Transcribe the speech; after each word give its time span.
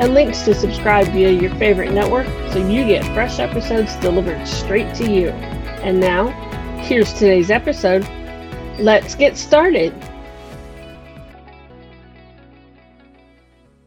and 0.00 0.12
links 0.12 0.42
to 0.42 0.54
subscribe 0.54 1.06
via 1.08 1.30
your 1.30 1.54
favorite 1.54 1.92
network 1.92 2.26
so 2.52 2.58
you 2.58 2.84
get 2.84 3.04
fresh 3.14 3.38
episodes 3.38 3.94
delivered 3.96 4.46
straight 4.46 4.92
to 4.96 5.08
you. 5.08 5.28
And 5.28 6.00
now, 6.00 6.28
here's 6.80 7.12
today's 7.12 7.50
episode. 7.50 8.02
Let's 8.78 9.14
get 9.14 9.36
started. 9.36 9.94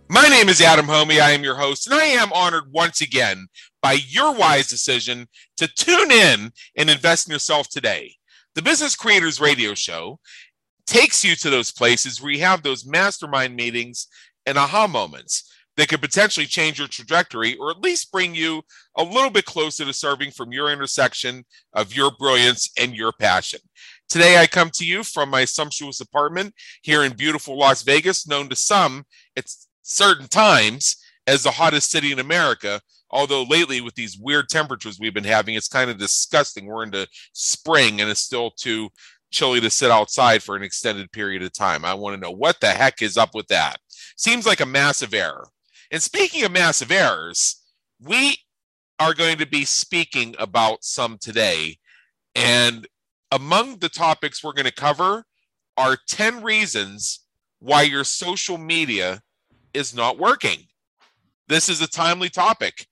My 0.10 0.30
name 0.30 0.48
is 0.48 0.62
Adam 0.62 0.86
Hommey. 0.86 1.20
I 1.20 1.32
am 1.32 1.44
your 1.44 1.58
host, 1.58 1.88
and 1.88 1.94
I 1.94 2.06
am 2.06 2.32
honored 2.32 2.72
once 2.72 3.02
again 3.02 3.48
by 3.82 3.98
your 4.08 4.34
wise 4.34 4.68
decision 4.68 5.28
to 5.58 5.68
tune 5.68 6.12
in 6.12 6.54
and 6.78 6.90
invest 6.90 7.28
in 7.28 7.34
yourself 7.34 7.68
today. 7.68 8.16
The 8.56 8.62
Business 8.62 8.96
Creators 8.96 9.42
Radio 9.42 9.74
Show 9.74 10.20
takes 10.86 11.26
you 11.26 11.36
to 11.36 11.50
those 11.50 11.72
places 11.72 12.22
where 12.22 12.32
you 12.32 12.40
have 12.40 12.64
those 12.64 12.86
mastermind 12.86 13.58
meetings 13.58 14.08
and 14.46 14.58
aha 14.58 14.88
moments 14.88 15.52
that 15.78 15.88
could 15.88 16.02
potentially 16.02 16.46
change 16.46 16.80
your 16.80 16.88
trajectory 16.88 17.56
or 17.58 17.72
at 17.72 17.80
least 17.80 18.12
bring 18.12 18.36
you 18.36 18.62
a 18.98 19.04
little 19.04 19.30
bit 19.30 19.46
closer 19.46 19.86
to 19.86 19.94
serving 19.94 20.32
from 20.32 20.52
your 20.52 20.72
intersection 20.72 21.46
of 21.74 21.96
your 21.96 22.12
brilliance 22.20 22.70
and 22.78 22.96
your 22.96 23.14
passion. 23.14 23.60
Today, 24.10 24.38
I 24.38 24.48
come 24.48 24.72
to 24.72 24.86
you 24.86 25.04
from 25.04 25.30
my 25.30 25.46
sumptuous 25.46 26.02
apartment 26.02 26.54
here 26.82 27.04
in 27.04 27.14
beautiful 27.14 27.58
Las 27.58 27.84
Vegas, 27.84 28.28
known 28.28 28.50
to 28.50 28.56
some 28.56 29.06
at 29.38 29.46
certain 29.84 30.28
times 30.28 30.98
as 31.28 31.44
the 31.44 31.52
hottest 31.52 31.92
city 31.92 32.12
in 32.12 32.20
America. 32.20 32.82
Although 33.10 33.44
lately, 33.44 33.80
with 33.80 33.96
these 33.96 34.18
weird 34.18 34.50
temperatures 34.50 34.98
we've 35.00 35.14
been 35.14 35.24
having, 35.24 35.56
it's 35.56 35.68
kind 35.68 35.90
of 35.90 35.98
disgusting. 35.98 36.66
We're 36.66 36.84
into 36.84 37.08
spring 37.34 38.02
and 38.02 38.10
it's 38.10 38.22
still 38.22 38.52
too 38.52 38.90
chilly 39.30 39.62
to 39.62 39.70
sit 39.70 39.92
outside 39.92 40.42
for 40.42 40.56
an 40.56 40.64
extended 40.64 41.12
period 41.12 41.44
of 41.44 41.54
time. 41.54 41.86
I 41.86 41.94
want 41.94 42.16
to 42.16 42.22
know 42.22 42.32
what 42.32 42.60
the 42.60 42.68
heck 42.68 43.02
is 43.02 43.18
up 43.18 43.36
with 43.36 43.48
that. 43.48 43.78
Seems 44.16 44.46
like 44.46 44.62
a 44.62 44.66
massive 44.66 45.14
error. 45.14 45.48
And 45.92 46.02
speaking 46.02 46.44
of 46.44 46.52
massive 46.52 46.92
errors, 46.92 47.64
we 48.02 48.38
are 49.00 49.14
going 49.14 49.38
to 49.38 49.46
be 49.46 49.64
speaking 49.64 50.36
about 50.40 50.84
some 50.84 51.18
today. 51.20 51.78
And 52.36 52.88
among 53.32 53.78
the 53.78 53.90
topics 53.90 54.44
we're 54.44 54.54
going 54.54 54.66
to 54.66 54.74
cover 54.74 55.26
are 55.78 55.98
10 56.08 56.44
reasons 56.44 57.22
why 57.60 57.84
your 57.84 58.04
social 58.04 58.58
media 58.58 59.22
is 59.74 59.94
not 59.94 60.18
working. 60.18 60.66
This 61.48 61.70
is 61.70 61.82
a 61.82 61.88
timely 61.88 62.30
topic 62.30 62.87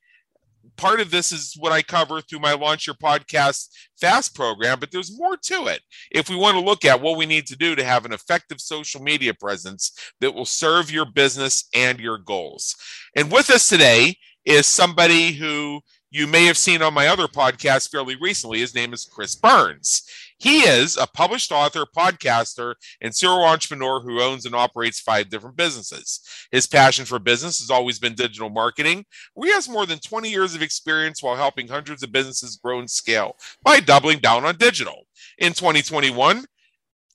part 0.77 0.99
of 0.99 1.11
this 1.11 1.31
is 1.31 1.55
what 1.57 1.71
I 1.71 1.81
cover 1.81 2.21
through 2.21 2.39
my 2.39 2.53
Launch 2.53 2.87
Your 2.87 2.95
Podcast 2.95 3.67
Fast 3.99 4.35
program, 4.35 4.79
but 4.79 4.91
there's 4.91 5.17
more 5.17 5.37
to 5.37 5.67
it. 5.67 5.81
If 6.11 6.29
we 6.29 6.35
want 6.35 6.55
to 6.55 6.63
look 6.63 6.85
at 6.85 7.01
what 7.01 7.17
we 7.17 7.25
need 7.25 7.47
to 7.47 7.55
do 7.55 7.75
to 7.75 7.83
have 7.83 8.05
an 8.05 8.13
effective 8.13 8.59
social 8.59 9.01
media 9.01 9.33
presence 9.33 9.91
that 10.21 10.33
will 10.33 10.45
serve 10.45 10.91
your 10.91 11.05
business 11.05 11.67
and 11.73 11.99
your 11.99 12.17
goals. 12.17 12.75
And 13.15 13.31
with 13.31 13.49
us 13.49 13.67
today 13.67 14.15
is 14.45 14.67
somebody 14.67 15.31
who 15.31 15.81
you 16.15 16.27
may 16.27 16.45
have 16.45 16.57
seen 16.57 16.81
on 16.81 16.93
my 16.93 17.07
other 17.07 17.27
podcast 17.27 17.91
fairly 17.91 18.15
recently. 18.15 18.59
His 18.59 18.73
name 18.73 18.93
is 18.93 19.03
Chris 19.03 19.35
Burns. 19.35 20.09
He 20.37 20.59
is 20.59 20.95
a 20.95 21.05
published 21.05 21.51
author, 21.51 21.83
podcaster, 21.85 22.75
and 23.01 23.13
serial 23.13 23.43
entrepreneur 23.43 23.99
who 23.99 24.21
owns 24.21 24.45
and 24.45 24.55
operates 24.55 25.01
five 25.01 25.29
different 25.29 25.57
businesses. 25.57 26.21
His 26.53 26.67
passion 26.67 27.03
for 27.03 27.19
business 27.19 27.59
has 27.59 27.69
always 27.69 27.99
been 27.99 28.15
digital 28.15 28.49
marketing. 28.49 29.03
He 29.43 29.51
has 29.51 29.67
more 29.67 29.85
than 29.85 29.99
20 29.99 30.29
years 30.29 30.55
of 30.55 30.61
experience 30.61 31.21
while 31.21 31.35
helping 31.35 31.67
hundreds 31.67 32.01
of 32.01 32.13
businesses 32.13 32.55
grow 32.63 32.79
and 32.79 32.89
scale 32.89 33.35
by 33.61 33.81
doubling 33.81 34.19
down 34.19 34.45
on 34.45 34.55
digital. 34.55 35.07
In 35.39 35.51
2021, 35.51 36.45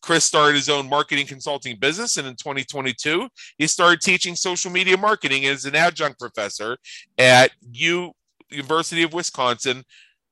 Chris 0.02 0.24
started 0.24 0.56
his 0.56 0.68
own 0.68 0.86
marketing 0.86 1.26
consulting 1.26 1.78
business, 1.78 2.18
and 2.18 2.28
in 2.28 2.36
2022, 2.36 3.28
he 3.56 3.66
started 3.66 4.02
teaching 4.02 4.34
social 4.34 4.70
media 4.70 4.98
marketing 4.98 5.46
as 5.46 5.64
an 5.64 5.74
adjunct 5.74 6.18
professor 6.18 6.76
at 7.16 7.50
U 7.72 8.12
University 8.50 9.02
of 9.02 9.12
Wisconsin, 9.12 9.84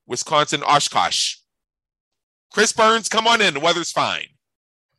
Wisconsin 0.07 0.63
Oshkosh. 0.63 1.37
Chris 2.51 2.73
Burns, 2.73 3.07
come 3.07 3.27
on 3.27 3.41
in. 3.41 3.53
The 3.53 3.59
weather's 3.59 3.91
fine. 3.91 4.25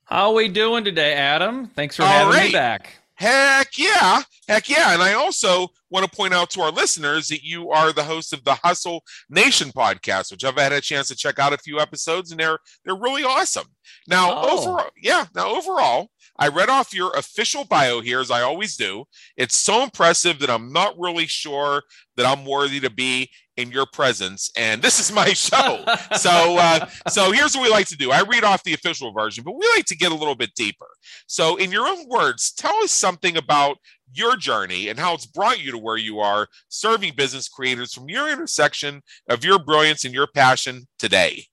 How 0.04 0.30
are 0.30 0.34
we 0.34 0.48
doing 0.48 0.84
today, 0.84 1.14
Adam? 1.14 1.68
Thanks 1.68 1.96
for 1.96 2.02
All 2.02 2.08
having 2.08 2.32
right. 2.34 2.46
me 2.46 2.52
back. 2.52 2.94
Heck 3.14 3.76
yeah. 3.76 4.22
Heck 4.48 4.68
yeah. 4.68 4.94
And 4.94 5.02
I 5.02 5.12
also 5.12 5.68
want 5.90 6.10
to 6.10 6.16
point 6.16 6.32
out 6.32 6.48
to 6.50 6.62
our 6.62 6.70
listeners 6.70 7.28
that 7.28 7.42
you 7.42 7.70
are 7.70 7.92
the 7.92 8.02
host 8.02 8.32
of 8.32 8.42
the 8.44 8.54
Hustle 8.54 9.02
Nation 9.28 9.70
podcast, 9.72 10.30
which 10.30 10.42
I've 10.42 10.56
had 10.56 10.72
a 10.72 10.80
chance 10.80 11.08
to 11.08 11.14
check 11.14 11.38
out 11.38 11.52
a 11.52 11.58
few 11.58 11.78
episodes 11.78 12.30
and 12.30 12.40
they're 12.40 12.58
they're 12.84 12.96
really 12.96 13.22
awesome. 13.22 13.66
Now, 14.08 14.42
oh. 14.42 14.58
overall, 14.58 14.90
yeah, 15.00 15.26
now 15.34 15.54
overall, 15.54 16.10
I 16.38 16.48
read 16.48 16.70
off 16.70 16.94
your 16.94 17.12
official 17.12 17.64
bio 17.64 18.00
here 18.00 18.20
as 18.20 18.30
I 18.30 18.42
always 18.42 18.76
do. 18.76 19.04
It's 19.36 19.58
so 19.58 19.82
impressive 19.82 20.38
that 20.38 20.50
I'm 20.50 20.72
not 20.72 20.98
really 20.98 21.26
sure 21.26 21.82
that 22.16 22.26
I'm 22.26 22.46
worthy 22.46 22.80
to 22.80 22.90
be 22.90 23.30
in 23.60 23.70
your 23.70 23.86
presence 23.92 24.50
and 24.56 24.80
this 24.80 24.98
is 24.98 25.12
my 25.12 25.26
show 25.34 25.84
so 26.16 26.56
uh, 26.56 26.86
so 27.08 27.30
here's 27.30 27.54
what 27.54 27.62
we 27.62 27.68
like 27.68 27.86
to 27.86 27.96
do 27.96 28.10
i 28.10 28.22
read 28.22 28.42
off 28.42 28.62
the 28.64 28.72
official 28.72 29.12
version 29.12 29.44
but 29.44 29.52
we 29.52 29.68
like 29.76 29.84
to 29.84 29.96
get 29.96 30.12
a 30.12 30.14
little 30.14 30.34
bit 30.34 30.54
deeper 30.54 30.86
so 31.26 31.56
in 31.56 31.70
your 31.70 31.86
own 31.86 32.08
words 32.08 32.52
tell 32.52 32.74
us 32.76 32.90
something 32.90 33.36
about 33.36 33.76
your 34.14 34.36
journey 34.36 34.88
and 34.88 34.98
how 34.98 35.12
it's 35.12 35.26
brought 35.26 35.62
you 35.62 35.70
to 35.70 35.78
where 35.78 35.98
you 35.98 36.20
are 36.20 36.48
serving 36.68 37.12
business 37.14 37.48
creators 37.48 37.92
from 37.92 38.08
your 38.08 38.30
intersection 38.30 39.02
of 39.28 39.44
your 39.44 39.58
brilliance 39.58 40.04
and 40.04 40.14
your 40.14 40.28
passion 40.34 40.88
today 40.98 41.44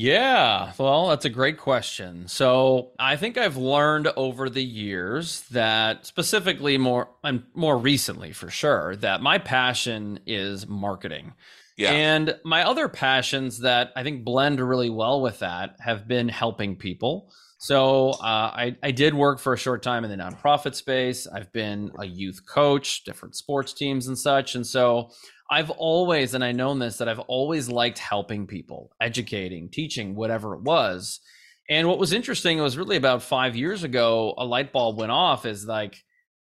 yeah, 0.00 0.72
well, 0.78 1.08
that's 1.08 1.26
a 1.26 1.30
great 1.30 1.58
question. 1.58 2.26
So 2.26 2.92
I 2.98 3.16
think 3.16 3.36
I've 3.36 3.58
learned 3.58 4.08
over 4.16 4.48
the 4.48 4.64
years 4.64 5.42
that 5.50 6.06
specifically 6.06 6.78
more 6.78 7.10
and 7.22 7.42
more 7.52 7.76
recently 7.76 8.32
for 8.32 8.48
sure 8.48 8.96
that 8.96 9.20
my 9.20 9.36
passion 9.36 10.18
is 10.26 10.66
marketing. 10.66 11.34
Yeah. 11.76 11.92
And 11.92 12.34
my 12.46 12.64
other 12.64 12.88
passions 12.88 13.58
that 13.58 13.92
I 13.94 14.02
think 14.02 14.24
blend 14.24 14.58
really 14.58 14.88
well 14.88 15.20
with 15.20 15.40
that 15.40 15.76
have 15.80 16.08
been 16.08 16.30
helping 16.30 16.76
people. 16.76 17.30
So 17.58 18.12
uh, 18.12 18.52
I, 18.56 18.76
I 18.82 18.92
did 18.92 19.12
work 19.12 19.38
for 19.38 19.52
a 19.52 19.58
short 19.58 19.82
time 19.82 20.02
in 20.02 20.10
the 20.10 20.16
nonprofit 20.16 20.74
space. 20.74 21.26
I've 21.26 21.52
been 21.52 21.92
a 21.98 22.06
youth 22.06 22.46
coach, 22.46 23.04
different 23.04 23.36
sports 23.36 23.74
teams 23.74 24.06
and 24.06 24.18
such. 24.18 24.54
And 24.54 24.66
so 24.66 25.10
I've 25.50 25.70
always, 25.70 26.34
and 26.34 26.44
I 26.44 26.52
know 26.52 26.72
this, 26.78 26.98
that 26.98 27.08
I've 27.08 27.18
always 27.20 27.68
liked 27.68 27.98
helping 27.98 28.46
people, 28.46 28.92
educating, 29.00 29.68
teaching, 29.68 30.14
whatever 30.14 30.54
it 30.54 30.62
was. 30.62 31.20
And 31.68 31.88
what 31.88 31.98
was 31.98 32.12
interesting 32.12 32.58
it 32.58 32.62
was 32.62 32.78
really 32.78 32.96
about 32.96 33.22
five 33.22 33.56
years 33.56 33.82
ago, 33.82 34.34
a 34.38 34.44
light 34.44 34.72
bulb 34.72 34.98
went 34.98 35.12
off 35.12 35.46
is 35.46 35.66
like, 35.66 35.96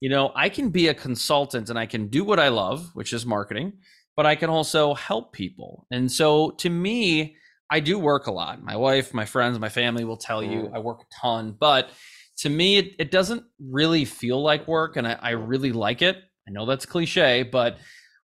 you 0.00 0.08
know, 0.08 0.32
I 0.34 0.48
can 0.48 0.70
be 0.70 0.88
a 0.88 0.94
consultant 0.94 1.68
and 1.68 1.78
I 1.78 1.86
can 1.86 2.08
do 2.08 2.24
what 2.24 2.38
I 2.38 2.48
love, 2.48 2.90
which 2.94 3.12
is 3.12 3.26
marketing, 3.26 3.74
but 4.16 4.26
I 4.26 4.36
can 4.36 4.50
also 4.50 4.94
help 4.94 5.32
people. 5.32 5.86
And 5.90 6.10
so 6.10 6.50
to 6.58 6.70
me, 6.70 7.36
I 7.70 7.80
do 7.80 7.98
work 7.98 8.26
a 8.26 8.32
lot. 8.32 8.62
My 8.62 8.76
wife, 8.76 9.14
my 9.14 9.24
friends, 9.24 9.58
my 9.58 9.68
family 9.68 10.04
will 10.04 10.16
tell 10.16 10.42
you 10.42 10.62
mm. 10.62 10.74
I 10.74 10.78
work 10.78 11.00
a 11.00 11.20
ton, 11.20 11.56
but 11.58 11.90
to 12.38 12.50
me, 12.50 12.78
it, 12.78 12.94
it 12.98 13.10
doesn't 13.10 13.44
really 13.60 14.04
feel 14.04 14.42
like 14.42 14.68
work 14.68 14.96
and 14.96 15.06
I, 15.06 15.18
I 15.20 15.30
really 15.30 15.72
like 15.72 16.02
it. 16.02 16.16
I 16.46 16.50
know 16.50 16.66
that's 16.66 16.86
cliche, 16.86 17.44
but 17.44 17.78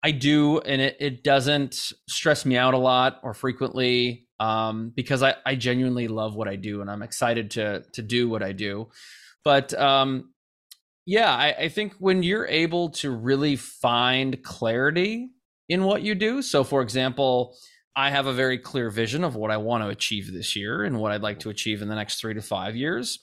I 0.03 0.11
do, 0.11 0.59
and 0.59 0.81
it, 0.81 0.97
it 0.99 1.23
doesn't 1.23 1.91
stress 2.07 2.45
me 2.45 2.55
out 2.57 2.73
a 2.73 2.77
lot 2.77 3.19
or 3.23 3.33
frequently 3.33 4.27
um, 4.39 4.91
because 4.95 5.23
I, 5.23 5.35
I 5.45 5.55
genuinely 5.55 6.07
love 6.07 6.35
what 6.35 6.47
I 6.47 6.55
do 6.55 6.81
and 6.81 6.89
I'm 6.91 7.01
excited 7.01 7.51
to 7.51 7.83
to 7.93 8.01
do 8.01 8.29
what 8.29 8.43
I 8.43 8.51
do. 8.51 8.89
But 9.43 9.73
um, 9.73 10.33
yeah, 11.05 11.33
I, 11.33 11.53
I 11.53 11.69
think 11.69 11.95
when 11.99 12.21
you're 12.21 12.45
able 12.45 12.89
to 12.89 13.11
really 13.11 13.55
find 13.55 14.43
clarity 14.43 15.29
in 15.69 15.83
what 15.83 16.01
you 16.01 16.15
do. 16.15 16.41
So, 16.41 16.63
for 16.63 16.81
example, 16.81 17.55
I 17.95 18.09
have 18.09 18.27
a 18.27 18.33
very 18.33 18.57
clear 18.57 18.89
vision 18.89 19.23
of 19.23 19.35
what 19.35 19.51
I 19.51 19.57
want 19.57 19.83
to 19.83 19.89
achieve 19.89 20.31
this 20.31 20.55
year 20.55 20.83
and 20.83 20.99
what 20.99 21.11
I'd 21.11 21.21
like 21.21 21.39
to 21.39 21.49
achieve 21.49 21.81
in 21.81 21.87
the 21.87 21.95
next 21.95 22.19
three 22.21 22.33
to 22.33 22.41
five 22.41 22.75
years. 22.75 23.19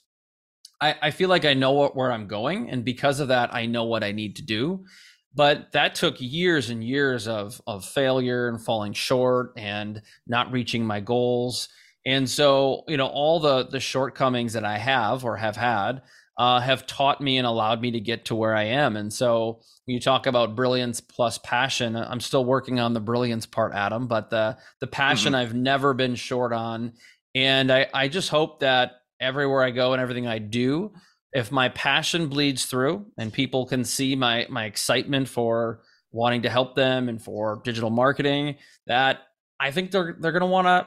I, 0.80 0.96
I 1.00 1.10
feel 1.12 1.28
like 1.28 1.44
I 1.44 1.54
know 1.54 1.72
what, 1.72 1.94
where 1.94 2.10
I'm 2.10 2.26
going, 2.26 2.68
and 2.68 2.84
because 2.84 3.20
of 3.20 3.28
that, 3.28 3.54
I 3.54 3.66
know 3.66 3.84
what 3.84 4.02
I 4.02 4.12
need 4.12 4.36
to 4.36 4.42
do 4.42 4.84
but 5.34 5.72
that 5.72 5.94
took 5.94 6.16
years 6.18 6.70
and 6.70 6.84
years 6.84 7.26
of 7.26 7.60
of 7.66 7.84
failure 7.84 8.48
and 8.48 8.60
falling 8.60 8.92
short 8.92 9.52
and 9.56 10.02
not 10.26 10.52
reaching 10.52 10.84
my 10.84 11.00
goals 11.00 11.68
and 12.06 12.28
so 12.28 12.84
you 12.88 12.96
know 12.96 13.06
all 13.06 13.40
the 13.40 13.66
the 13.66 13.80
shortcomings 13.80 14.52
that 14.52 14.64
i 14.64 14.78
have 14.78 15.24
or 15.24 15.36
have 15.36 15.56
had 15.56 16.02
uh, 16.36 16.60
have 16.60 16.86
taught 16.86 17.20
me 17.20 17.38
and 17.38 17.46
allowed 17.46 17.80
me 17.80 17.92
to 17.92 18.00
get 18.00 18.24
to 18.26 18.34
where 18.34 18.56
I 18.56 18.64
am. 18.64 18.96
And 18.96 19.12
so 19.12 19.60
when 19.84 19.94
you 19.94 20.00
talk 20.00 20.26
about 20.26 20.56
brilliance 20.56 21.00
plus 21.00 21.38
passion, 21.38 21.96
I'm 21.96 22.20
still 22.20 22.44
working 22.44 22.80
on 22.80 22.92
the 22.92 23.00
brilliance 23.00 23.46
part, 23.46 23.72
Adam, 23.72 24.06
but 24.06 24.30
the 24.30 24.56
the 24.80 24.86
passion 24.86 25.32
mm-hmm. 25.32 25.42
I've 25.42 25.54
never 25.54 25.94
been 25.94 26.16
short 26.16 26.52
on. 26.52 26.94
And 27.34 27.72
I, 27.72 27.86
I 27.94 28.08
just 28.08 28.30
hope 28.30 28.60
that 28.60 28.92
everywhere 29.20 29.62
I 29.62 29.70
go 29.70 29.92
and 29.92 30.02
everything 30.02 30.26
I 30.26 30.38
do, 30.38 30.92
if 31.34 31.50
my 31.50 31.68
passion 31.70 32.28
bleeds 32.28 32.64
through 32.64 33.06
and 33.18 33.32
people 33.32 33.66
can 33.66 33.84
see 33.84 34.14
my 34.14 34.46
my 34.48 34.64
excitement 34.64 35.28
for 35.28 35.82
wanting 36.12 36.42
to 36.42 36.48
help 36.48 36.76
them 36.76 37.08
and 37.08 37.20
for 37.20 37.60
digital 37.64 37.90
marketing, 37.90 38.54
that 38.86 39.18
I 39.58 39.72
think 39.72 39.90
they're 39.90 40.16
they're 40.18 40.32
gonna 40.32 40.46
want 40.46 40.66
to 40.66 40.86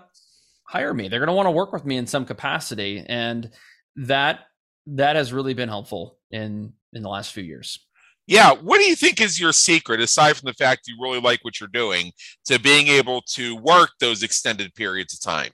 hire 0.63 0.93
me. 0.93 1.09
They're 1.09 1.19
gonna 1.19 1.33
want 1.33 1.47
to 1.47 1.51
work 1.51 1.73
with 1.73 1.85
me 1.85 1.97
in 1.97 2.07
some 2.07 2.25
capacity. 2.25 3.03
And 3.07 3.51
that 3.97 4.39
that 4.87 5.17
has 5.17 5.33
really 5.33 5.53
been 5.53 5.69
helpful 5.69 6.17
in 6.31 6.73
in 6.93 7.03
the 7.03 7.09
last 7.09 7.33
few 7.33 7.43
years. 7.43 7.77
Yeah, 8.25 8.53
what 8.53 8.79
do 8.79 8.85
you 8.85 8.95
think 8.95 9.21
is 9.21 9.39
your 9.39 9.53
secret 9.53 10.01
aside 10.01 10.35
from 10.35 10.47
the 10.47 10.53
fact 10.53 10.87
you 10.87 10.97
really 11.01 11.21
like 11.21 11.43
what 11.43 11.59
you're 11.59 11.69
doing 11.71 12.11
to 12.45 12.59
being 12.59 12.87
able 12.87 13.21
to 13.33 13.55
work 13.55 13.91
those 13.99 14.23
extended 14.23 14.73
periods 14.75 15.13
of 15.13 15.21
time? 15.21 15.51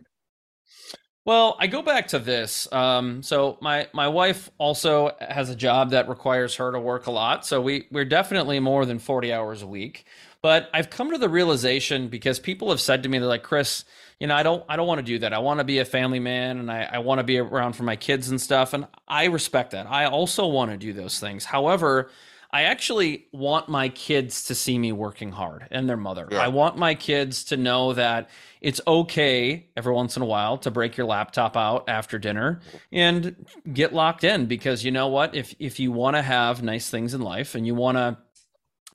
Well, 1.25 1.55
I 1.57 1.67
go 1.67 1.81
back 1.81 2.07
to 2.09 2.19
this. 2.19 2.71
Um, 2.73 3.23
so 3.23 3.57
my 3.61 3.87
my 3.93 4.09
wife 4.09 4.49
also 4.57 5.11
has 5.21 5.49
a 5.49 5.55
job 5.55 5.91
that 5.91 6.09
requires 6.09 6.55
her 6.55 6.71
to 6.71 6.79
work 6.79 7.07
a 7.07 7.11
lot. 7.11 7.45
So 7.45 7.61
we 7.61 7.87
we're 7.91 8.05
definitely 8.05 8.59
more 8.59 8.85
than 8.85 8.99
forty 8.99 9.31
hours 9.31 9.61
a 9.61 9.67
week. 9.67 10.05
But 10.41 10.69
I've 10.73 10.89
come 10.89 11.11
to 11.11 11.17
the 11.17 11.29
realization 11.29 12.09
because 12.09 12.37
people 12.39 12.69
have 12.71 12.81
said 12.81 13.03
to 13.03 13.09
me, 13.09 13.19
they're 13.19 13.27
like, 13.29 13.43
Chris, 13.43 13.85
you 14.19 14.27
know, 14.27 14.35
I 14.35 14.43
don't 14.43 14.65
I 14.67 14.75
don't 14.75 14.87
want 14.87 14.99
to 14.99 15.05
do 15.05 15.19
that. 15.19 15.31
I 15.33 15.39
want 15.39 15.59
to 15.59 15.63
be 15.63 15.79
a 15.79 15.85
family 15.85 16.19
man 16.19 16.59
and 16.59 16.69
I, 16.69 16.89
I 16.91 16.97
want 16.99 17.19
to 17.19 17.23
be 17.23 17.37
around 17.37 17.73
for 17.73 17.83
my 17.83 17.95
kids 17.95 18.27
and 18.29 18.41
stuff. 18.41 18.73
And 18.73 18.85
I 19.07 19.25
respect 19.25 19.71
that. 19.71 19.87
I 19.89 20.05
also 20.07 20.47
want 20.47 20.71
to 20.71 20.77
do 20.77 20.91
those 20.91 21.21
things. 21.21 21.45
However, 21.45 22.09
I 22.53 22.63
actually 22.65 23.25
want 23.33 23.67
my 23.67 23.89
kids 23.89 24.43
to 24.43 24.55
see 24.55 24.77
me 24.77 24.91
working 24.91 25.31
hard 25.31 25.65
and 25.71 25.89
their 25.89 25.97
mother. 25.97 26.27
Yeah. 26.29 26.37
I 26.37 26.49
want 26.49 26.77
my 26.77 26.93
kids 26.93 27.45
to 27.45 27.57
know 27.57 27.93
that 27.93 28.29
it's 28.61 28.79
okay 28.85 29.69
every 29.75 29.91
once 29.91 30.15
in 30.15 30.21
a 30.21 30.25
while 30.27 30.59
to 30.59 30.69
break 30.69 30.95
your 30.95 31.07
laptop 31.07 31.57
out 31.57 31.85
after 31.87 32.19
dinner 32.19 32.61
and 32.91 33.47
get 33.73 33.91
locked 33.91 34.23
in 34.23 34.45
because 34.45 34.85
you 34.85 34.91
know 34.91 35.07
what? 35.07 35.33
If 35.33 35.55
if 35.57 35.79
you 35.79 35.91
want 35.91 36.15
to 36.15 36.21
have 36.21 36.61
nice 36.61 36.91
things 36.91 37.15
in 37.15 37.21
life 37.21 37.55
and 37.55 37.65
you 37.65 37.73
want 37.73 37.97
to 37.97 38.19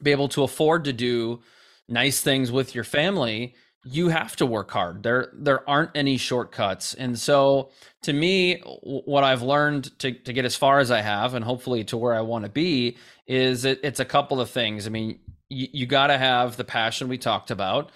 be 0.00 0.12
able 0.12 0.28
to 0.28 0.44
afford 0.44 0.84
to 0.84 0.92
do 0.92 1.40
nice 1.88 2.20
things 2.20 2.52
with 2.52 2.76
your 2.76 2.84
family, 2.84 3.56
you 3.84 4.08
have 4.08 4.36
to 4.36 4.46
work 4.46 4.70
hard. 4.70 5.02
There 5.02 5.32
there 5.34 5.68
aren't 5.68 5.96
any 5.96 6.16
shortcuts. 6.16 6.94
And 6.94 7.18
so 7.18 7.70
to 8.02 8.12
me 8.12 8.60
what 8.82 9.24
I've 9.24 9.42
learned 9.42 9.98
to 10.00 10.12
to 10.12 10.32
get 10.32 10.44
as 10.44 10.56
far 10.56 10.78
as 10.80 10.90
I 10.90 11.00
have 11.00 11.34
and 11.34 11.44
hopefully 11.44 11.84
to 11.84 11.96
where 11.96 12.14
I 12.14 12.20
want 12.20 12.44
to 12.44 12.50
be 12.50 12.96
is 13.26 13.64
it, 13.64 13.80
it's 13.82 14.00
a 14.00 14.04
couple 14.04 14.40
of 14.40 14.50
things. 14.50 14.86
I 14.86 14.90
mean, 14.90 15.20
you, 15.48 15.68
you 15.72 15.86
got 15.86 16.08
to 16.08 16.18
have 16.18 16.56
the 16.56 16.64
passion 16.64 17.08
we 17.08 17.18
talked 17.18 17.50
about. 17.50 17.90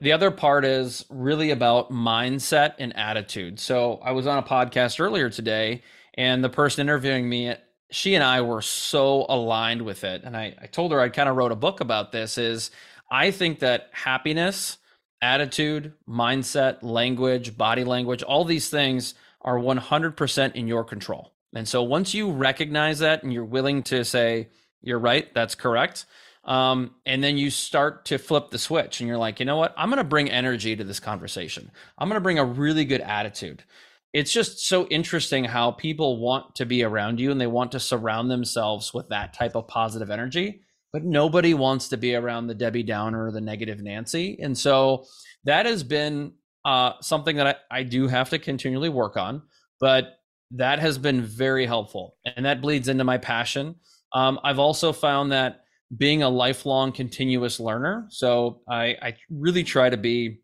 The 0.00 0.12
other 0.12 0.30
part 0.30 0.64
is 0.64 1.04
really 1.10 1.50
about 1.50 1.90
mindset 1.90 2.74
and 2.78 2.96
attitude. 2.96 3.58
So 3.58 4.00
I 4.02 4.12
was 4.12 4.26
on 4.26 4.38
a 4.38 4.42
podcast 4.42 5.00
earlier 5.00 5.28
today, 5.28 5.82
and 6.14 6.42
the 6.42 6.48
person 6.48 6.86
interviewing 6.86 7.28
me, 7.28 7.54
she 7.90 8.14
and 8.14 8.22
I 8.22 8.42
were 8.42 8.62
so 8.62 9.26
aligned 9.28 9.82
with 9.82 10.04
it. 10.04 10.22
And 10.22 10.36
I, 10.36 10.54
I 10.60 10.66
told 10.66 10.92
her 10.92 11.00
I 11.00 11.08
kind 11.08 11.28
of 11.28 11.36
wrote 11.36 11.50
a 11.50 11.56
book 11.56 11.80
about 11.80 12.12
this. 12.12 12.38
Is 12.38 12.70
I 13.10 13.32
think 13.32 13.58
that 13.58 13.88
happiness, 13.92 14.78
attitude, 15.20 15.94
mindset, 16.08 16.82
language, 16.82 17.56
body 17.56 17.84
language, 17.84 18.22
all 18.22 18.44
these 18.44 18.68
things 18.68 19.14
are 19.40 19.58
100% 19.58 20.54
in 20.54 20.68
your 20.68 20.84
control. 20.84 21.32
And 21.54 21.66
so 21.66 21.82
once 21.82 22.14
you 22.14 22.30
recognize 22.30 22.98
that 23.00 23.22
and 23.22 23.32
you're 23.32 23.44
willing 23.44 23.82
to 23.84 24.04
say, 24.04 24.48
you're 24.82 24.98
right. 24.98 25.32
That's 25.34 25.54
correct. 25.54 26.06
Um, 26.44 26.94
and 27.04 27.22
then 27.22 27.36
you 27.36 27.50
start 27.50 28.06
to 28.06 28.18
flip 28.18 28.50
the 28.50 28.58
switch 28.58 29.00
and 29.00 29.08
you're 29.08 29.18
like, 29.18 29.40
you 29.40 29.46
know 29.46 29.56
what? 29.56 29.74
I'm 29.76 29.90
going 29.90 29.98
to 29.98 30.04
bring 30.04 30.30
energy 30.30 30.76
to 30.76 30.84
this 30.84 31.00
conversation. 31.00 31.70
I'm 31.98 32.08
going 32.08 32.16
to 32.16 32.22
bring 32.22 32.38
a 32.38 32.44
really 32.44 32.84
good 32.84 33.00
attitude. 33.00 33.64
It's 34.14 34.32
just 34.32 34.66
so 34.66 34.86
interesting 34.86 35.44
how 35.44 35.72
people 35.72 36.18
want 36.18 36.54
to 36.54 36.64
be 36.64 36.82
around 36.82 37.20
you 37.20 37.30
and 37.30 37.40
they 37.40 37.46
want 37.46 37.72
to 37.72 37.80
surround 37.80 38.30
themselves 38.30 38.94
with 38.94 39.10
that 39.10 39.34
type 39.34 39.54
of 39.54 39.68
positive 39.68 40.10
energy, 40.10 40.62
but 40.98 41.04
nobody 41.04 41.54
wants 41.54 41.86
to 41.86 41.96
be 41.96 42.16
around 42.16 42.48
the 42.48 42.56
Debbie 42.56 42.82
Downer 42.82 43.26
or 43.26 43.30
the 43.30 43.40
negative 43.40 43.80
Nancy. 43.80 44.36
And 44.42 44.58
so 44.58 45.04
that 45.44 45.64
has 45.64 45.84
been 45.84 46.32
uh, 46.64 46.94
something 47.00 47.36
that 47.36 47.46
I, 47.70 47.78
I 47.78 47.82
do 47.84 48.08
have 48.08 48.30
to 48.30 48.38
continually 48.40 48.88
work 48.88 49.16
on, 49.16 49.42
but 49.78 50.18
that 50.50 50.80
has 50.80 50.98
been 50.98 51.22
very 51.22 51.66
helpful. 51.66 52.16
And 52.24 52.44
that 52.46 52.60
bleeds 52.60 52.88
into 52.88 53.04
my 53.04 53.16
passion. 53.16 53.76
Um, 54.12 54.40
I've 54.42 54.58
also 54.58 54.92
found 54.92 55.30
that 55.30 55.60
being 55.96 56.24
a 56.24 56.28
lifelong 56.28 56.90
continuous 56.90 57.60
learner, 57.60 58.08
so 58.10 58.62
I, 58.68 58.96
I 59.00 59.16
really 59.30 59.62
try 59.62 59.88
to 59.88 59.96
be 59.96 60.40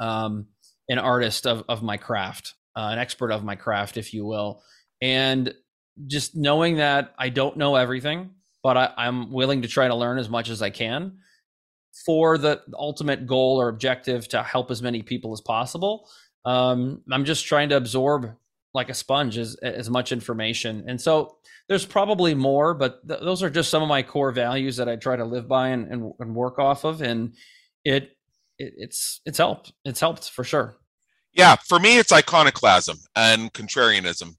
um, 0.00 0.48
an 0.90 0.98
artist 0.98 1.46
of, 1.46 1.64
of 1.66 1.82
my 1.82 1.96
craft, 1.96 2.52
uh, 2.76 2.90
an 2.92 2.98
expert 2.98 3.30
of 3.30 3.42
my 3.42 3.56
craft, 3.56 3.96
if 3.96 4.12
you 4.12 4.26
will. 4.26 4.62
And 5.00 5.54
just 6.08 6.36
knowing 6.36 6.76
that 6.76 7.14
I 7.18 7.30
don't 7.30 7.56
know 7.56 7.76
everything, 7.76 8.32
but 8.62 8.76
I, 8.76 8.92
I'm 8.96 9.32
willing 9.32 9.62
to 9.62 9.68
try 9.68 9.88
to 9.88 9.94
learn 9.94 10.18
as 10.18 10.28
much 10.28 10.48
as 10.48 10.62
I 10.62 10.70
can 10.70 11.18
for 12.06 12.38
the 12.38 12.62
ultimate 12.74 13.26
goal 13.26 13.60
or 13.60 13.68
objective 13.68 14.28
to 14.28 14.42
help 14.42 14.70
as 14.70 14.82
many 14.82 15.02
people 15.02 15.32
as 15.32 15.40
possible. 15.40 16.08
Um, 16.44 17.02
I'm 17.10 17.24
just 17.24 17.46
trying 17.46 17.68
to 17.68 17.76
absorb 17.76 18.34
like 18.74 18.88
a 18.88 18.94
sponge 18.94 19.36
as 19.36 19.54
as 19.56 19.90
much 19.90 20.12
information. 20.12 20.84
And 20.88 21.00
so 21.00 21.36
there's 21.68 21.84
probably 21.84 22.34
more, 22.34 22.74
but 22.74 23.06
th- 23.06 23.20
those 23.20 23.42
are 23.42 23.50
just 23.50 23.70
some 23.70 23.82
of 23.82 23.88
my 23.88 24.02
core 24.02 24.32
values 24.32 24.76
that 24.76 24.88
I 24.88 24.96
try 24.96 25.16
to 25.16 25.24
live 25.24 25.46
by 25.46 25.68
and, 25.68 25.86
and, 25.92 26.12
and 26.18 26.34
work 26.34 26.58
off 26.58 26.84
of. 26.84 27.02
And 27.02 27.34
it, 27.84 28.16
it 28.58 28.74
it's 28.76 29.20
it's 29.26 29.38
helped. 29.38 29.72
It's 29.84 30.00
helped 30.00 30.30
for 30.30 30.44
sure. 30.44 30.76
Yeah, 31.34 31.56
for 31.66 31.78
me, 31.78 31.98
it's 31.98 32.12
iconoclasm 32.12 32.98
and 33.14 33.52
contrarianism, 33.52 34.36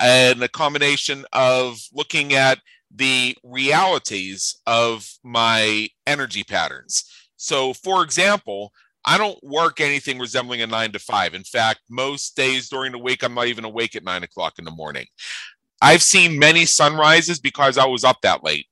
and 0.00 0.42
a 0.42 0.48
combination 0.48 1.24
of 1.32 1.78
looking 1.92 2.32
at 2.32 2.58
the 2.94 3.36
realities 3.42 4.60
of 4.66 5.10
my 5.22 5.88
energy 6.06 6.44
patterns. 6.44 7.04
So, 7.36 7.72
for 7.72 8.04
example, 8.04 8.72
I 9.04 9.18
don't 9.18 9.42
work 9.42 9.80
anything 9.80 10.18
resembling 10.18 10.62
a 10.62 10.66
nine 10.66 10.92
to 10.92 10.98
five. 10.98 11.34
In 11.34 11.44
fact, 11.44 11.80
most 11.90 12.36
days 12.36 12.68
during 12.68 12.92
the 12.92 12.98
week, 12.98 13.22
I'm 13.22 13.34
not 13.34 13.48
even 13.48 13.64
awake 13.64 13.96
at 13.96 14.04
nine 14.04 14.22
o'clock 14.22 14.54
in 14.58 14.64
the 14.64 14.70
morning. 14.70 15.06
I've 15.80 16.02
seen 16.02 16.38
many 16.38 16.64
sunrises 16.64 17.40
because 17.40 17.78
I 17.78 17.86
was 17.86 18.04
up 18.04 18.18
that 18.22 18.44
late. 18.44 18.66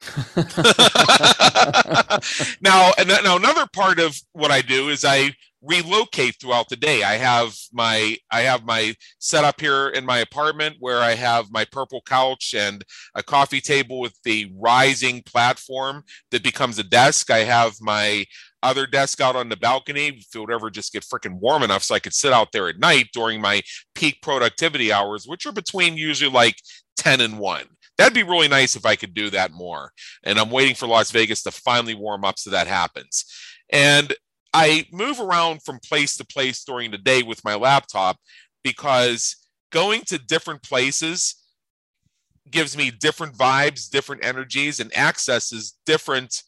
now, 2.60 2.90
now 3.22 3.36
another 3.36 3.66
part 3.72 4.00
of 4.00 4.18
what 4.32 4.50
I 4.50 4.62
do 4.62 4.88
is 4.88 5.04
I 5.04 5.34
relocate 5.62 6.36
throughout 6.40 6.68
the 6.68 6.76
day. 6.76 7.02
I 7.02 7.14
have 7.14 7.54
my 7.72 8.16
I 8.30 8.42
have 8.42 8.64
my 8.64 8.94
setup 9.18 9.60
here 9.60 9.88
in 9.88 10.06
my 10.06 10.18
apartment 10.18 10.76
where 10.80 10.98
I 10.98 11.14
have 11.14 11.50
my 11.50 11.64
purple 11.64 12.02
couch 12.06 12.54
and 12.56 12.84
a 13.14 13.22
coffee 13.22 13.60
table 13.60 14.00
with 14.00 14.16
the 14.24 14.52
rising 14.58 15.22
platform 15.22 16.02
that 16.30 16.42
becomes 16.42 16.78
a 16.78 16.84
desk. 16.84 17.30
I 17.30 17.40
have 17.40 17.74
my 17.80 18.24
other 18.62 18.86
desk 18.86 19.20
out 19.20 19.36
on 19.36 19.48
the 19.48 19.56
balcony 19.56 20.08
if 20.08 20.34
it 20.34 20.38
would 20.38 20.50
ever 20.50 20.70
just 20.70 20.92
get 20.92 21.04
freaking 21.04 21.38
warm 21.40 21.62
enough 21.62 21.82
so 21.82 21.94
I 21.94 21.98
could 21.98 22.14
sit 22.14 22.32
out 22.32 22.52
there 22.52 22.68
at 22.68 22.78
night 22.78 23.08
during 23.12 23.40
my 23.40 23.62
peak 23.94 24.20
productivity 24.22 24.92
hours, 24.92 25.26
which 25.26 25.46
are 25.46 25.52
between 25.52 25.96
usually 25.96 26.30
like 26.30 26.56
10 26.96 27.20
and 27.20 27.38
1. 27.38 27.64
That'd 27.96 28.14
be 28.14 28.22
really 28.22 28.48
nice 28.48 28.76
if 28.76 28.86
I 28.86 28.96
could 28.96 29.14
do 29.14 29.30
that 29.30 29.52
more. 29.52 29.92
And 30.24 30.38
I'm 30.38 30.50
waiting 30.50 30.74
for 30.74 30.86
Las 30.86 31.10
Vegas 31.10 31.42
to 31.42 31.50
finally 31.50 31.94
warm 31.94 32.24
up 32.24 32.38
so 32.38 32.50
that 32.50 32.66
happens. 32.66 33.24
And 33.70 34.14
I 34.52 34.86
move 34.92 35.20
around 35.20 35.62
from 35.62 35.78
place 35.78 36.16
to 36.16 36.24
place 36.24 36.64
during 36.64 36.90
the 36.90 36.98
day 36.98 37.22
with 37.22 37.44
my 37.44 37.54
laptop 37.54 38.16
because 38.64 39.36
going 39.70 40.02
to 40.02 40.18
different 40.18 40.62
places 40.62 41.36
gives 42.50 42.76
me 42.76 42.90
different 42.90 43.36
vibes, 43.36 43.88
different 43.88 44.24
energies, 44.24 44.80
and 44.80 44.96
accesses 44.96 45.76
different 45.86 46.42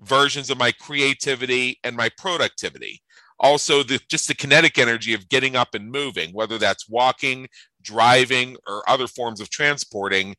versions 0.00 0.50
of 0.50 0.58
my 0.58 0.72
creativity 0.72 1.78
and 1.84 1.96
my 1.96 2.08
productivity. 2.18 3.02
Also, 3.40 3.84
the 3.84 4.00
just 4.10 4.26
the 4.26 4.34
kinetic 4.34 4.78
energy 4.78 5.14
of 5.14 5.28
getting 5.28 5.54
up 5.54 5.74
and 5.74 5.92
moving, 5.92 6.30
whether 6.32 6.58
that's 6.58 6.88
walking, 6.88 7.46
driving, 7.80 8.56
or 8.66 8.88
other 8.90 9.06
forms 9.06 9.40
of 9.40 9.48
transporting, 9.48 10.34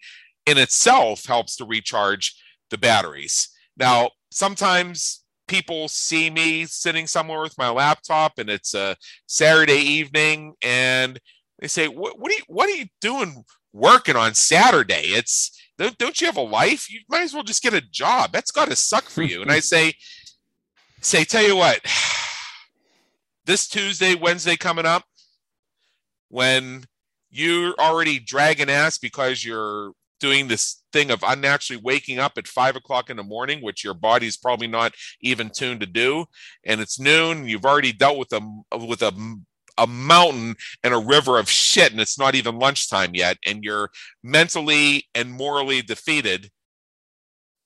in 0.45 0.57
itself 0.57 1.25
helps 1.25 1.55
to 1.55 1.65
recharge 1.65 2.35
the 2.69 2.77
batteries. 2.77 3.49
Now, 3.77 4.11
sometimes 4.31 5.18
people 5.49 5.89
see 5.89 6.29
me 6.29 6.65
sitting 6.65 7.07
somewhere 7.07 7.41
with 7.41 7.57
my 7.57 7.69
laptop 7.69 8.37
and 8.37 8.49
it's 8.49 8.73
a 8.73 8.95
Saturday 9.25 9.79
evening 9.79 10.53
and 10.61 11.19
they 11.59 11.67
say, 11.67 11.89
what, 11.89 12.17
what, 12.17 12.31
are 12.31 12.35
you, 12.35 12.43
what 12.47 12.69
are 12.69 12.75
you 12.75 12.85
doing 13.01 13.43
working 13.73 14.15
on 14.15 14.33
Saturday? 14.35 15.07
It's 15.07 15.59
don't, 15.77 15.97
don't 15.97 16.21
you 16.21 16.27
have 16.27 16.37
a 16.37 16.41
life? 16.41 16.89
You 16.89 17.01
might 17.09 17.23
as 17.23 17.33
well 17.33 17.43
just 17.43 17.63
get 17.63 17.73
a 17.73 17.81
job. 17.81 18.31
That's 18.31 18.51
got 18.51 18.69
to 18.69 18.75
suck 18.75 19.09
for 19.09 19.23
you. 19.23 19.41
and 19.41 19.51
I 19.51 19.59
say, 19.59 19.93
say, 21.01 21.25
tell 21.25 21.43
you 21.43 21.55
what, 21.55 21.81
this 23.45 23.67
Tuesday, 23.67 24.15
Wednesday 24.15 24.55
coming 24.55 24.85
up, 24.85 25.03
when 26.29 26.85
you're 27.31 27.73
already 27.79 28.19
dragging 28.19 28.69
ass 28.69 28.97
because 28.97 29.43
you're 29.43 29.93
doing 30.19 30.47
this 30.47 30.81
thing 30.91 31.11
of 31.11 31.23
unnaturally 31.25 31.81
waking 31.83 32.19
up 32.19 32.33
at 32.37 32.47
five 32.47 32.75
o'clock 32.75 33.09
in 33.09 33.17
the 33.17 33.23
morning, 33.23 33.61
which 33.61 33.83
your 33.83 33.93
body's 33.93 34.37
probably 34.37 34.67
not 34.67 34.93
even 35.21 35.49
tuned 35.49 35.81
to 35.81 35.85
do, 35.85 36.25
and 36.65 36.81
it's 36.81 36.99
noon. 36.99 37.47
You've 37.47 37.65
already 37.65 37.91
dealt 37.93 38.17
with 38.17 38.33
a 38.33 38.41
with 38.77 39.01
a 39.01 39.13
a 39.77 39.87
mountain 39.87 40.55
and 40.83 40.93
a 40.93 40.99
river 40.99 41.39
of 41.39 41.49
shit, 41.49 41.91
and 41.91 42.01
it's 42.01 42.19
not 42.19 42.35
even 42.35 42.59
lunchtime 42.59 43.11
yet, 43.13 43.37
and 43.45 43.63
you're 43.63 43.89
mentally 44.23 45.05
and 45.15 45.31
morally 45.31 45.81
defeated. 45.81 46.49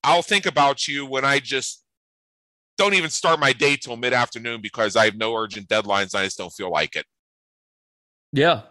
I'll 0.04 0.22
think 0.22 0.46
about 0.46 0.88
you 0.88 1.06
when 1.06 1.26
I 1.26 1.40
just 1.40 1.84
don't 2.78 2.94
even 2.94 3.10
start 3.10 3.40
my 3.40 3.54
day 3.54 3.76
till 3.76 3.98
mid 3.98 4.14
afternoon 4.14 4.62
because 4.62 4.96
I 4.96 5.06
have 5.06 5.16
no 5.16 5.36
urgent 5.36 5.68
deadlines. 5.68 6.16
I 6.16 6.26
just 6.26 6.38
don't 6.38 6.54
feel 6.54 6.72
like 6.72 6.96
it. 6.96 7.06
Yeah, 8.32 8.62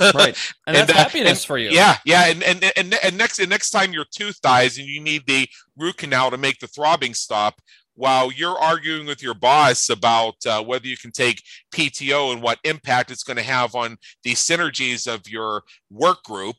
right. 0.00 0.36
And, 0.66 0.76
and 0.76 0.76
that's 0.76 0.90
uh, 0.90 0.94
happiness 0.94 1.40
and, 1.42 1.46
for 1.46 1.58
you. 1.58 1.70
yeah 1.70 1.96
yeah 2.04 2.26
and, 2.26 2.42
and 2.42 2.72
and 2.76 2.94
and 3.02 3.16
next 3.16 3.38
and 3.38 3.48
next 3.48 3.70
time 3.70 3.92
your 3.92 4.04
tooth 4.10 4.40
dies 4.40 4.78
and 4.78 4.86
you 4.86 5.00
need 5.00 5.26
the 5.26 5.48
root 5.76 5.96
canal 5.96 6.30
to 6.30 6.36
make 6.36 6.58
the 6.58 6.66
throbbing 6.66 7.14
stop 7.14 7.60
while 7.94 8.30
you're 8.30 8.58
arguing 8.58 9.06
with 9.06 9.22
your 9.22 9.34
boss 9.34 9.88
about 9.88 10.34
uh, 10.46 10.62
whether 10.62 10.86
you 10.86 10.96
can 10.96 11.10
take 11.10 11.42
pto 11.74 12.32
and 12.32 12.42
what 12.42 12.58
impact 12.64 13.10
it's 13.10 13.24
going 13.24 13.36
to 13.36 13.42
have 13.42 13.74
on 13.74 13.96
the 14.24 14.34
synergies 14.34 15.12
of 15.12 15.28
your 15.28 15.62
work 15.90 16.22
group 16.22 16.56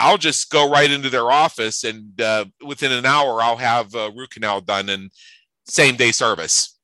i'll 0.00 0.18
just 0.18 0.50
go 0.50 0.68
right 0.70 0.90
into 0.90 1.10
their 1.10 1.30
office 1.30 1.84
and 1.84 2.20
uh, 2.20 2.44
within 2.64 2.92
an 2.92 3.06
hour 3.06 3.40
i'll 3.40 3.56
have 3.56 3.94
a 3.94 4.10
root 4.10 4.30
canal 4.30 4.60
done 4.60 4.88
and 4.88 5.10
same 5.66 5.96
day 5.96 6.12
service. 6.12 6.78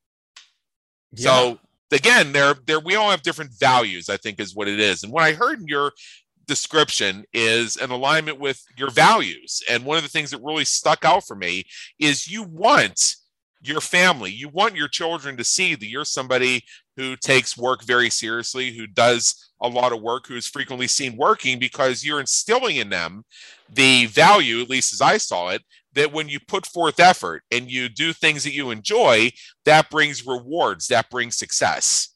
Yeah. 1.13 1.31
so 1.31 1.59
again, 1.93 2.33
they're, 2.33 2.55
they're, 2.67 2.81
we 2.81 2.97
all 2.97 3.11
have 3.11 3.23
different 3.23 3.53
values, 3.59 4.09
I 4.09 4.17
think 4.17 4.41
is 4.41 4.55
what 4.55 4.69
it 4.69 4.81
is. 4.81 5.03
And 5.03 5.13
what 5.13 5.25
I 5.25 5.33
heard 5.33 5.61
in 5.61 5.67
your 5.67 5.93
description 6.47 7.25
is 7.33 7.77
an 7.77 7.91
alignment 7.91 8.41
with 8.41 8.63
your 8.77 8.91
values. 8.91 9.63
And 9.69 9.85
one 9.85 9.97
of 9.97 10.03
the 10.03 10.09
things 10.09 10.31
that 10.31 10.43
really 10.43 10.65
stuck 10.65 11.05
out 11.05 11.25
for 11.27 11.37
me 11.37 11.65
is 11.99 12.29
you 12.29 12.43
want 12.43 13.17
your 13.63 13.81
family, 13.81 14.31
you 14.31 14.49
want 14.49 14.75
your 14.75 14.89
children 14.89 15.37
to 15.37 15.45
see 15.45 15.75
that 15.75 15.87
you're 15.87 16.05
somebody 16.05 16.65
who 16.97 17.15
takes 17.17 17.57
work 17.57 17.85
very 17.85 18.11
seriously, 18.11 18.73
who 18.77 18.87
does 18.87 19.51
a 19.61 19.69
lot 19.69 19.93
of 19.93 20.01
work, 20.01 20.27
who 20.27 20.35
is 20.35 20.47
frequently 20.47 20.87
seen 20.87 21.17
working 21.17 21.59
because 21.59 22.05
you're 22.05 22.21
instilling 22.21 22.77
in 22.77 22.89
them 22.89 23.25
the 23.73 24.07
value, 24.07 24.61
at 24.61 24.71
least 24.71 24.93
as 24.93 25.01
I 25.01 25.19
saw 25.19 25.51
it, 25.51 25.63
that 25.95 26.13
when 26.13 26.29
you 26.29 26.41
put 26.41 26.67
forth 26.67 27.01
effort 27.01 27.43
and 27.51 27.71
you 27.71 27.89
do 27.89 28.13
things 28.13 28.45
that 28.45 28.53
you 28.53 28.71
enjoy, 28.71 29.31
that 29.65 29.91
brings 29.91 30.27
rewards, 30.27 30.89
that 30.89 31.11
brings 31.11 31.37
success. 31.37 32.09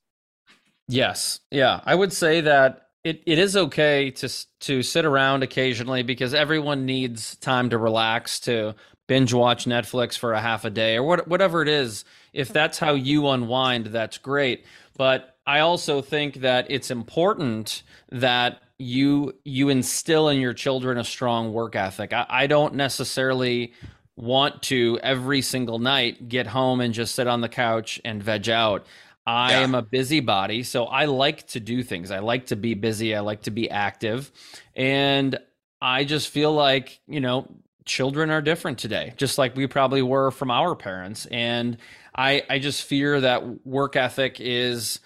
Yes. 0.89 1.41
Yeah. 1.51 1.81
I 1.85 1.95
would 1.95 2.13
say 2.13 2.41
that 2.43 2.89
it, 3.05 3.23
it 3.27 3.39
is 3.39 3.57
okay 3.57 4.11
to 4.13 4.29
to 4.61 4.83
sit 4.83 5.05
around 5.05 5.43
occasionally 5.43 6.03
because 6.03 6.35
everyone 6.35 6.87
needs 6.87 7.37
time 7.37 7.71
to 7.71 7.79
relax, 7.79 8.41
to 8.41 8.75
binge 9.07 9.35
watch 9.35 9.67
Netflix 9.67 10.17
for 10.17 10.33
a 10.33 10.41
half 10.41 10.65
a 10.65 10.71
day 10.71 10.97
or 10.97 11.03
what, 11.03 11.29
whatever 11.29 11.61
it 11.63 11.69
is. 11.69 12.05
If 12.33 12.49
that's 12.49 12.79
how 12.79 12.95
you 12.95 13.29
unwind, 13.29 13.87
that's 13.87 14.19
great. 14.19 14.65
But 14.97 15.37
I 15.47 15.61
also 15.61 16.01
think 16.01 16.37
that 16.37 16.67
it's 16.71 16.91
important 16.91 17.83
that 18.11 18.63
you 18.79 19.35
you 19.45 19.69
instill 19.69 20.29
in 20.29 20.41
your 20.41 20.55
children 20.55 20.99
a 20.99 21.05
strong 21.05 21.53
work 21.53 21.77
ethic. 21.77 22.13
I, 22.13 22.27
I 22.29 22.47
don't 22.47 22.75
necessarily 22.75 23.73
want 24.17 24.63
to 24.63 24.99
every 25.03 25.43
single 25.43 25.79
night 25.79 26.29
get 26.29 26.47
home 26.47 26.81
and 26.81 26.95
just 26.95 27.15
sit 27.15 27.27
on 27.27 27.41
the 27.41 27.49
couch 27.49 28.01
and 28.05 28.23
veg 28.23 28.49
out. 28.49 28.87
I 29.27 29.53
yeah. 29.53 29.61
am 29.61 29.75
a 29.75 29.83
busybody, 29.83 30.63
so 30.63 30.85
I 30.85 31.07
like 31.07 31.47
to 31.49 31.61
do 31.61 31.83
things. 31.83 32.11
I 32.11 32.19
like 32.19 32.47
to 32.47 32.57
be 32.57 32.75
busy. 32.75 33.15
I 33.15 33.21
like 33.21 33.43
to 33.43 33.51
be 33.51 33.71
active. 33.71 34.31
And 34.77 35.39
I 35.81 36.05
just 36.05 36.29
feel 36.29 36.53
like, 36.53 37.01
you 37.07 37.21
know, 37.21 37.49
children 37.87 38.31
are 38.31 38.43
different 38.43 38.79
today, 38.79 39.15
just 39.17 39.39
like 39.39 39.57
we 39.57 39.67
probably 39.67 40.03
were 40.03 40.31
from 40.31 40.51
our 40.51 40.75
parents. 40.75 41.27
And 41.27 41.79
I, 42.15 42.43
I 42.51 42.59
just 42.59 42.85
fear 42.85 43.21
that 43.21 43.67
work 43.67 43.97
ethic 43.97 44.41
is 44.41 45.01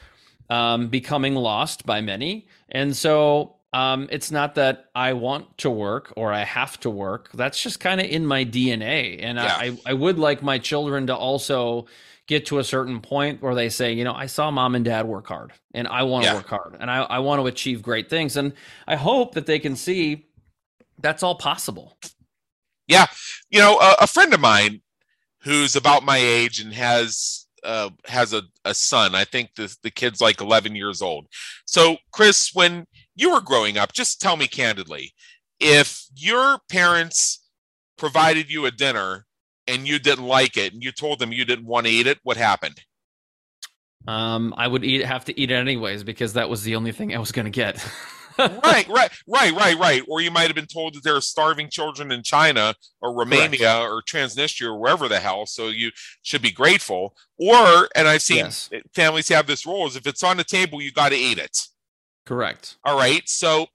um, 0.50 0.88
becoming 0.88 1.34
lost 1.34 1.87
by 1.87 2.00
many. 2.00 2.48
And 2.68 2.96
so 2.96 3.58
um, 3.72 4.08
it's 4.10 4.30
not 4.30 4.54
that 4.54 4.87
I 4.94 5.12
want 5.12 5.58
to 5.58 5.70
work 5.70 6.12
or 6.16 6.32
I 6.32 6.44
have 6.44 6.80
to 6.80 6.90
work. 6.90 7.30
That's 7.34 7.60
just 7.60 7.80
kind 7.80 8.00
of 8.00 8.06
in 8.06 8.25
my 8.25 8.44
DNA. 8.44 9.18
And 9.22 9.37
yeah. 9.37 9.56
I, 9.58 9.78
I 9.84 9.92
would 9.92 10.18
like 10.18 10.42
my 10.42 10.58
children 10.58 11.06
to 11.08 11.16
also 11.16 11.87
get 12.26 12.46
to 12.46 12.58
a 12.58 12.64
certain 12.64 13.00
point 13.00 13.42
where 13.42 13.54
they 13.54 13.68
say, 13.68 13.92
you 13.92 14.04
know, 14.04 14.14
I 14.14 14.26
saw 14.26 14.50
mom 14.50 14.75
and 14.75 14.84
dad 14.84 15.06
work 15.06 15.26
hard 15.26 15.52
and 15.75 15.87
I 15.88 16.02
want 16.02 16.25
to 16.25 16.30
yeah. 16.30 16.37
work 16.37 16.48
hard 16.48 16.76
and 16.80 16.90
I, 16.90 17.02
I 17.02 17.18
want 17.18 17.40
to 17.40 17.46
achieve 17.46 17.82
great 17.82 18.08
things. 18.08 18.37
And 18.37 18.52
I 18.87 18.96
hope 18.96 19.34
that 19.34 19.46
they 19.46 19.58
can 19.58 19.76
see 19.76 20.26
that's 20.98 21.22
all 21.22 21.34
possible. 21.34 21.96
Yeah. 22.87 23.06
You 23.50 23.60
know, 23.60 23.78
a, 23.78 23.96
a 24.00 24.06
friend 24.06 24.32
of 24.32 24.40
mine 24.40 24.80
who's 25.42 25.76
about 25.76 26.04
my 26.04 26.18
age 26.18 26.60
and 26.60 26.72
has 26.72 27.46
uh, 27.64 27.90
has 28.06 28.32
a, 28.32 28.42
a 28.64 28.72
son. 28.72 29.14
I 29.14 29.25
think 29.25 29.54
the, 29.56 29.75
the 29.82 29.90
kid's 29.90 30.20
like 30.20 30.40
11 30.40 30.76
years 30.76 31.02
old. 31.02 31.26
So, 31.66 31.96
Chris, 32.12 32.50
when 32.54 32.87
you 33.18 33.32
were 33.32 33.40
growing 33.40 33.76
up, 33.76 33.92
just 33.92 34.20
tell 34.20 34.37
me 34.37 34.46
candidly, 34.46 35.12
if 35.60 36.06
your 36.14 36.60
parents 36.70 37.44
provided 37.96 38.50
you 38.50 38.64
a 38.64 38.70
dinner 38.70 39.26
and 39.66 39.87
you 39.88 39.98
didn't 39.98 40.25
like 40.25 40.56
it 40.56 40.72
and 40.72 40.82
you 40.82 40.92
told 40.92 41.18
them 41.18 41.32
you 41.32 41.44
didn't 41.44 41.66
want 41.66 41.87
to 41.87 41.92
eat 41.92 42.06
it, 42.06 42.18
what 42.22 42.37
happened? 42.37 42.80
Um, 44.06 44.54
I 44.56 44.68
would 44.68 44.84
eat 44.84 45.04
have 45.04 45.25
to 45.26 45.38
eat 45.38 45.50
it 45.50 45.54
anyways 45.54 46.04
because 46.04 46.34
that 46.34 46.48
was 46.48 46.62
the 46.62 46.76
only 46.76 46.92
thing 46.92 47.14
I 47.14 47.18
was 47.18 47.32
going 47.32 47.44
to 47.44 47.50
get. 47.50 47.84
right, 48.38 48.88
right, 48.88 49.10
right, 49.26 49.52
right, 49.52 49.76
right. 49.76 50.02
Or 50.08 50.20
you 50.20 50.30
might 50.30 50.46
have 50.46 50.54
been 50.54 50.66
told 50.66 50.94
that 50.94 51.02
there 51.02 51.16
are 51.16 51.20
starving 51.20 51.68
children 51.68 52.12
in 52.12 52.22
China 52.22 52.75
or 53.02 53.12
Romania 53.12 53.58
Correct. 53.58 53.90
or 53.90 54.02
Transnistria 54.02 54.68
or 54.68 54.78
wherever 54.78 55.08
the 55.08 55.18
hell. 55.18 55.44
So 55.44 55.68
you 55.68 55.90
should 56.22 56.40
be 56.40 56.52
grateful. 56.52 57.16
Or, 57.37 57.88
and 57.96 58.06
I've 58.06 58.22
seen 58.22 58.38
yes. 58.38 58.70
families 58.94 59.28
have 59.28 59.48
this 59.48 59.66
rule: 59.66 59.88
is 59.88 59.96
if 59.96 60.06
it's 60.06 60.22
on 60.22 60.37
the 60.37 60.44
table, 60.44 60.80
you 60.80 60.92
got 60.92 61.08
to 61.08 61.16
eat 61.16 61.38
it. 61.38 61.58
Correct. 62.28 62.76
All 62.85 62.99
right. 62.99 63.26
So 63.26 63.68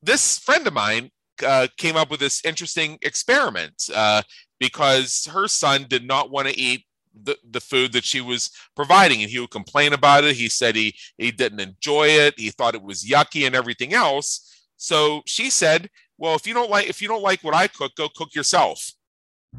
this 0.00 0.38
friend 0.38 0.64
of 0.68 0.72
mine 0.72 1.10
uh, 1.44 1.66
came 1.76 1.96
up 1.96 2.08
with 2.08 2.20
this 2.20 2.44
interesting 2.44 2.96
experiment 3.02 3.90
uh, 3.92 4.22
because 4.60 5.26
her 5.32 5.48
son 5.48 5.86
did 5.88 6.06
not 6.06 6.30
want 6.30 6.46
to 6.46 6.56
eat 6.56 6.84
the, 7.24 7.36
the 7.50 7.60
food 7.60 7.92
that 7.94 8.04
she 8.04 8.20
was 8.20 8.52
providing 8.76 9.20
and 9.20 9.28
he 9.28 9.40
would 9.40 9.50
complain 9.50 9.92
about 9.92 10.22
it. 10.22 10.36
He 10.36 10.48
said 10.48 10.76
he 10.76 10.94
he 11.18 11.32
didn't 11.32 11.58
enjoy 11.58 12.06
it. 12.06 12.38
He 12.38 12.50
thought 12.50 12.76
it 12.76 12.84
was 12.84 13.02
yucky 13.02 13.44
and 13.48 13.56
everything 13.56 13.94
else. 13.94 14.68
So 14.76 15.22
she 15.26 15.50
said 15.50 15.90
well 16.18 16.36
if 16.36 16.46
you 16.46 16.54
don't 16.54 16.70
like 16.70 16.88
if 16.88 17.02
you 17.02 17.08
don't 17.08 17.22
like 17.22 17.42
what 17.42 17.54
i 17.54 17.66
cook 17.66 17.96
go 17.96 18.08
cook 18.14 18.32
yourself. 18.32 18.92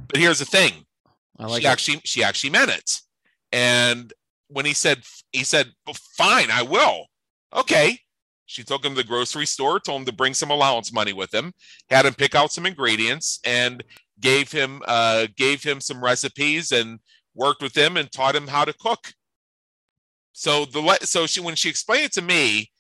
But 0.07 0.15
here's 0.15 0.39
the 0.39 0.45
thing. 0.45 0.86
Like 1.38 1.63
she 1.63 1.67
it. 1.67 1.71
actually 1.71 2.01
she 2.05 2.24
actually 2.24 2.51
meant 2.51 2.71
it. 2.71 2.89
And 3.51 4.13
when 4.48 4.65
he 4.65 4.74
said 4.74 5.03
he 5.33 5.43
said 5.43 5.74
well, 5.86 5.98
fine 6.15 6.50
i 6.51 6.62
will 6.62 7.07
Okay. 7.55 8.00
She 8.46 8.63
took 8.63 8.84
him 8.84 8.96
to 8.96 9.01
the 9.01 9.08
grocery 9.08 9.46
store, 9.46 9.79
told 9.79 10.01
him 10.01 10.05
to 10.08 10.13
bring 10.13 10.34
some 10.34 10.51
allowance 10.51 10.91
money 10.91 11.13
with 11.13 11.34
him, 11.34 11.53
had 11.89 12.05
him 12.05 12.13
pick 12.13 12.36
out 12.36 12.51
some 12.51 12.65
ingredients, 12.65 13.39
and 13.46 13.84
gave 14.20 14.51
him 14.51 14.81
uh, 14.88 15.27
gave 15.38 15.63
him 15.63 15.79
some 15.79 16.03
recipes 16.03 16.72
and 16.72 17.00
worked 17.34 17.62
with 17.62 17.75
him 17.75 17.98
and 17.98 18.12
taught 18.12 18.36
him 18.36 18.48
how 18.48 18.65
to 18.65 18.74
cook. 18.74 19.13
So 20.34 20.65
the 20.65 20.81
le- 20.81 21.05
so 21.05 21.27
she 21.27 21.39
when 21.39 21.55
she 21.55 21.70
explained 21.70 22.05
it 22.05 22.13
to 22.13 22.22
me, 22.22 22.72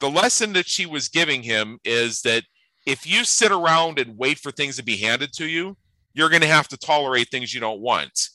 the 0.00 0.10
lesson 0.10 0.52
that 0.54 0.68
she 0.68 0.86
was 0.86 1.08
giving 1.08 1.42
him 1.42 1.78
is 1.84 2.22
that 2.22 2.44
if 2.86 3.06
you 3.06 3.24
sit 3.24 3.52
around 3.52 3.98
and 3.98 4.16
wait 4.16 4.38
for 4.38 4.50
things 4.50 4.76
to 4.76 4.84
be 4.84 4.96
handed 4.96 5.32
to 5.34 5.46
you, 5.46 5.76
you're 6.14 6.30
going 6.30 6.42
to 6.42 6.48
have 6.48 6.68
to 6.68 6.76
tolerate 6.76 7.28
things 7.30 7.52
you 7.52 7.60
don't 7.60 7.80
want. 7.80 8.28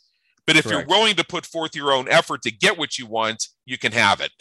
But 0.46 0.58
if 0.58 0.66
Correct. 0.66 0.88
you're 0.88 0.98
willing 0.98 1.16
to 1.16 1.24
put 1.24 1.46
forth 1.46 1.76
your 1.76 1.92
own 1.92 2.08
effort 2.10 2.42
to 2.44 2.52
get 2.52 2.78
what 2.78 2.98
you 2.98 3.06
want, 3.06 3.48
you 3.66 3.78
can 3.78 3.92
have 3.94 4.22
it. 4.22 4.32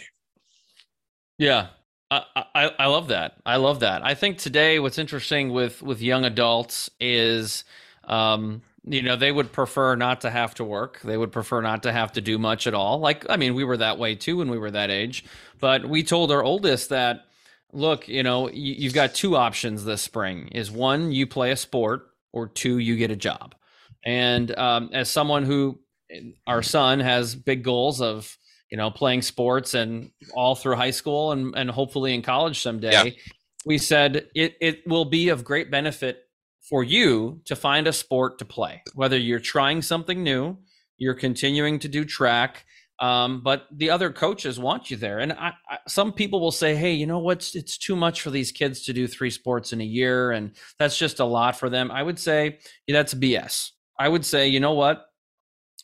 Yeah. 1.43 1.67
I, 2.09 2.45
I, 2.55 2.71
I 2.79 2.87
love 2.87 3.09
that. 3.09 3.39
I 3.45 3.57
love 3.57 3.81
that. 3.81 4.05
I 4.05 4.15
think 4.15 4.39
today 4.39 4.79
what's 4.79 4.99
interesting 4.99 5.51
with 5.51 5.83
with 5.83 6.01
young 6.01 6.25
adults 6.25 6.89
is 7.01 7.65
um, 8.05 8.63
you 8.85 9.03
know, 9.03 9.17
they 9.17 9.33
would 9.33 9.51
prefer 9.51 9.97
not 9.97 10.21
to 10.21 10.31
have 10.31 10.55
to 10.57 10.65
work. 10.65 11.01
They 11.03 11.17
would 11.17 11.33
prefer 11.33 11.61
not 11.61 11.83
to 11.85 11.93
have 11.93 12.13
to 12.13 12.21
do 12.21 12.39
much 12.39 12.69
at 12.69 12.75
all. 12.75 13.01
Like 13.01 13.27
I 13.29 13.37
mean, 13.37 13.55
we 13.55 13.65
were 13.65 13.77
that 13.79 13.99
way 13.99 14.15
too 14.15 14.37
when 14.37 14.51
we 14.51 14.59
were 14.59 14.71
that 14.71 14.91
age. 14.91 15.25
But 15.59 15.85
we 15.85 16.05
told 16.05 16.31
our 16.31 16.45
oldest 16.45 16.91
that 16.91 17.25
look, 17.73 18.07
you 18.07 18.23
know, 18.23 18.49
you, 18.49 18.75
you've 18.75 18.95
got 18.95 19.13
two 19.15 19.35
options 19.35 19.85
this 19.85 20.03
spring. 20.03 20.47
Is 20.49 20.71
one 20.71 21.11
you 21.11 21.27
play 21.27 21.51
a 21.51 21.57
sport 21.57 22.09
or 22.33 22.47
two 22.47 22.79
you 22.79 22.97
get 22.97 23.11
a 23.11 23.17
job. 23.17 23.57
And 24.05 24.57
um, 24.57 24.91
as 24.93 25.11
someone 25.11 25.45
who 25.45 25.81
our 26.47 26.63
son 26.63 27.01
has 27.01 27.35
big 27.35 27.65
goals 27.65 28.01
of 28.01 28.37
you 28.73 28.79
know, 28.79 28.91
playing 28.91 29.21
sports 29.21 29.75
and 29.75 30.11
all 30.33 30.55
through 30.55 30.75
high 30.75 30.91
school 30.91 31.33
and, 31.33 31.55
and 31.55 31.71
hopefully 31.71 32.15
in 32.15 32.23
college 32.23 32.63
someday, 32.63 32.91
yeah. 32.91 33.11
we 33.67 33.77
said 33.77 34.29
it, 34.35 34.57
it 34.63 34.81
will 34.87 35.05
be 35.05 35.29
of 35.29 35.45
great 35.45 35.71
benefit 35.71 36.21
for 36.63 36.83
you 36.83 37.43
to 37.45 37.55
find 37.55 37.87
a 37.87 37.93
sport 37.93 38.39
to 38.39 38.47
play, 38.47 38.83
whether 38.95 39.19
you're 39.19 39.39
trying 39.39 39.83
something 39.83 40.25
new, 40.25 40.57
you're 40.97 41.13
continuing 41.13 41.79
to 41.81 41.89
do 41.89 42.03
track, 42.03 42.65
Um, 42.99 43.43
but 43.43 43.67
the 43.71 43.91
other 43.91 44.11
coaches 44.11 44.59
want 44.59 44.91
you 44.91 44.97
there. 44.97 45.19
And 45.19 45.35
I, 45.35 45.53
I, 45.69 45.79
some 45.87 46.11
people 46.11 46.41
will 46.41 46.51
say, 46.51 46.75
hey, 46.75 46.93
you 46.95 47.07
know 47.07 47.19
what's 47.19 47.55
it's 47.55 47.77
too 47.77 47.95
much 47.95 48.23
for 48.23 48.31
these 48.31 48.53
kids 48.53 48.85
to 48.85 48.95
do 48.95 49.07
three 49.07 49.31
sports 49.31 49.75
in 49.75 49.83
a 49.83 49.85
year. 49.85 50.31
And 50.31 50.53
that's 50.79 50.97
just 50.97 51.21
a 51.21 51.27
lot 51.27 51.59
for 51.59 51.69
them. 51.69 51.91
I 51.91 52.03
would 52.03 52.19
say 52.19 52.59
yeah, 52.87 52.97
that's 52.97 53.13
BS. 53.13 53.73
I 53.99 54.09
would 54.09 54.25
say, 54.25 54.49
you 54.49 54.61
know 54.61 54.73
what? 54.73 55.05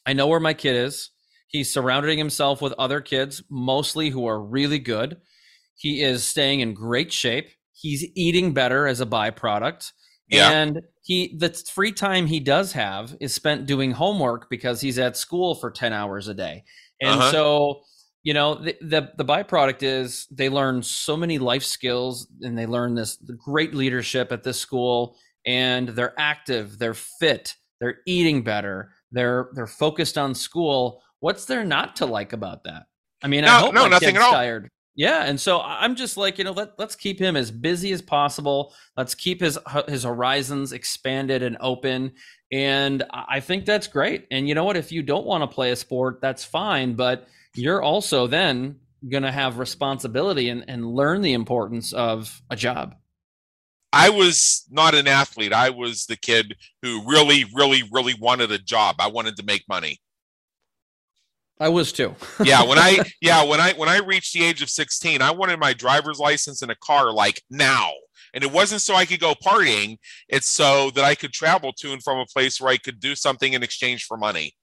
I 0.07 0.15
know 0.15 0.29
where 0.29 0.41
my 0.41 0.55
kid 0.55 0.77
is. 0.77 1.11
He's 1.49 1.73
surrounding 1.73 2.19
himself 2.19 2.61
with 2.61 2.75
other 2.79 3.01
kids, 3.01 3.43
mostly 3.51 4.11
who 4.11 4.27
are 4.27 4.41
really 4.41 4.79
good. 4.79 5.19
He 5.77 6.03
is 6.03 6.25
staying 6.25 6.61
in 6.61 6.75
great 6.75 7.13
shape. 7.13 7.51
He's 7.73 8.07
eating 8.15 8.53
better 8.53 8.87
as 8.87 9.01
a 9.01 9.07
byproduct. 9.07 9.93
Yeah. 10.29 10.51
And 10.51 10.83
he 11.03 11.35
the 11.39 11.49
free 11.73 11.93
time 11.93 12.27
he 12.27 12.41
does 12.41 12.73
have 12.73 13.17
is 13.21 13.35
spent 13.35 13.67
doing 13.67 13.93
homework 13.93 14.51
because 14.51 14.81
he's 14.81 14.99
at 14.99 15.17
school 15.17 15.55
for 15.55 15.71
10 15.71 15.93
hours 15.93 16.29
a 16.29 16.35
day. 16.35 16.65
And 17.01 17.21
uh-huh. 17.21 17.31
so, 17.31 17.81
you 18.23 18.35
know, 18.35 18.57
the, 18.57 18.77
the, 18.83 19.13
the 19.17 19.25
byproduct 19.25 19.83
is 19.83 20.27
they 20.31 20.51
learn 20.51 20.83
so 20.83 21.17
many 21.17 21.39
life 21.39 21.65
skills 21.65 22.29
and 22.43 22.59
they 22.59 22.67
learn 22.67 22.95
this 22.95 23.17
great 23.39 23.75
leadership 23.75 24.33
at 24.33 24.43
this 24.43 24.61
school 24.61 25.17
and 25.47 25.89
they're 25.89 26.15
active, 26.19 26.79
they're 26.79 26.93
fit, 26.93 27.55
they're 27.81 28.01
eating 28.07 28.43
better, 28.43 28.93
they're 29.13 29.49
they're 29.55 29.67
focused 29.67 30.19
on 30.19 30.35
school. 30.35 31.03
What's 31.21 31.47
there 31.47 31.65
not 31.65 31.97
to 31.97 32.07
like 32.07 32.33
about 32.33 32.65
that? 32.65 32.87
I 33.23 33.29
mean, 33.29 33.45
no, 33.45 33.49
I 33.49 33.61
hope 33.61 33.75
no, 33.75 33.89
nothing 33.89 34.17
at 34.17 34.23
all. 34.23 34.33
tired. 34.33 34.71
Yeah, 34.95 35.25
and 35.25 35.41
so 35.41 35.61
I'm 35.61 35.95
just 35.95 36.17
like, 36.17 36.39
you 36.39 36.45
know, 36.45 36.51
let 36.51 36.79
let's 36.79 36.97
keep 36.97 37.21
him 37.21 37.37
as 37.37 37.53
busy 37.53 37.93
as 37.93 38.03
possible. 38.03 38.75
Let's 38.97 39.15
keep 39.15 39.41
his 39.41 39.59
his 39.87 40.03
horizons 40.03 40.73
expanded 40.73 41.43
and 41.43 41.57
open. 41.61 42.15
And 42.51 43.05
I 43.11 43.41
think 43.41 43.65
that's 43.65 43.87
great. 43.87 44.27
And 44.31 44.49
you 44.49 44.55
know 44.55 44.65
what? 44.65 44.77
If 44.77 44.91
you 44.91 45.03
don't 45.03 45.27
want 45.27 45.43
to 45.43 45.55
play 45.55 45.71
a 45.71 45.77
sport, 45.77 46.21
that's 46.21 46.45
fine. 46.45 46.95
But 46.95 47.29
you're 47.55 47.83
also 47.83 48.27
then 48.27 48.81
going 49.09 49.23
to 49.23 49.31
have 49.31 49.59
responsibility 49.59 50.49
and, 50.49 50.65
and 50.67 50.85
learn 50.85 51.23
the 51.23 51.35
importance 51.35 51.93
of 51.93 52.43
a 52.51 52.57
job. 52.57 52.97
I 53.93 54.11
was 54.11 54.67
not 54.71 54.95
an 54.95 55.07
athlete. 55.07 55.53
I 55.53 55.71
was 55.71 56.07
the 56.07 56.17
kid 56.17 56.57
who 56.83 57.09
really, 57.09 57.45
really, 57.55 57.83
really 57.93 58.15
wanted 58.15 58.51
a 58.51 58.59
job. 58.59 58.97
I 58.99 59.09
wanted 59.09 59.37
to 59.37 59.45
make 59.45 59.65
money. 59.69 60.01
I 61.61 61.69
was 61.69 61.93
too. 61.93 62.15
yeah, 62.45 62.63
when 62.65 62.79
I 62.79 62.99
yeah, 63.21 63.43
when 63.45 63.61
I 63.61 63.73
when 63.73 63.89
I 63.89 63.99
reached 63.99 64.33
the 64.33 64.45
age 64.45 64.63
of 64.63 64.71
16, 64.71 65.23
I 65.23 65.31
wanted 65.31 65.59
my 65.59 65.73
driver's 65.73 66.19
license 66.19 66.63
and 66.63 66.71
a 66.71 66.77
car 66.77 67.13
like 67.13 67.43
now. 67.51 67.91
And 68.35 68.45
it 68.45 68.53
wasn't 68.53 68.83
so 68.83 68.95
I 68.95 69.07
could 69.07 69.21
go 69.21 69.35
partying, 69.35 69.97
it's 70.29 70.49
so 70.49 70.91
that 70.91 71.05
I 71.05 71.15
could 71.15 71.33
travel 71.33 71.73
to 71.79 71.93
and 71.93 72.03
from 72.03 72.19
a 72.19 72.27
place 72.27 72.61
where 72.61 72.71
I 72.71 72.77
could 72.77 73.01
do 73.01 73.15
something 73.15 73.55
in 73.55 73.63
exchange 73.63 74.05
for 74.05 74.17
money. 74.17 74.55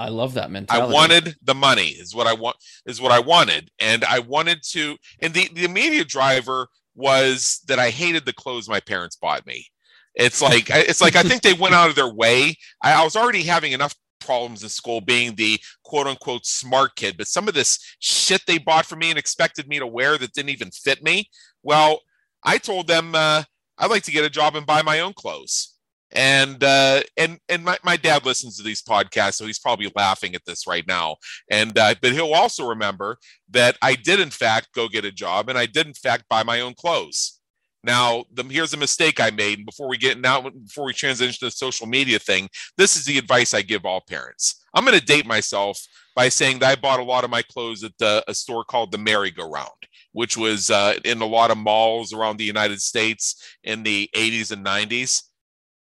I 0.00 0.08
love 0.08 0.34
that 0.34 0.50
mentality. 0.50 0.90
I 0.90 0.92
wanted 0.92 1.36
the 1.42 1.54
money 1.54 1.88
is 1.88 2.14
what 2.14 2.26
I 2.26 2.32
want 2.32 2.56
is 2.86 3.00
what 3.00 3.12
I 3.12 3.20
wanted. 3.20 3.70
And 3.80 4.04
I 4.04 4.18
wanted 4.18 4.62
to 4.70 4.96
and 5.20 5.32
the, 5.34 5.48
the 5.54 5.64
immediate 5.64 6.08
driver 6.08 6.68
was 6.94 7.60
that 7.68 7.78
I 7.78 7.90
hated 7.90 8.24
the 8.24 8.32
clothes 8.32 8.68
my 8.68 8.80
parents 8.80 9.16
bought 9.16 9.46
me. 9.46 9.66
It's 10.14 10.42
like 10.42 10.70
it's 10.70 11.00
like 11.00 11.16
I 11.16 11.22
think 11.22 11.42
they 11.42 11.52
went 11.52 11.74
out 11.74 11.88
of 11.88 11.96
their 11.96 12.12
way. 12.12 12.56
I, 12.82 12.94
I 12.94 13.04
was 13.04 13.14
already 13.14 13.42
having 13.42 13.72
enough 13.72 13.94
problems 14.20 14.62
in 14.62 14.68
school 14.68 15.00
being 15.00 15.34
the 15.34 15.58
quote 15.84 16.06
unquote 16.06 16.46
smart 16.46 16.94
kid, 16.96 17.16
but 17.16 17.26
some 17.26 17.48
of 17.48 17.54
this 17.54 17.78
shit 17.98 18.42
they 18.46 18.58
bought 18.58 18.86
for 18.86 18.96
me 18.96 19.10
and 19.10 19.18
expected 19.18 19.68
me 19.68 19.78
to 19.78 19.86
wear 19.86 20.18
that 20.18 20.32
didn't 20.32 20.50
even 20.50 20.70
fit 20.70 21.02
me. 21.02 21.28
Well, 21.62 22.00
I 22.44 22.58
told 22.58 22.86
them 22.86 23.14
uh, 23.14 23.42
I'd 23.78 23.90
like 23.90 24.04
to 24.04 24.12
get 24.12 24.24
a 24.24 24.30
job 24.30 24.56
and 24.56 24.66
buy 24.66 24.82
my 24.82 25.00
own 25.00 25.14
clothes. 25.14 25.76
And 26.12 26.62
uh, 26.64 27.02
and 27.16 27.38
and 27.48 27.64
my, 27.64 27.78
my 27.84 27.96
dad 27.96 28.26
listens 28.26 28.56
to 28.56 28.64
these 28.64 28.82
podcasts, 28.82 29.34
so 29.34 29.46
he's 29.46 29.60
probably 29.60 29.92
laughing 29.94 30.34
at 30.34 30.44
this 30.44 30.66
right 30.66 30.84
now. 30.86 31.16
And 31.48 31.78
uh, 31.78 31.94
but 32.02 32.12
he'll 32.12 32.34
also 32.34 32.66
remember 32.66 33.16
that 33.50 33.78
I 33.80 33.94
did 33.94 34.18
in 34.18 34.30
fact 34.30 34.74
go 34.74 34.88
get 34.88 35.04
a 35.04 35.12
job, 35.12 35.48
and 35.48 35.56
I 35.56 35.66
did 35.66 35.86
in 35.86 35.94
fact 35.94 36.24
buy 36.28 36.42
my 36.42 36.62
own 36.62 36.74
clothes. 36.74 37.39
Now, 37.82 38.24
the, 38.32 38.44
here's 38.44 38.74
a 38.74 38.76
mistake 38.76 39.20
I 39.20 39.30
made. 39.30 39.64
Before 39.64 39.88
we 39.88 39.96
get 39.96 40.20
now, 40.20 40.42
before 40.42 40.84
we 40.84 40.92
transition 40.92 41.32
to 41.38 41.46
the 41.46 41.50
social 41.50 41.86
media 41.86 42.18
thing, 42.18 42.48
this 42.76 42.96
is 42.96 43.04
the 43.04 43.18
advice 43.18 43.54
I 43.54 43.62
give 43.62 43.86
all 43.86 44.02
parents. 44.06 44.64
I'm 44.74 44.84
going 44.84 44.98
to 44.98 45.04
date 45.04 45.26
myself 45.26 45.80
by 46.14 46.28
saying 46.28 46.58
that 46.58 46.70
I 46.70 46.76
bought 46.76 47.00
a 47.00 47.04
lot 47.04 47.24
of 47.24 47.30
my 47.30 47.42
clothes 47.42 47.82
at 47.82 47.96
the, 47.98 48.22
a 48.28 48.34
store 48.34 48.64
called 48.64 48.92
the 48.92 48.98
Merry 48.98 49.30
Go 49.30 49.48
Round, 49.48 49.70
which 50.12 50.36
was 50.36 50.70
uh, 50.70 50.94
in 51.04 51.22
a 51.22 51.26
lot 51.26 51.50
of 51.50 51.56
malls 51.56 52.12
around 52.12 52.36
the 52.36 52.44
United 52.44 52.82
States 52.82 53.56
in 53.64 53.82
the 53.82 54.10
80s 54.14 54.52
and 54.52 54.64
90s. 54.64 55.22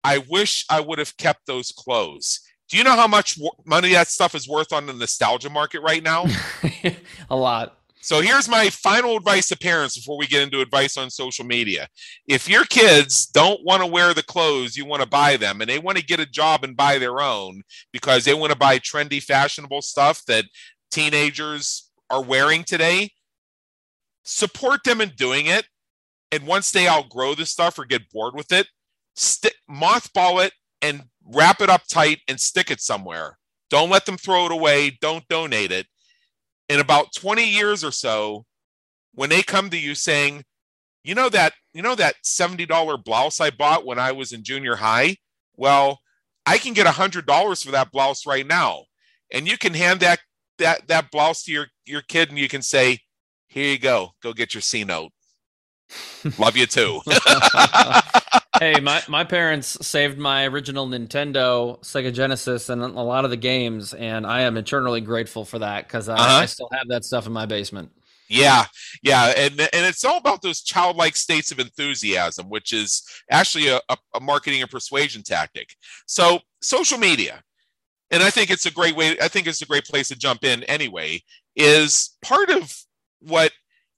I 0.04 0.18
wish 0.18 0.66
I 0.70 0.80
would 0.80 0.98
have 0.98 1.16
kept 1.16 1.46
those 1.46 1.72
clothes. 1.72 2.40
Do 2.68 2.76
you 2.76 2.84
know 2.84 2.94
how 2.94 3.08
much 3.08 3.38
money 3.66 3.92
that 3.92 4.08
stuff 4.08 4.34
is 4.34 4.48
worth 4.48 4.72
on 4.72 4.86
the 4.86 4.92
nostalgia 4.92 5.50
market 5.50 5.80
right 5.80 6.02
now? 6.02 6.26
a 7.30 7.36
lot. 7.36 7.79
So 8.02 8.22
here's 8.22 8.48
my 8.48 8.70
final 8.70 9.16
advice 9.16 9.48
to 9.48 9.58
parents 9.58 9.96
before 9.96 10.16
we 10.16 10.26
get 10.26 10.42
into 10.42 10.62
advice 10.62 10.96
on 10.96 11.10
social 11.10 11.44
media. 11.44 11.86
If 12.26 12.48
your 12.48 12.64
kids 12.64 13.26
don't 13.26 13.62
want 13.62 13.82
to 13.82 13.86
wear 13.86 14.14
the 14.14 14.22
clothes 14.22 14.74
you 14.74 14.86
want 14.86 15.02
to 15.02 15.08
buy 15.08 15.36
them 15.36 15.60
and 15.60 15.68
they 15.68 15.78
want 15.78 15.98
to 15.98 16.04
get 16.04 16.18
a 16.18 16.24
job 16.24 16.64
and 16.64 16.74
buy 16.76 16.96
their 16.96 17.20
own 17.20 17.62
because 17.92 18.24
they 18.24 18.32
want 18.32 18.52
to 18.52 18.58
buy 18.58 18.78
trendy, 18.78 19.22
fashionable 19.22 19.82
stuff 19.82 20.24
that 20.26 20.46
teenagers 20.90 21.90
are 22.08 22.22
wearing 22.22 22.64
today, 22.64 23.10
support 24.24 24.82
them 24.84 25.02
in 25.02 25.10
doing 25.10 25.44
it. 25.44 25.66
And 26.32 26.46
once 26.46 26.70
they 26.70 26.88
outgrow 26.88 27.34
the 27.34 27.44
stuff 27.44 27.78
or 27.78 27.84
get 27.84 28.10
bored 28.10 28.34
with 28.34 28.50
it, 28.50 28.66
stick 29.14 29.56
mothball 29.70 30.42
it 30.44 30.54
and 30.80 31.02
wrap 31.34 31.60
it 31.60 31.68
up 31.68 31.82
tight 31.86 32.20
and 32.28 32.40
stick 32.40 32.70
it 32.70 32.80
somewhere. 32.80 33.36
Don't 33.68 33.90
let 33.90 34.06
them 34.06 34.16
throw 34.16 34.46
it 34.46 34.52
away. 34.52 34.96
Don't 35.02 35.28
donate 35.28 35.70
it 35.70 35.86
in 36.70 36.78
about 36.78 37.12
20 37.14 37.44
years 37.44 37.82
or 37.82 37.90
so, 37.90 38.46
when 39.12 39.28
they 39.28 39.42
come 39.42 39.70
to 39.70 39.78
you 39.78 39.96
saying, 39.96 40.44
you 41.02 41.16
know 41.16 41.28
that, 41.28 41.52
you 41.74 41.82
know 41.82 41.96
that 41.96 42.14
$70 42.24 43.04
blouse 43.04 43.40
I 43.40 43.50
bought 43.50 43.84
when 43.84 43.98
I 43.98 44.12
was 44.12 44.32
in 44.32 44.44
junior 44.44 44.76
high? 44.76 45.16
Well, 45.56 46.00
I 46.46 46.58
can 46.58 46.72
get 46.72 46.86
$100 46.86 47.64
for 47.64 47.72
that 47.72 47.90
blouse 47.90 48.24
right 48.24 48.46
now. 48.46 48.84
And 49.32 49.48
you 49.48 49.58
can 49.58 49.74
hand 49.74 50.00
that 50.00 50.20
that 50.58 50.86
that 50.88 51.10
blouse 51.10 51.44
to 51.44 51.52
your 51.52 51.66
your 51.86 52.02
kid 52.02 52.30
and 52.30 52.38
you 52.38 52.48
can 52.48 52.62
say, 52.62 52.98
"Here 53.48 53.72
you 53.72 53.78
go. 53.78 54.10
Go 54.22 54.32
get 54.32 54.54
your 54.54 54.60
C 54.60 54.84
note." 54.84 55.12
Love 56.38 56.56
you 56.56 56.66
too. 56.66 57.00
hey, 58.60 58.78
my, 58.78 59.02
my 59.08 59.24
parents 59.24 59.84
saved 59.84 60.18
my 60.18 60.46
original 60.46 60.86
Nintendo, 60.86 61.80
Sega 61.80 62.12
Genesis, 62.12 62.68
and 62.68 62.82
a 62.82 62.86
lot 62.86 63.24
of 63.24 63.30
the 63.30 63.36
games, 63.36 63.94
and 63.94 64.26
I 64.26 64.42
am 64.42 64.56
eternally 64.56 65.00
grateful 65.00 65.44
for 65.44 65.58
that 65.58 65.88
because 65.88 66.08
I, 66.08 66.14
uh-huh. 66.14 66.36
I 66.42 66.46
still 66.46 66.68
have 66.72 66.86
that 66.88 67.04
stuff 67.04 67.26
in 67.26 67.32
my 67.32 67.46
basement. 67.46 67.90
Yeah, 68.28 68.66
yeah, 69.02 69.32
and 69.36 69.58
and 69.60 69.86
it's 69.86 70.04
all 70.04 70.18
about 70.18 70.40
those 70.40 70.60
childlike 70.60 71.16
states 71.16 71.50
of 71.50 71.58
enthusiasm, 71.58 72.48
which 72.48 72.72
is 72.72 73.02
actually 73.28 73.66
a, 73.66 73.80
a, 73.88 74.20
marketing 74.20 74.62
and 74.62 74.70
persuasion 74.70 75.24
tactic. 75.24 75.74
So 76.06 76.38
social 76.62 76.96
media, 76.96 77.42
and 78.12 78.22
I 78.22 78.30
think 78.30 78.50
it's 78.50 78.66
a 78.66 78.70
great 78.70 78.94
way. 78.94 79.16
I 79.20 79.26
think 79.26 79.48
it's 79.48 79.62
a 79.62 79.66
great 79.66 79.84
place 79.84 80.08
to 80.08 80.16
jump 80.16 80.44
in. 80.44 80.62
Anyway, 80.64 81.24
is 81.56 82.16
part 82.22 82.50
of 82.50 82.72
what 83.18 83.50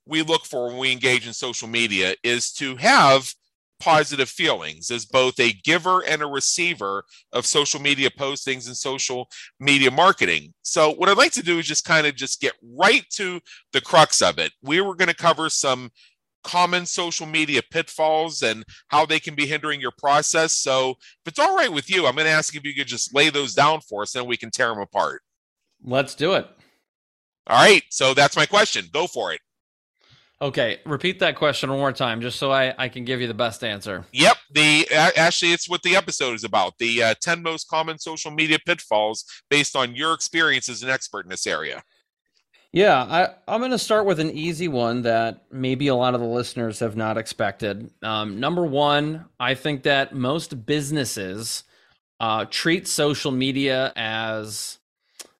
we 0.06 0.22
look 0.22 0.46
for 0.46 0.68
when 0.68 0.78
we 0.78 0.92
engage 0.92 1.26
in 1.26 1.34
social 1.34 1.68
media 1.68 2.14
is 2.22 2.52
to 2.54 2.76
have 2.76 3.34
positive 3.82 4.28
feelings 4.28 4.92
as 4.92 5.04
both 5.04 5.38
a 5.40 5.52
giver 5.64 6.04
and 6.04 6.22
a 6.22 6.26
receiver 6.26 7.02
of 7.32 7.44
social 7.44 7.80
media 7.80 8.08
postings 8.10 8.68
and 8.68 8.76
social 8.76 9.28
media 9.58 9.90
marketing. 9.90 10.54
So 10.62 10.92
what 10.92 11.08
I'd 11.08 11.16
like 11.16 11.32
to 11.32 11.42
do 11.42 11.58
is 11.58 11.66
just 11.66 11.84
kind 11.84 12.06
of 12.06 12.14
just 12.14 12.40
get 12.40 12.52
right 12.76 13.04
to 13.14 13.40
the 13.72 13.80
crux 13.80 14.22
of 14.22 14.38
it. 14.38 14.52
We 14.62 14.80
were 14.80 14.94
going 14.94 15.08
to 15.08 15.16
cover 15.16 15.48
some 15.50 15.90
common 16.44 16.86
social 16.86 17.26
media 17.26 17.60
pitfalls 17.72 18.42
and 18.42 18.64
how 18.86 19.04
they 19.04 19.18
can 19.18 19.34
be 19.34 19.46
hindering 19.46 19.80
your 19.80 19.92
process. 19.98 20.52
So 20.52 20.90
if 20.90 21.26
it's 21.26 21.40
all 21.40 21.56
right 21.56 21.72
with 21.72 21.90
you, 21.90 22.06
I'm 22.06 22.14
going 22.14 22.26
to 22.26 22.32
ask 22.32 22.54
if 22.54 22.64
you 22.64 22.74
could 22.74 22.86
just 22.86 23.12
lay 23.12 23.30
those 23.30 23.52
down 23.52 23.80
for 23.80 24.02
us 24.02 24.14
and 24.14 24.28
we 24.28 24.36
can 24.36 24.52
tear 24.52 24.68
them 24.68 24.78
apart. 24.78 25.22
Let's 25.84 26.14
do 26.14 26.34
it. 26.34 26.46
All 27.48 27.60
right. 27.60 27.82
So 27.90 28.14
that's 28.14 28.36
my 28.36 28.46
question. 28.46 28.84
Go 28.92 29.08
for 29.08 29.32
it. 29.32 29.40
Okay, 30.42 30.80
repeat 30.84 31.20
that 31.20 31.36
question 31.36 31.70
one 31.70 31.78
more 31.78 31.92
time, 31.92 32.20
just 32.20 32.36
so 32.36 32.50
I, 32.50 32.74
I 32.76 32.88
can 32.88 33.04
give 33.04 33.20
you 33.20 33.28
the 33.28 33.32
best 33.34 33.62
answer. 33.62 34.04
Yep, 34.12 34.36
the 34.50 34.88
actually 34.90 35.52
it's 35.52 35.68
what 35.68 35.84
the 35.84 35.94
episode 35.94 36.34
is 36.34 36.42
about: 36.42 36.78
the 36.78 37.00
uh, 37.00 37.14
ten 37.22 37.44
most 37.44 37.68
common 37.68 37.96
social 38.00 38.32
media 38.32 38.58
pitfalls 38.66 39.24
based 39.48 39.76
on 39.76 39.94
your 39.94 40.12
experience 40.12 40.68
as 40.68 40.82
an 40.82 40.90
expert 40.90 41.24
in 41.24 41.30
this 41.30 41.46
area. 41.46 41.84
Yeah, 42.72 43.02
I, 43.02 43.28
I'm 43.46 43.60
going 43.60 43.70
to 43.70 43.78
start 43.78 44.04
with 44.04 44.18
an 44.18 44.30
easy 44.30 44.66
one 44.66 45.02
that 45.02 45.44
maybe 45.52 45.86
a 45.86 45.94
lot 45.94 46.14
of 46.14 46.20
the 46.20 46.26
listeners 46.26 46.80
have 46.80 46.96
not 46.96 47.18
expected. 47.18 47.90
Um, 48.02 48.40
number 48.40 48.64
one, 48.64 49.26
I 49.38 49.54
think 49.54 49.84
that 49.84 50.12
most 50.12 50.66
businesses 50.66 51.62
uh, 52.18 52.46
treat 52.46 52.88
social 52.88 53.30
media 53.30 53.92
as 53.94 54.78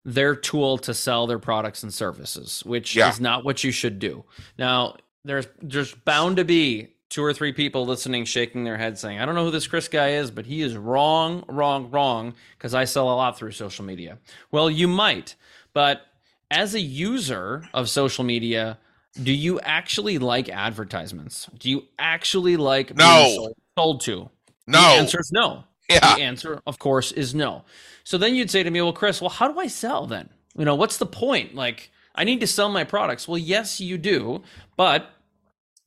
their 0.05 0.35
tool 0.35 0.79
to 0.79 0.95
sell 0.95 1.27
their 1.27 1.39
products 1.39 1.83
and 1.83 1.93
services, 1.93 2.63
which 2.65 2.97
yeah. 2.97 3.09
is 3.09 3.21
not 3.21 3.45
what 3.45 3.63
you 3.63 3.71
should 3.71 3.99
do. 3.99 4.25
Now, 4.59 4.97
there's 5.25 5.47
there's 5.61 5.95
bound 5.95 6.37
to 6.37 6.45
be 6.45 6.89
two 7.09 7.23
or 7.23 7.35
three 7.35 7.53
people 7.53 7.85
listening 7.85 8.25
shaking 8.25 8.65
their 8.65 8.79
head 8.79 8.99
saying, 8.99 9.21
I 9.21 9.27
don't 9.27 9.35
know 9.35 9.45
who 9.45 9.51
this 9.51 9.67
Chris 9.67 9.87
guy 9.87 10.13
is, 10.13 10.31
but 10.31 10.47
he 10.47 10.63
is 10.63 10.77
wrong, 10.77 11.45
wrong, 11.47 11.91
wrong, 11.91 12.35
because 12.57 12.75
I 12.75 12.85
sell 12.85 13.13
a 13.13 13.15
lot 13.15 13.37
through 13.37 13.51
social 13.53 13.85
media. 13.85 14.19
Well, 14.51 14.71
you 14.71 14.89
might, 14.89 15.37
but 15.75 16.07
as 16.51 16.75
a 16.75 16.81
user 16.81 17.69
of 17.75 17.91
social 17.91 18.25
media, 18.25 18.79
do 19.23 19.31
you 19.31 19.61
actually 19.61 20.19
like 20.19 20.49
advertisements? 20.49 21.51
Do 21.59 21.69
you 21.71 21.85
actually 21.99 22.57
like 22.57 22.97
No. 22.97 23.25
being 23.25 23.35
sold, 23.37 23.55
sold 23.77 24.01
to? 24.03 24.31
No. 24.67 24.81
The 24.81 24.87
answer 24.87 25.21
is 25.21 25.31
no. 25.33 25.65
Yeah. 25.93 26.17
The 26.17 26.23
answer, 26.23 26.61
of 26.67 26.79
course, 26.79 27.13
is 27.13 27.35
no. 27.35 27.65
So 28.05 28.19
then 28.19 28.35
you'd 28.35 28.51
say 28.51 28.63
to 28.63 28.71
me, 28.71 28.81
well, 28.81 28.93
Chris, 28.93 29.21
well, 29.21 29.31
how 29.31 29.51
do 29.51 29.59
I 29.59 29.67
sell 29.67 30.07
then? 30.07 30.29
You 30.57 30.65
know, 30.65 30.75
what's 30.75 30.99
the 30.99 31.07
point? 31.07 31.55
Like, 31.55 31.91
I 32.15 32.25
need 32.25 32.41
to 32.41 32.47
sell 32.47 32.69
my 32.69 32.85
products. 32.85 33.27
Well, 33.27 33.39
yes, 33.39 33.81
you 33.81 33.97
do, 33.99 34.43
but 34.77 35.11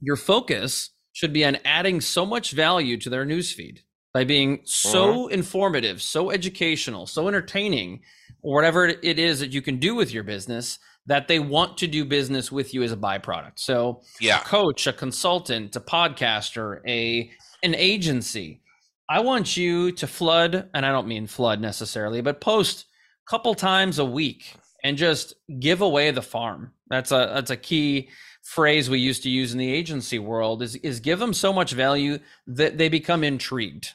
your 0.01 0.15
focus 0.15 0.91
should 1.13 1.33
be 1.33 1.45
on 1.45 1.57
adding 1.63 2.01
so 2.01 2.25
much 2.25 2.51
value 2.51 2.97
to 2.97 3.09
their 3.09 3.25
newsfeed 3.25 3.79
by 4.13 4.23
being 4.23 4.61
so 4.63 5.25
mm-hmm. 5.25 5.33
informative, 5.33 6.01
so 6.01 6.31
educational, 6.31 7.05
so 7.05 7.27
entertaining, 7.27 8.01
or 8.41 8.55
whatever 8.55 8.85
it 8.85 9.19
is 9.19 9.39
that 9.39 9.51
you 9.51 9.61
can 9.61 9.77
do 9.77 9.95
with 9.95 10.13
your 10.13 10.23
business 10.23 10.79
that 11.07 11.27
they 11.27 11.39
want 11.39 11.77
to 11.77 11.87
do 11.87 12.03
business 12.03 12.51
with 12.51 12.73
you 12.73 12.81
as 12.81 12.91
a 12.91 12.97
byproduct. 12.97 13.59
So, 13.59 14.01
Yeah. 14.19 14.41
a 14.41 14.43
coach, 14.43 14.87
a 14.87 14.93
consultant, 14.93 15.75
a 15.75 15.79
podcaster, 15.79 16.79
a 16.87 17.31
an 17.63 17.75
agency. 17.75 18.61
I 19.09 19.19
want 19.19 19.55
you 19.55 19.91
to 19.93 20.07
flood, 20.07 20.69
and 20.73 20.85
I 20.85 20.91
don't 20.91 21.07
mean 21.07 21.27
flood 21.27 21.61
necessarily, 21.61 22.21
but 22.21 22.41
post 22.41 22.85
a 23.27 23.29
couple 23.29 23.53
times 23.53 23.99
a 23.99 24.05
week 24.05 24.55
and 24.83 24.97
just 24.97 25.35
give 25.59 25.81
away 25.81 26.11
the 26.11 26.21
farm. 26.21 26.71
That's 26.89 27.11
a 27.11 27.31
that's 27.33 27.51
a 27.51 27.57
key 27.57 28.09
phrase 28.43 28.89
we 28.89 28.99
used 28.99 29.23
to 29.23 29.29
use 29.29 29.51
in 29.51 29.57
the 29.57 29.71
agency 29.71 30.19
world 30.19 30.61
is 30.61 30.75
is 30.77 30.99
give 30.99 31.19
them 31.19 31.33
so 31.33 31.51
much 31.51 31.71
value 31.71 32.19
that 32.47 32.77
they 32.77 32.89
become 32.89 33.23
intrigued 33.23 33.89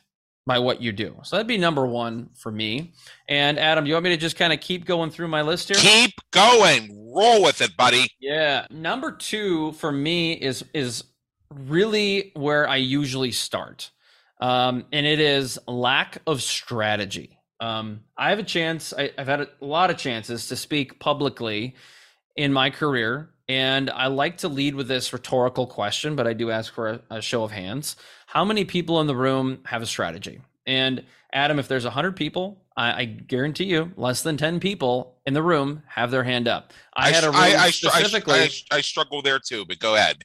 by 0.47 0.59
what 0.59 0.83
you 0.83 0.91
do. 0.91 1.17
So 1.23 1.37
that'd 1.37 1.47
be 1.47 1.59
number 1.59 1.87
1 1.87 2.31
for 2.35 2.51
me. 2.51 2.93
And 3.29 3.59
Adam, 3.59 3.85
do 3.85 3.89
you 3.89 3.95
want 3.95 4.05
me 4.05 4.11
to 4.11 4.17
just 4.17 4.37
kind 4.37 4.53
of 4.53 4.61
keep 4.61 4.85
going 4.85 5.11
through 5.11 5.29
my 5.29 5.43
list 5.43 5.69
here? 5.69 5.77
Keep 5.79 6.15
going. 6.33 7.13
Roll 7.15 7.43
with 7.43 7.61
it, 7.61 7.77
buddy. 7.77 8.09
Yeah, 8.21 8.67
number 8.71 9.13
two 9.13 9.73
for 9.73 9.93
me 9.93 10.33
is 10.33 10.65
is 10.75 11.05
really 11.55 12.33
where 12.35 12.69
I 12.69 12.77
usually 12.77 13.33
start, 13.33 13.91
um, 14.41 14.87
and 14.93 15.07
it 15.07 15.21
is 15.21 15.59
lack 15.69 16.19
of 16.27 16.43
strategy. 16.43 17.39
Um, 17.61 18.01
I 18.17 18.31
have 18.31 18.39
a 18.39 18.45
chance. 18.45 18.95
I, 18.97 19.13
I've 19.19 19.27
had 19.27 19.41
a 19.41 19.49
lot 19.61 19.91
of 19.91 19.99
chances 19.99 20.49
to 20.49 20.57
speak 20.57 20.99
publicly 20.99 21.77
in 22.37 22.53
my 22.53 22.71
career, 22.71 23.31
and 23.49 23.91
I 23.91 24.07
like 24.07 24.39
to 24.39 24.49
lead 24.49 24.75
with 24.75 24.89
this 24.89 25.13
rhetorical 25.13 25.67
question, 25.67 26.17
but 26.17 26.27
I 26.27 26.33
do 26.33 26.51
ask 26.51 26.73
for 26.73 26.89
a, 26.89 27.01
a 27.11 27.21
show 27.21 27.43
of 27.43 27.51
hands. 27.51 27.97
How 28.27 28.45
many 28.45 28.65
people 28.65 29.01
in 29.01 29.07
the 29.07 29.17
room 29.17 29.61
have 29.67 29.83
a 29.83 29.87
strategy? 29.87 30.41
And 30.67 31.05
Adam, 31.33 31.59
if 31.59 31.69
there's 31.69 31.85
100 31.85 32.17
people, 32.17 32.63
I, 32.77 33.03
I 33.03 33.05
guarantee 33.05 33.65
you 33.65 33.93
less 33.97 34.23
than 34.23 34.37
10 34.37 34.61
people 34.61 35.19
in 35.27 35.35
the 35.35 35.43
room 35.43 35.83
have 35.87 36.11
their 36.11 36.25
hand 36.25 36.49
up. 36.49 36.73
I, 36.95 37.11
had 37.11 37.25
a 37.25 37.29
room 37.29 37.37
I, 37.37 37.55
I, 37.55 37.63
I, 37.65 37.71
specifically. 37.71 38.39
I, 38.39 38.51
I 38.71 38.81
struggle 38.81 39.21
there 39.21 39.39
too, 39.39 39.65
but 39.67 39.79
go 39.79 39.97
ahead. 39.97 40.23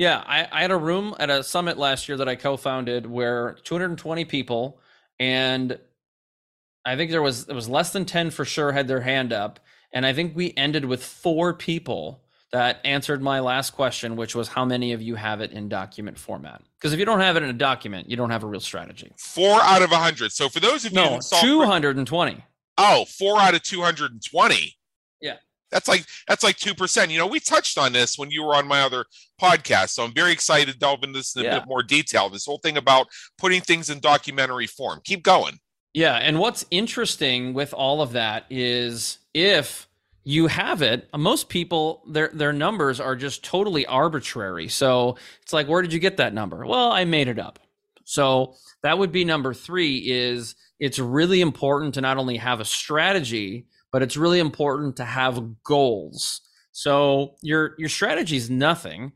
Yeah, 0.00 0.24
I, 0.26 0.48
I 0.50 0.62
had 0.62 0.70
a 0.70 0.78
room 0.78 1.14
at 1.20 1.28
a 1.28 1.44
summit 1.44 1.76
last 1.76 2.08
year 2.08 2.16
that 2.16 2.26
I 2.26 2.34
co-founded 2.34 3.04
where 3.04 3.58
220 3.64 4.24
people, 4.24 4.80
and 5.18 5.78
I 6.86 6.96
think 6.96 7.10
there 7.10 7.20
was 7.20 7.46
it 7.50 7.54
was 7.54 7.68
less 7.68 7.92
than 7.92 8.06
10 8.06 8.30
for 8.30 8.46
sure 8.46 8.72
had 8.72 8.88
their 8.88 9.02
hand 9.02 9.30
up, 9.30 9.60
and 9.92 10.06
I 10.06 10.14
think 10.14 10.34
we 10.34 10.54
ended 10.56 10.86
with 10.86 11.04
four 11.04 11.52
people 11.52 12.22
that 12.50 12.80
answered 12.82 13.20
my 13.20 13.40
last 13.40 13.72
question, 13.72 14.16
which 14.16 14.34
was 14.34 14.48
how 14.48 14.64
many 14.64 14.94
of 14.94 15.02
you 15.02 15.16
have 15.16 15.42
it 15.42 15.52
in 15.52 15.68
document 15.68 16.18
format? 16.18 16.62
Because 16.78 16.94
if 16.94 16.98
you 16.98 17.04
don't 17.04 17.20
have 17.20 17.36
it 17.36 17.42
in 17.42 17.50
a 17.50 17.52
document, 17.52 18.08
you 18.08 18.16
don't 18.16 18.30
have 18.30 18.42
a 18.42 18.46
real 18.46 18.58
strategy. 18.60 19.12
Four 19.18 19.60
out 19.60 19.82
of 19.82 19.92
a 19.92 19.98
hundred. 19.98 20.32
So 20.32 20.48
for 20.48 20.60
those 20.60 20.86
of 20.86 20.92
you 20.92 20.96
No, 20.96 21.10
that 21.10 21.24
saw 21.24 21.42
220. 21.42 22.42
oh, 22.78 23.04
four 23.04 23.38
out 23.38 23.54
of 23.54 23.62
two 23.62 23.82
hundred 23.82 24.12
and 24.12 24.24
twenty. 24.24 24.78
Yeah. 25.20 25.36
That's 25.70 25.88
like 25.88 26.04
that's 26.28 26.42
like 26.42 26.56
two 26.56 26.74
percent. 26.74 27.10
You 27.10 27.18
know, 27.18 27.26
we 27.26 27.40
touched 27.40 27.78
on 27.78 27.92
this 27.92 28.18
when 28.18 28.30
you 28.30 28.42
were 28.42 28.54
on 28.54 28.66
my 28.66 28.82
other 28.82 29.04
podcast, 29.40 29.90
so 29.90 30.04
I'm 30.04 30.12
very 30.12 30.32
excited 30.32 30.72
to 30.72 30.78
delve 30.78 31.02
into 31.02 31.18
this 31.18 31.34
in 31.36 31.42
a 31.42 31.44
Yeah. 31.44 31.58
bit 31.60 31.68
more 31.68 31.82
detail. 31.82 32.28
This 32.28 32.44
whole 32.46 32.58
thing 32.58 32.76
about 32.76 33.06
putting 33.38 33.60
things 33.60 33.88
in 33.90 34.00
documentary 34.00 34.66
form. 34.66 35.00
Keep 35.04 35.22
going. 35.22 35.60
Yeah, 35.92 36.16
and 36.16 36.38
what's 36.38 36.64
interesting 36.70 37.52
with 37.54 37.72
all 37.74 38.00
of 38.02 38.12
that 38.12 38.46
is 38.50 39.18
if 39.34 39.88
you 40.22 40.48
have 40.48 40.82
it, 40.82 41.08
most 41.16 41.48
people 41.48 42.02
their 42.08 42.28
their 42.34 42.52
numbers 42.52 43.00
are 43.00 43.16
just 43.16 43.42
totally 43.44 43.86
arbitrary. 43.86 44.68
So 44.68 45.16
it's 45.42 45.52
like, 45.52 45.66
where 45.68 45.82
did 45.82 45.92
you 45.92 45.98
get 45.98 46.16
that 46.18 46.34
number? 46.34 46.66
Well, 46.66 46.92
I 46.92 47.04
made 47.04 47.28
it 47.28 47.38
up. 47.38 47.58
So 48.04 48.54
that 48.82 48.98
would 48.98 49.12
be 49.12 49.24
number 49.24 49.54
three. 49.54 49.98
Is 49.98 50.54
it's 50.78 50.98
really 50.98 51.40
important 51.40 51.94
to 51.94 52.00
not 52.00 52.16
only 52.18 52.36
have 52.36 52.60
a 52.60 52.64
strategy, 52.64 53.66
but 53.92 54.02
it's 54.02 54.16
really 54.16 54.38
important 54.38 54.96
to 54.96 55.04
have 55.04 55.62
goals. 55.64 56.40
So 56.72 57.34
your 57.42 57.74
your 57.78 57.88
strategy 57.88 58.36
is 58.36 58.50
nothing 58.50 59.12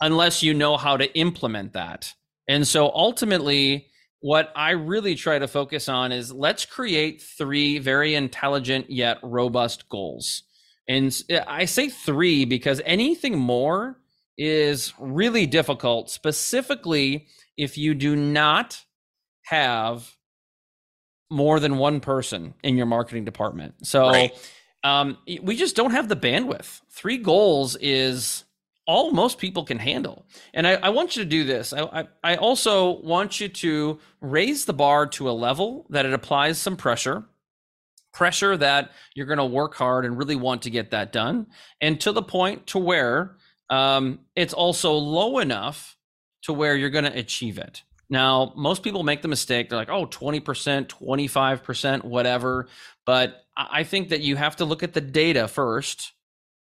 unless 0.00 0.42
you 0.42 0.54
know 0.54 0.76
how 0.76 0.96
to 0.96 1.12
implement 1.16 1.72
that. 1.72 2.12
And 2.48 2.66
so 2.66 2.90
ultimately, 2.94 3.86
what 4.20 4.52
I 4.54 4.70
really 4.70 5.14
try 5.14 5.38
to 5.38 5.48
focus 5.48 5.88
on 5.88 6.12
is 6.12 6.32
let's 6.32 6.64
create 6.64 7.22
three 7.22 7.78
very 7.78 8.14
intelligent 8.14 8.90
yet 8.90 9.18
robust 9.22 9.88
goals. 9.88 10.44
And 10.88 11.16
I 11.46 11.64
say 11.64 11.88
three 11.88 12.44
because 12.44 12.80
anything 12.84 13.38
more 13.38 13.98
is 14.38 14.92
really 14.98 15.46
difficult, 15.46 16.10
specifically 16.10 17.26
if 17.56 17.76
you 17.76 17.94
do 17.94 18.16
not 18.16 18.84
have 19.44 20.16
more 21.32 21.58
than 21.58 21.78
one 21.78 21.98
person 22.00 22.54
in 22.62 22.76
your 22.76 22.86
marketing 22.86 23.24
department. 23.24 23.74
So 23.86 24.08
Right. 24.08 24.50
um, 24.84 25.16
we 25.42 25.56
just 25.56 25.74
don't 25.74 25.92
have 25.92 26.08
the 26.08 26.16
bandwidth. 26.16 26.82
Three 26.90 27.16
goals 27.18 27.76
is 27.80 28.44
all 28.86 29.12
most 29.12 29.38
people 29.38 29.64
can 29.64 29.78
handle. 29.78 30.26
And 30.52 30.66
I, 30.66 30.72
I 30.74 30.88
want 30.90 31.16
you 31.16 31.22
to 31.22 31.28
do 31.28 31.44
this. 31.44 31.72
I, 31.72 31.82
I, 31.82 32.04
I 32.22 32.36
also 32.36 33.00
want 33.00 33.40
you 33.40 33.48
to 33.48 33.98
raise 34.20 34.64
the 34.64 34.72
bar 34.74 35.06
to 35.06 35.30
a 35.30 35.32
level 35.32 35.86
that 35.90 36.04
it 36.04 36.12
applies 36.12 36.58
some 36.58 36.76
pressure, 36.76 37.24
pressure 38.12 38.56
that 38.56 38.90
you're 39.14 39.26
going 39.26 39.38
to 39.38 39.44
work 39.44 39.74
hard 39.74 40.04
and 40.04 40.18
really 40.18 40.36
want 40.36 40.62
to 40.62 40.70
get 40.70 40.90
that 40.90 41.12
done, 41.12 41.46
and 41.80 42.00
to 42.00 42.12
the 42.12 42.22
point 42.22 42.66
to 42.68 42.78
where 42.78 43.36
um, 43.70 44.18
it's 44.36 44.52
also 44.52 44.92
low 44.92 45.38
enough 45.38 45.96
to 46.42 46.52
where 46.52 46.76
you're 46.76 46.90
going 46.90 47.04
to 47.04 47.18
achieve 47.18 47.56
it. 47.58 47.84
Now, 48.08 48.52
most 48.56 48.82
people 48.82 49.02
make 49.02 49.22
the 49.22 49.28
mistake. 49.28 49.68
They're 49.68 49.78
like, 49.78 49.88
oh, 49.88 50.06
20%, 50.06 50.86
25%, 50.86 52.04
whatever. 52.04 52.68
But 53.06 53.44
I 53.56 53.84
think 53.84 54.10
that 54.10 54.20
you 54.20 54.36
have 54.36 54.56
to 54.56 54.64
look 54.64 54.82
at 54.82 54.92
the 54.92 55.00
data 55.00 55.48
first. 55.48 56.12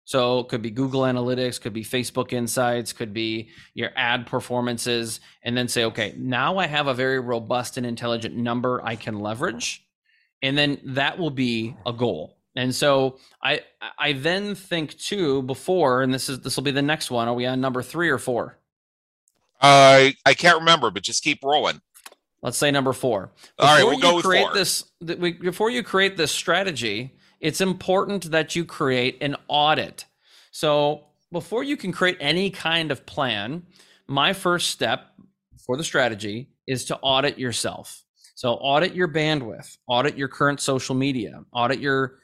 So 0.04 0.40
it 0.40 0.48
could 0.48 0.62
be 0.62 0.70
Google 0.70 1.02
Analytics, 1.02 1.60
could 1.60 1.74
be 1.74 1.84
Facebook 1.84 2.32
Insights, 2.32 2.94
could 2.94 3.12
be 3.12 3.50
your 3.74 3.90
ad 3.94 4.26
performances, 4.26 5.20
and 5.42 5.56
then 5.56 5.68
say, 5.68 5.84
okay, 5.84 6.14
now 6.16 6.56
I 6.56 6.66
have 6.66 6.86
a 6.86 6.94
very 6.94 7.20
robust 7.20 7.76
and 7.76 7.84
intelligent 7.84 8.34
number 8.34 8.80
I 8.82 8.96
can 8.96 9.20
leverage. 9.20 9.84
And 10.40 10.56
then 10.56 10.80
that 10.84 11.18
will 11.18 11.30
be 11.30 11.76
a 11.84 11.92
goal. 11.92 12.38
And 12.56 12.74
so 12.74 13.18
I 13.42 13.60
I 13.98 14.14
then 14.14 14.54
think 14.54 14.98
too 14.98 15.42
before, 15.42 16.02
and 16.02 16.12
this 16.12 16.28
is 16.28 16.40
this 16.40 16.56
will 16.56 16.64
be 16.64 16.70
the 16.70 16.82
next 16.82 17.10
one. 17.10 17.28
Are 17.28 17.34
we 17.34 17.46
on 17.46 17.60
number 17.60 17.82
three 17.82 18.08
or 18.08 18.18
four? 18.18 18.57
I 19.60 20.14
I 20.24 20.34
can't 20.34 20.58
remember, 20.58 20.90
but 20.90 21.02
just 21.02 21.22
keep 21.22 21.42
rolling. 21.42 21.80
Let's 22.42 22.58
say 22.58 22.70
number 22.70 22.92
four. 22.92 23.32
All 23.58 23.66
right, 23.66 23.84
we'll 23.84 23.98
go 23.98 24.16
with 24.16 24.24
create 24.24 24.44
four. 24.44 24.54
this. 24.54 24.84
Before 25.00 25.70
you 25.70 25.82
create 25.82 26.16
this 26.16 26.30
strategy, 26.30 27.16
it's 27.40 27.60
important 27.60 28.30
that 28.30 28.54
you 28.54 28.64
create 28.64 29.18
an 29.20 29.36
audit. 29.48 30.06
So 30.52 31.06
before 31.32 31.64
you 31.64 31.76
can 31.76 31.92
create 31.92 32.16
any 32.20 32.50
kind 32.50 32.90
of 32.90 33.04
plan, 33.06 33.64
my 34.06 34.32
first 34.32 34.70
step 34.70 35.08
for 35.66 35.76
the 35.76 35.84
strategy 35.84 36.50
is 36.66 36.84
to 36.86 36.96
audit 36.98 37.38
yourself. 37.38 38.04
So 38.34 38.52
audit 38.54 38.94
your 38.94 39.08
bandwidth, 39.08 39.76
audit 39.88 40.16
your 40.16 40.28
current 40.28 40.60
social 40.60 40.94
media, 40.94 41.42
audit 41.52 41.80
your 41.80 42.18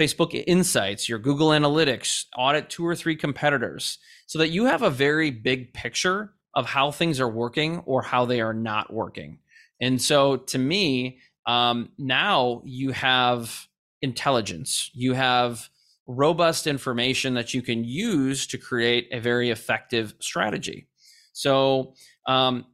Facebook 0.00 0.42
insights, 0.46 1.08
your 1.08 1.18
Google 1.18 1.50
Analytics, 1.50 2.24
audit 2.36 2.70
two 2.70 2.84
or 2.84 2.96
three 2.96 3.14
competitors 3.14 3.98
so 4.26 4.38
that 4.40 4.48
you 4.48 4.66
have 4.66 4.82
a 4.82 4.90
very 4.90 5.30
big 5.30 5.72
picture 5.72 6.32
of 6.54 6.66
how 6.66 6.90
things 6.90 7.20
are 7.20 7.28
working 7.28 7.78
or 7.86 8.02
how 8.02 8.24
they 8.24 8.40
are 8.40 8.54
not 8.54 8.92
working. 8.92 9.38
And 9.80 10.00
so 10.00 10.36
to 10.36 10.58
me, 10.58 11.18
um, 11.46 11.90
now 11.98 12.62
you 12.64 12.90
have 12.92 13.66
intelligence, 14.02 14.90
you 14.94 15.14
have 15.14 15.68
robust 16.06 16.66
information 16.66 17.34
that 17.34 17.54
you 17.54 17.62
can 17.62 17.84
use 17.84 18.46
to 18.48 18.58
create 18.58 19.08
a 19.12 19.20
very 19.20 19.50
effective 19.50 20.14
strategy. 20.18 20.88
So 21.32 21.94
um, 22.26 22.66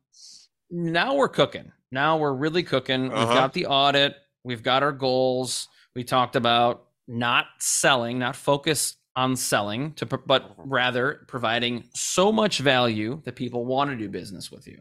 now 0.71 1.15
we're 1.15 1.29
cooking. 1.29 1.73
Now 1.93 2.17
we're 2.17 2.33
really 2.35 2.63
cooking. 2.63 3.05
We've 3.05 3.13
Uh-huh. 3.13 3.35
got 3.35 3.53
the 3.53 3.67
audit, 3.67 4.15
we've 4.43 4.63
got 4.63 4.83
our 4.83 4.93
goals. 4.93 5.69
We 5.95 6.03
talked 6.05 6.37
about 6.37 6.87
not 7.09 7.47
selling, 7.59 8.19
not 8.19 8.37
focus 8.37 8.96
on 9.17 9.35
selling 9.35 9.93
to 9.95 10.05
but 10.05 10.55
rather 10.59 11.25
providing 11.27 11.85
so 11.95 12.31
much 12.31 12.59
value 12.59 13.21
that 13.25 13.35
people 13.35 13.65
want 13.65 13.91
to 13.91 13.97
do 13.97 14.09
business 14.09 14.53
with 14.53 14.69
you. 14.69 14.79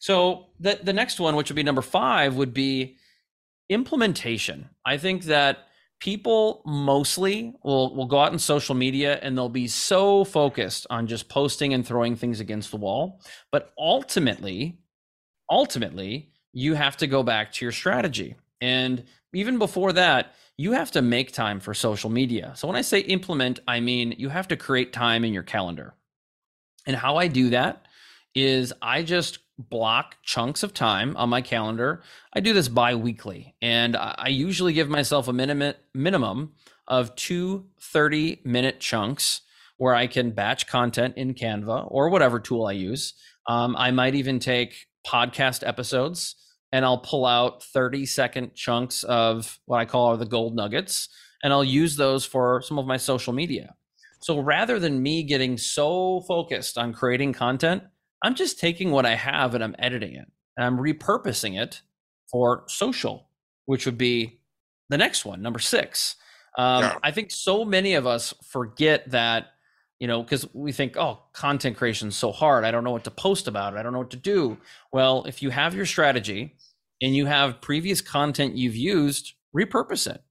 So 0.00 0.46
the 0.58 0.80
the 0.82 0.94
next 0.94 1.20
one 1.20 1.36
which 1.36 1.50
would 1.50 1.56
be 1.56 1.62
number 1.62 1.82
5 1.82 2.36
would 2.36 2.54
be 2.54 2.96
implementation. 3.68 4.70
I 4.84 4.96
think 4.96 5.24
that 5.24 5.68
people 6.00 6.62
mostly 6.64 7.54
will 7.62 7.94
will 7.94 8.06
go 8.06 8.18
out 8.18 8.32
in 8.32 8.38
social 8.38 8.74
media 8.74 9.18
and 9.22 9.36
they'll 9.36 9.50
be 9.50 9.68
so 9.68 10.24
focused 10.24 10.86
on 10.88 11.06
just 11.06 11.28
posting 11.28 11.74
and 11.74 11.86
throwing 11.86 12.16
things 12.16 12.40
against 12.40 12.70
the 12.70 12.78
wall, 12.78 13.20
but 13.52 13.72
ultimately 13.78 14.80
ultimately 15.50 16.30
you 16.52 16.74
have 16.74 16.96
to 16.96 17.06
go 17.06 17.22
back 17.22 17.52
to 17.52 17.64
your 17.64 17.72
strategy. 17.72 18.36
And 18.62 19.04
even 19.32 19.58
before 19.58 19.92
that, 19.92 20.34
you 20.56 20.72
have 20.72 20.90
to 20.92 21.02
make 21.02 21.32
time 21.32 21.60
for 21.60 21.72
social 21.72 22.10
media. 22.10 22.52
So 22.56 22.66
when 22.66 22.76
I 22.76 22.82
say 22.82 23.00
implement, 23.00 23.60
I 23.66 23.80
mean 23.80 24.14
you 24.18 24.28
have 24.28 24.48
to 24.48 24.56
create 24.56 24.92
time 24.92 25.24
in 25.24 25.32
your 25.32 25.42
calendar. 25.42 25.94
And 26.86 26.96
how 26.96 27.16
I 27.16 27.28
do 27.28 27.50
that 27.50 27.86
is 28.34 28.72
I 28.82 29.02
just 29.02 29.38
block 29.58 30.16
chunks 30.22 30.62
of 30.62 30.72
time 30.72 31.16
on 31.16 31.28
my 31.28 31.40
calendar. 31.40 32.02
I 32.32 32.40
do 32.40 32.52
this 32.52 32.68
bi-weekly 32.68 33.54
and 33.60 33.96
I 33.96 34.28
usually 34.28 34.72
give 34.72 34.88
myself 34.88 35.28
a 35.28 35.32
minimum 35.32 35.74
minimum 35.94 36.52
of 36.88 37.14
two 37.16 37.66
30 37.80 38.40
minute 38.44 38.80
chunks 38.80 39.42
where 39.76 39.94
I 39.94 40.06
can 40.06 40.30
batch 40.32 40.66
content 40.66 41.16
in 41.16 41.34
Canva 41.34 41.86
or 41.90 42.10
whatever 42.10 42.38
tool 42.38 42.66
I 42.66 42.72
use. 42.72 43.14
Um, 43.46 43.74
I 43.76 43.90
might 43.90 44.14
even 44.14 44.38
take 44.38 44.88
podcast 45.06 45.66
episodes 45.66 46.36
and 46.72 46.84
I'll 46.84 46.98
pull 46.98 47.26
out 47.26 47.62
30 47.62 48.06
second 48.06 48.54
chunks 48.54 49.02
of 49.04 49.58
what 49.66 49.78
I 49.78 49.84
call 49.84 50.06
are 50.08 50.16
the 50.16 50.26
gold 50.26 50.54
nuggets, 50.54 51.08
and 51.42 51.52
I'll 51.52 51.64
use 51.64 51.96
those 51.96 52.24
for 52.24 52.62
some 52.62 52.78
of 52.78 52.86
my 52.86 52.96
social 52.96 53.32
media. 53.32 53.74
So 54.20 54.38
rather 54.40 54.78
than 54.78 55.02
me 55.02 55.22
getting 55.22 55.56
so 55.56 56.20
focused 56.28 56.76
on 56.76 56.92
creating 56.92 57.32
content, 57.32 57.82
I'm 58.22 58.34
just 58.34 58.60
taking 58.60 58.90
what 58.90 59.06
I 59.06 59.14
have 59.14 59.54
and 59.54 59.64
I'm 59.64 59.74
editing 59.78 60.14
it 60.14 60.30
and 60.56 60.66
I'm 60.66 60.76
repurposing 60.76 61.60
it 61.60 61.80
for 62.30 62.64
social, 62.68 63.28
which 63.64 63.86
would 63.86 63.96
be 63.96 64.40
the 64.90 64.98
next 64.98 65.24
one, 65.24 65.40
number 65.40 65.58
six. 65.58 66.16
Um, 66.58 66.82
yeah. 66.82 66.98
I 67.02 67.12
think 67.12 67.30
so 67.30 67.64
many 67.64 67.94
of 67.94 68.06
us 68.06 68.34
forget 68.44 69.10
that 69.10 69.46
you 70.00 70.08
know, 70.08 70.22
because 70.22 70.48
we 70.54 70.72
think, 70.72 70.96
oh, 70.96 71.22
content 71.34 71.76
creation 71.76 72.08
is 72.08 72.16
so 72.16 72.32
hard. 72.32 72.64
I 72.64 72.70
don't 72.70 72.82
know 72.82 72.90
what 72.90 73.04
to 73.04 73.10
post 73.10 73.46
about 73.46 73.74
it. 73.74 73.76
I 73.78 73.82
don't 73.82 73.92
know 73.92 73.98
what 73.98 74.10
to 74.10 74.16
do. 74.16 74.56
Well, 74.92 75.24
if 75.26 75.42
you 75.42 75.50
have 75.50 75.74
your 75.74 75.86
strategy 75.86 76.56
and 77.02 77.14
you 77.14 77.26
have 77.26 77.60
previous 77.60 78.00
content 78.00 78.56
you've 78.56 78.74
used, 78.74 79.34
repurpose 79.54 80.12
it. 80.12 80.22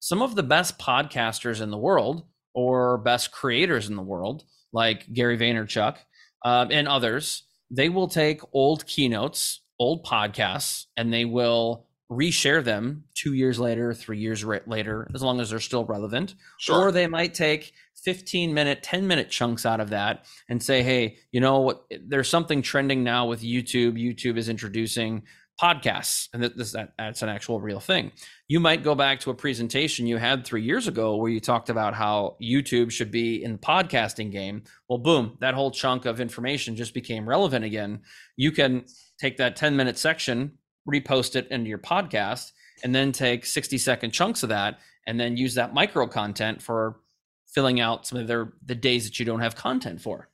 Some 0.00 0.22
of 0.22 0.34
the 0.34 0.42
best 0.42 0.78
podcasters 0.78 1.60
in 1.60 1.70
the 1.70 1.76
world 1.76 2.24
or 2.54 2.98
best 2.98 3.30
creators 3.30 3.88
in 3.88 3.96
the 3.96 4.02
world, 4.02 4.44
like 4.72 5.12
Gary 5.12 5.36
Vaynerchuk 5.36 5.96
um, 6.44 6.68
and 6.70 6.88
others, 6.88 7.44
they 7.70 7.90
will 7.90 8.08
take 8.08 8.40
old 8.54 8.86
keynotes, 8.86 9.60
old 9.78 10.06
podcasts, 10.06 10.86
and 10.96 11.12
they 11.12 11.26
will 11.26 11.86
reshare 12.10 12.64
them 12.64 13.04
two 13.14 13.34
years 13.34 13.58
later, 13.58 13.92
three 13.92 14.18
years 14.18 14.42
later, 14.44 15.10
as 15.14 15.22
long 15.22 15.40
as 15.40 15.50
they're 15.50 15.60
still 15.60 15.84
relevant. 15.84 16.34
Sure. 16.58 16.88
Or 16.88 16.92
they 16.92 17.06
might 17.06 17.34
take 17.34 17.74
15 18.04 18.54
minute, 18.54 18.82
10 18.82 19.06
minute 19.06 19.30
chunks 19.30 19.66
out 19.66 19.80
of 19.80 19.90
that 19.90 20.26
and 20.48 20.62
say, 20.62 20.82
hey, 20.82 21.18
you 21.32 21.40
know 21.40 21.60
what? 21.60 21.84
There's 22.06 22.28
something 22.28 22.62
trending 22.62 23.04
now 23.04 23.26
with 23.26 23.42
YouTube. 23.42 23.94
YouTube 23.94 24.36
is 24.36 24.48
introducing 24.48 25.22
podcasts, 25.60 26.28
and 26.32 26.42
this, 26.42 26.72
that, 26.72 26.92
that's 26.96 27.22
an 27.22 27.28
actual 27.28 27.60
real 27.60 27.80
thing. 27.80 28.12
You 28.46 28.60
might 28.60 28.84
go 28.84 28.94
back 28.94 29.18
to 29.20 29.30
a 29.30 29.34
presentation 29.34 30.06
you 30.06 30.16
had 30.16 30.44
three 30.44 30.62
years 30.62 30.86
ago 30.86 31.16
where 31.16 31.30
you 31.30 31.40
talked 31.40 31.68
about 31.68 31.94
how 31.94 32.36
YouTube 32.40 32.92
should 32.92 33.10
be 33.10 33.42
in 33.42 33.52
the 33.52 33.58
podcasting 33.58 34.30
game. 34.30 34.62
Well, 34.88 34.98
boom, 34.98 35.36
that 35.40 35.54
whole 35.54 35.72
chunk 35.72 36.06
of 36.06 36.20
information 36.20 36.76
just 36.76 36.94
became 36.94 37.28
relevant 37.28 37.64
again. 37.64 38.02
You 38.36 38.52
can 38.52 38.84
take 39.18 39.36
that 39.38 39.56
10 39.56 39.76
minute 39.76 39.98
section, 39.98 40.52
repost 40.88 41.34
it 41.34 41.48
into 41.50 41.68
your 41.68 41.78
podcast, 41.78 42.52
and 42.84 42.94
then 42.94 43.10
take 43.10 43.44
60 43.44 43.78
second 43.78 44.12
chunks 44.12 44.44
of 44.44 44.50
that 44.50 44.78
and 45.06 45.18
then 45.18 45.36
use 45.36 45.54
that 45.54 45.74
micro 45.74 46.06
content 46.06 46.62
for 46.62 47.00
filling 47.48 47.80
out 47.80 48.06
some 48.06 48.18
of 48.18 48.26
their 48.26 48.52
the 48.64 48.74
days 48.74 49.04
that 49.04 49.18
you 49.18 49.24
don't 49.24 49.40
have 49.40 49.56
content 49.56 50.00
for. 50.00 50.28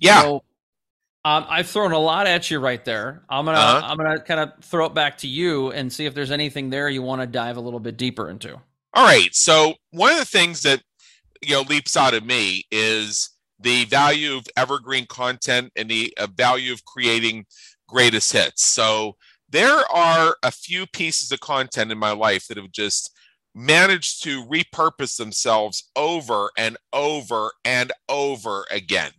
Yeah. 0.00 0.22
So, 0.22 0.42
um, 1.24 1.44
I've 1.48 1.66
thrown 1.66 1.92
a 1.92 1.98
lot 1.98 2.26
at 2.26 2.50
you 2.50 2.60
right 2.60 2.84
there. 2.84 3.24
I'm 3.28 3.44
gonna 3.44 3.58
uh-huh. 3.58 3.86
I'm 3.86 3.96
gonna 3.96 4.20
kind 4.20 4.40
of 4.40 4.64
throw 4.64 4.86
it 4.86 4.94
back 4.94 5.18
to 5.18 5.26
you 5.26 5.72
and 5.72 5.92
see 5.92 6.06
if 6.06 6.14
there's 6.14 6.30
anything 6.30 6.70
there 6.70 6.88
you 6.88 7.02
want 7.02 7.20
to 7.20 7.26
dive 7.26 7.56
a 7.56 7.60
little 7.60 7.80
bit 7.80 7.96
deeper 7.96 8.30
into. 8.30 8.54
All 8.94 9.04
right. 9.04 9.34
So 9.34 9.74
one 9.90 10.12
of 10.12 10.18
the 10.18 10.24
things 10.24 10.62
that 10.62 10.82
you 11.42 11.54
know 11.54 11.62
leaps 11.62 11.96
out 11.96 12.14
of 12.14 12.24
me 12.24 12.64
is 12.70 13.30
the 13.58 13.84
value 13.86 14.36
of 14.36 14.46
evergreen 14.56 15.06
content 15.06 15.72
and 15.76 15.88
the 15.88 16.12
uh, 16.16 16.28
value 16.34 16.72
of 16.72 16.84
creating 16.84 17.46
greatest 17.88 18.32
hits. 18.32 18.64
So 18.64 19.16
there 19.48 19.82
are 19.92 20.36
a 20.42 20.50
few 20.50 20.86
pieces 20.86 21.32
of 21.32 21.40
content 21.40 21.92
in 21.92 21.98
my 21.98 22.12
life 22.12 22.46
that 22.48 22.56
have 22.56 22.72
just 22.72 23.10
managed 23.56 24.22
to 24.24 24.44
repurpose 24.44 25.16
themselves 25.16 25.90
over 25.96 26.50
and 26.58 26.76
over 26.92 27.52
and 27.64 27.90
over 28.08 28.66
again. 28.70 29.10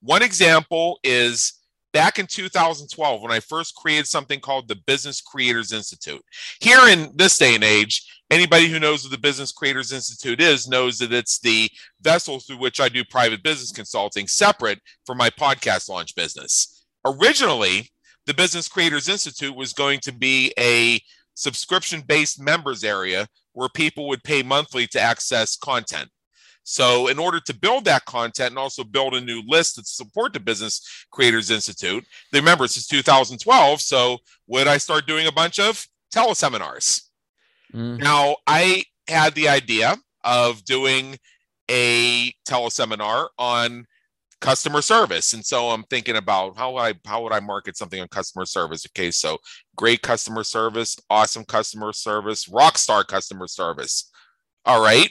One 0.00 0.22
example 0.22 0.98
is 1.04 1.52
back 1.92 2.18
in 2.18 2.26
2012 2.26 3.22
when 3.22 3.30
I 3.30 3.40
first 3.40 3.76
created 3.76 4.06
something 4.06 4.40
called 4.40 4.66
the 4.66 4.76
Business 4.86 5.20
Creators 5.20 5.72
Institute. 5.72 6.22
Here 6.60 6.88
in 6.88 7.12
this 7.14 7.38
day 7.38 7.54
and 7.54 7.62
age, 7.62 8.04
anybody 8.28 8.68
who 8.68 8.80
knows 8.80 9.04
what 9.04 9.12
the 9.12 9.18
Business 9.18 9.52
Creators 9.52 9.92
Institute 9.92 10.40
is 10.40 10.68
knows 10.68 10.98
that 10.98 11.12
it's 11.12 11.38
the 11.38 11.70
vessel 12.02 12.40
through 12.40 12.58
which 12.58 12.80
I 12.80 12.88
do 12.88 13.04
private 13.04 13.44
business 13.44 13.70
consulting 13.70 14.26
separate 14.26 14.80
from 15.06 15.16
my 15.16 15.30
podcast 15.30 15.88
launch 15.88 16.14
business. 16.16 16.84
Originally, 17.04 17.90
the 18.26 18.34
Business 18.34 18.66
Creators 18.66 19.08
Institute 19.08 19.54
was 19.54 19.72
going 19.72 20.00
to 20.00 20.12
be 20.12 20.52
a 20.58 21.00
subscription 21.36 22.00
based 22.00 22.40
members 22.40 22.82
area 22.82 23.28
where 23.52 23.68
people 23.68 24.08
would 24.08 24.24
pay 24.24 24.42
monthly 24.42 24.88
to 24.88 25.00
access 25.00 25.56
content. 25.56 26.08
So, 26.64 27.06
in 27.06 27.20
order 27.20 27.38
to 27.38 27.54
build 27.54 27.84
that 27.84 28.06
content 28.06 28.50
and 28.50 28.58
also 28.58 28.82
build 28.82 29.14
a 29.14 29.20
new 29.20 29.40
list 29.46 29.76
to 29.76 29.84
support 29.84 30.32
the 30.32 30.40
Business 30.40 31.06
Creators 31.12 31.48
Institute, 31.48 32.04
they 32.32 32.40
remember 32.40 32.64
it's 32.64 32.88
2012. 32.88 33.80
So, 33.80 34.18
would 34.48 34.66
I 34.66 34.78
start 34.78 35.06
doing 35.06 35.28
a 35.28 35.32
bunch 35.32 35.60
of 35.60 35.86
teleseminars? 36.12 37.02
Mm-hmm. 37.72 38.02
Now, 38.02 38.36
I 38.48 38.82
had 39.06 39.34
the 39.34 39.48
idea 39.48 39.96
of 40.24 40.64
doing 40.64 41.18
a 41.70 42.32
teleseminar 42.48 43.28
on 43.38 43.86
customer 44.40 44.82
service. 44.82 45.32
And 45.32 45.44
so 45.44 45.70
I'm 45.70 45.84
thinking 45.84 46.16
about 46.16 46.56
how 46.56 46.76
I 46.76 46.94
how 47.04 47.22
would 47.22 47.32
I 47.32 47.40
market 47.40 47.76
something 47.76 48.00
on 48.00 48.08
customer 48.08 48.44
service? 48.44 48.86
Okay, 48.86 49.10
so 49.10 49.38
great 49.76 50.02
customer 50.02 50.44
service, 50.44 50.96
awesome 51.10 51.44
customer 51.44 51.92
service, 51.92 52.48
rock 52.48 52.78
star 52.78 53.04
customer 53.04 53.46
service. 53.46 54.10
All 54.64 54.82
right. 54.82 55.10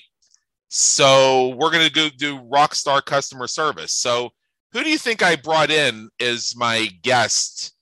So 0.69 1.55
we're 1.57 1.71
gonna 1.71 1.89
go 1.89 2.09
do 2.09 2.39
rock 2.51 2.75
star 2.75 3.01
customer 3.01 3.47
service. 3.47 3.93
So 3.93 4.31
who 4.73 4.83
do 4.83 4.89
you 4.89 4.97
think 4.97 5.23
I 5.23 5.35
brought 5.35 5.71
in 5.71 6.09
as 6.19 6.53
my 6.55 6.89
guest 7.01 7.73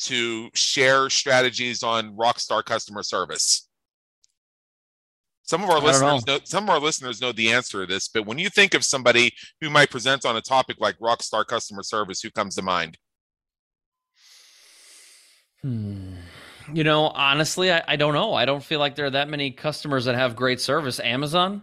to 0.00 0.50
share 0.54 1.08
strategies 1.08 1.82
on 1.82 2.16
rock 2.16 2.38
star 2.38 2.62
customer 2.62 3.02
service? 3.02 3.68
Some 5.44 5.64
of 5.64 5.70
our 5.70 5.80
listeners 5.80 6.26
know. 6.26 6.34
know. 6.34 6.40
some 6.44 6.64
of 6.64 6.70
our 6.70 6.78
listeners 6.78 7.20
know 7.20 7.32
the 7.32 7.52
answer 7.52 7.84
to 7.84 7.92
this, 7.92 8.08
but 8.08 8.26
when 8.26 8.38
you 8.38 8.48
think 8.48 8.74
of 8.74 8.84
somebody 8.84 9.32
who 9.60 9.70
might 9.70 9.90
present 9.90 10.24
on 10.24 10.36
a 10.36 10.40
topic 10.40 10.76
like 10.78 10.98
rockstar 10.98 11.44
customer 11.44 11.82
service, 11.82 12.20
who 12.20 12.30
comes 12.30 12.54
to 12.56 12.62
mind? 12.62 12.96
Hmm. 15.62 16.14
You 16.72 16.84
know, 16.84 17.08
honestly, 17.08 17.72
I, 17.72 17.82
I 17.86 17.96
don't 17.96 18.14
know. 18.14 18.34
I 18.34 18.44
don't 18.44 18.62
feel 18.62 18.78
like 18.78 18.94
there 18.94 19.06
are 19.06 19.10
that 19.10 19.28
many 19.28 19.50
customers 19.50 20.04
that 20.04 20.14
have 20.14 20.36
great 20.36 20.60
service. 20.60 21.00
Amazon. 21.00 21.62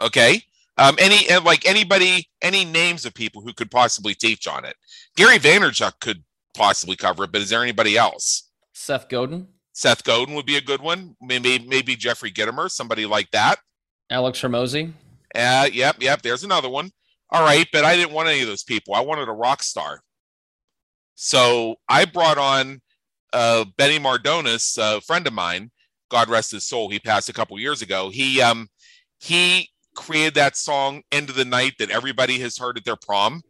Okay. 0.00 0.42
Um, 0.78 0.96
any 0.98 1.26
like 1.38 1.66
anybody, 1.66 2.28
any 2.42 2.64
names 2.64 3.06
of 3.06 3.14
people 3.14 3.40
who 3.40 3.54
could 3.54 3.70
possibly 3.70 4.14
teach 4.14 4.46
on 4.46 4.64
it? 4.64 4.76
Gary 5.16 5.38
Vaynerchuk 5.38 6.00
could 6.00 6.22
possibly 6.54 6.96
cover 6.96 7.24
it, 7.24 7.32
but 7.32 7.40
is 7.40 7.50
there 7.50 7.62
anybody 7.62 7.96
else? 7.96 8.50
Seth 8.74 9.08
Godin. 9.08 9.48
Seth 9.76 10.04
Godin 10.04 10.34
would 10.34 10.46
be 10.46 10.56
a 10.56 10.62
good 10.62 10.80
one. 10.80 11.14
Maybe 11.20 11.58
maybe 11.58 11.96
Jeffrey 11.96 12.32
Gitomer, 12.32 12.70
somebody 12.70 13.04
like 13.04 13.30
that. 13.32 13.56
Alex 14.08 14.40
Hormozi. 14.40 14.90
Uh, 15.34 15.68
yep, 15.70 15.96
yep. 16.00 16.22
There's 16.22 16.44
another 16.44 16.70
one. 16.70 16.90
All 17.28 17.42
right, 17.42 17.66
but 17.74 17.84
I 17.84 17.94
didn't 17.94 18.14
want 18.14 18.26
any 18.26 18.40
of 18.40 18.46
those 18.46 18.64
people. 18.64 18.94
I 18.94 19.00
wanted 19.00 19.28
a 19.28 19.32
rock 19.32 19.62
star. 19.62 20.00
So 21.14 21.74
I 21.90 22.06
brought 22.06 22.38
on 22.38 22.80
uh, 23.34 23.66
Benny 23.76 23.98
Mardones, 23.98 24.78
a 24.78 25.02
friend 25.02 25.26
of 25.26 25.34
mine. 25.34 25.70
God 26.10 26.30
rest 26.30 26.52
his 26.52 26.66
soul. 26.66 26.88
He 26.88 26.98
passed 26.98 27.28
a 27.28 27.34
couple 27.34 27.58
years 27.58 27.82
ago. 27.82 28.08
He 28.08 28.40
um 28.40 28.68
he 29.18 29.68
created 29.94 30.36
that 30.36 30.56
song 30.56 31.02
"Into 31.12 31.34
the 31.34 31.44
Night" 31.44 31.74
that 31.80 31.90
everybody 31.90 32.38
has 32.38 32.56
heard 32.56 32.78
at 32.78 32.86
their 32.86 32.96
prom, 32.96 33.42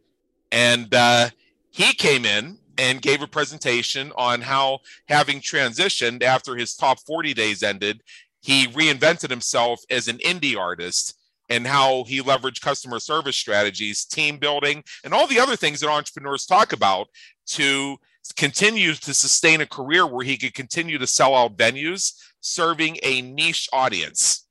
and 0.51 0.93
uh, 0.93 1.29
he 1.71 1.93
came 1.93 2.25
in 2.25 2.57
and 2.77 3.01
gave 3.01 3.21
a 3.21 3.27
presentation 3.27 4.11
on 4.15 4.41
how, 4.41 4.79
having 5.07 5.39
transitioned 5.39 6.23
after 6.23 6.55
his 6.55 6.75
top 6.75 6.99
40 6.99 7.33
days 7.33 7.63
ended, 7.63 8.03
he 8.41 8.67
reinvented 8.67 9.29
himself 9.29 9.81
as 9.89 10.07
an 10.07 10.17
indie 10.19 10.57
artist 10.57 11.17
and 11.49 11.65
how 11.65 12.03
he 12.03 12.21
leveraged 12.21 12.61
customer 12.61 12.99
service 12.99 13.35
strategies, 13.35 14.05
team 14.05 14.37
building, 14.37 14.83
and 15.03 15.13
all 15.13 15.27
the 15.27 15.39
other 15.39 15.55
things 15.55 15.79
that 15.79 15.89
entrepreneurs 15.89 16.45
talk 16.45 16.73
about 16.73 17.07
to 17.47 17.97
continue 18.35 18.93
to 18.93 19.13
sustain 19.13 19.61
a 19.61 19.65
career 19.65 20.05
where 20.05 20.25
he 20.25 20.37
could 20.37 20.53
continue 20.53 20.97
to 20.97 21.07
sell 21.07 21.33
out 21.33 21.55
venues 21.55 22.13
serving 22.41 22.97
a 23.03 23.21
niche 23.21 23.69
audience. 23.71 24.47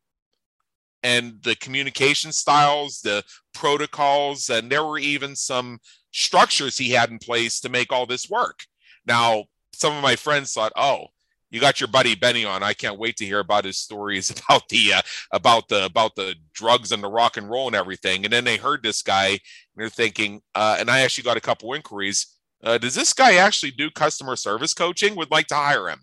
And 1.02 1.40
the 1.42 1.54
communication 1.56 2.32
styles, 2.32 3.00
the 3.00 3.22
protocols, 3.54 4.50
and 4.50 4.70
there 4.70 4.84
were 4.84 4.98
even 4.98 5.36
some 5.36 5.78
structures 6.16 6.78
he 6.78 6.90
had 6.90 7.10
in 7.10 7.18
place 7.18 7.60
to 7.60 7.68
make 7.68 7.92
all 7.92 8.06
this 8.06 8.28
work. 8.30 8.60
Now, 9.06 9.44
some 9.72 9.94
of 9.94 10.02
my 10.02 10.16
friends 10.16 10.52
thought, 10.52 10.72
oh, 10.74 11.08
you 11.50 11.60
got 11.60 11.78
your 11.78 11.88
buddy 11.88 12.14
Benny 12.14 12.44
on. 12.44 12.62
I 12.62 12.72
can't 12.72 12.98
wait 12.98 13.16
to 13.18 13.26
hear 13.26 13.38
about 13.38 13.66
his 13.66 13.78
stories 13.78 14.30
about 14.48 14.68
the 14.68 14.94
uh, 14.94 15.02
about 15.30 15.68
the 15.68 15.84
about 15.84 16.16
the 16.16 16.34
drugs 16.54 16.90
and 16.90 17.02
the 17.02 17.10
rock 17.10 17.36
and 17.36 17.48
roll 17.48 17.66
and 17.66 17.76
everything. 17.76 18.24
And 18.24 18.32
then 18.32 18.44
they 18.44 18.56
heard 18.56 18.82
this 18.82 19.02
guy, 19.02 19.28
and 19.28 19.40
they're 19.76 19.88
thinking. 19.88 20.40
Uh, 20.54 20.76
and 20.80 20.90
I 20.90 21.00
actually 21.00 21.24
got 21.24 21.36
a 21.36 21.42
couple 21.42 21.72
inquiries. 21.74 22.26
Uh, 22.64 22.78
does 22.78 22.94
this 22.94 23.12
guy 23.12 23.34
actually 23.34 23.72
do 23.72 23.90
customer 23.90 24.34
service 24.34 24.74
coaching? 24.74 25.14
Would 25.16 25.30
like 25.30 25.46
to 25.48 25.54
hire 25.54 25.88
him. 25.88 26.00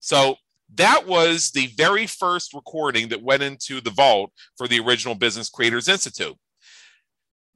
So 0.00 0.36
that 0.74 1.06
was 1.06 1.50
the 1.50 1.66
very 1.76 2.06
first 2.06 2.52
recording 2.52 3.08
that 3.08 3.22
went 3.22 3.42
into 3.42 3.80
the 3.80 3.90
vault 3.90 4.32
for 4.56 4.66
the 4.66 4.80
original 4.80 5.14
Business 5.14 5.48
Creators 5.48 5.88
Institute. 5.88 6.36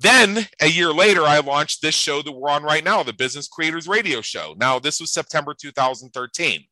Then 0.00 0.46
a 0.60 0.68
year 0.68 0.92
later, 0.92 1.22
I 1.22 1.40
launched 1.40 1.82
this 1.82 1.94
show 1.94 2.22
that 2.22 2.30
we're 2.30 2.50
on 2.50 2.62
right 2.62 2.84
now, 2.84 3.02
the 3.02 3.12
Business 3.12 3.48
Creators 3.48 3.88
Radio 3.88 4.20
Show. 4.20 4.54
Now, 4.56 4.78
this 4.78 5.00
was 5.00 5.12
September 5.12 5.54
2013. 5.60 6.62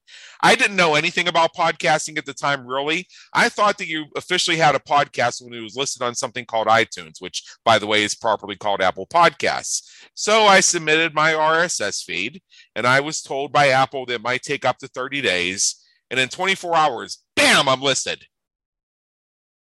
I 0.42 0.54
didn't 0.54 0.76
know 0.76 0.94
anything 0.94 1.26
about 1.26 1.52
podcasting 1.52 2.18
at 2.18 2.24
the 2.24 2.34
time, 2.34 2.64
really. 2.64 3.08
I 3.34 3.48
thought 3.48 3.78
that 3.78 3.88
you 3.88 4.04
officially 4.14 4.58
had 4.58 4.76
a 4.76 4.78
podcast 4.78 5.42
when 5.42 5.52
it 5.54 5.60
was 5.60 5.74
listed 5.74 6.02
on 6.02 6.14
something 6.14 6.44
called 6.44 6.68
iTunes, 6.68 7.20
which, 7.20 7.42
by 7.64 7.80
the 7.80 7.86
way, 7.88 8.04
is 8.04 8.14
properly 8.14 8.54
called 8.54 8.80
Apple 8.80 9.08
Podcasts. 9.08 9.82
So 10.14 10.44
I 10.44 10.60
submitted 10.60 11.12
my 11.12 11.32
RSS 11.32 12.04
feed, 12.04 12.42
and 12.76 12.86
I 12.86 13.00
was 13.00 13.22
told 13.22 13.52
by 13.52 13.70
Apple 13.70 14.06
that 14.06 14.14
it 14.14 14.22
might 14.22 14.42
take 14.42 14.64
up 14.64 14.78
to 14.78 14.88
30 14.88 15.20
days. 15.20 15.82
And 16.12 16.20
in 16.20 16.28
24 16.28 16.76
hours, 16.76 17.18
bam, 17.34 17.68
I'm 17.68 17.82
listed. 17.82 18.26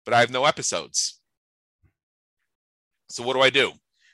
But 0.04 0.14
I 0.14 0.20
have 0.20 0.30
no 0.30 0.44
episodes. 0.44 1.15
So 3.08 3.22
what 3.22 3.34
do 3.34 3.42
I 3.42 3.50
do? 3.50 3.72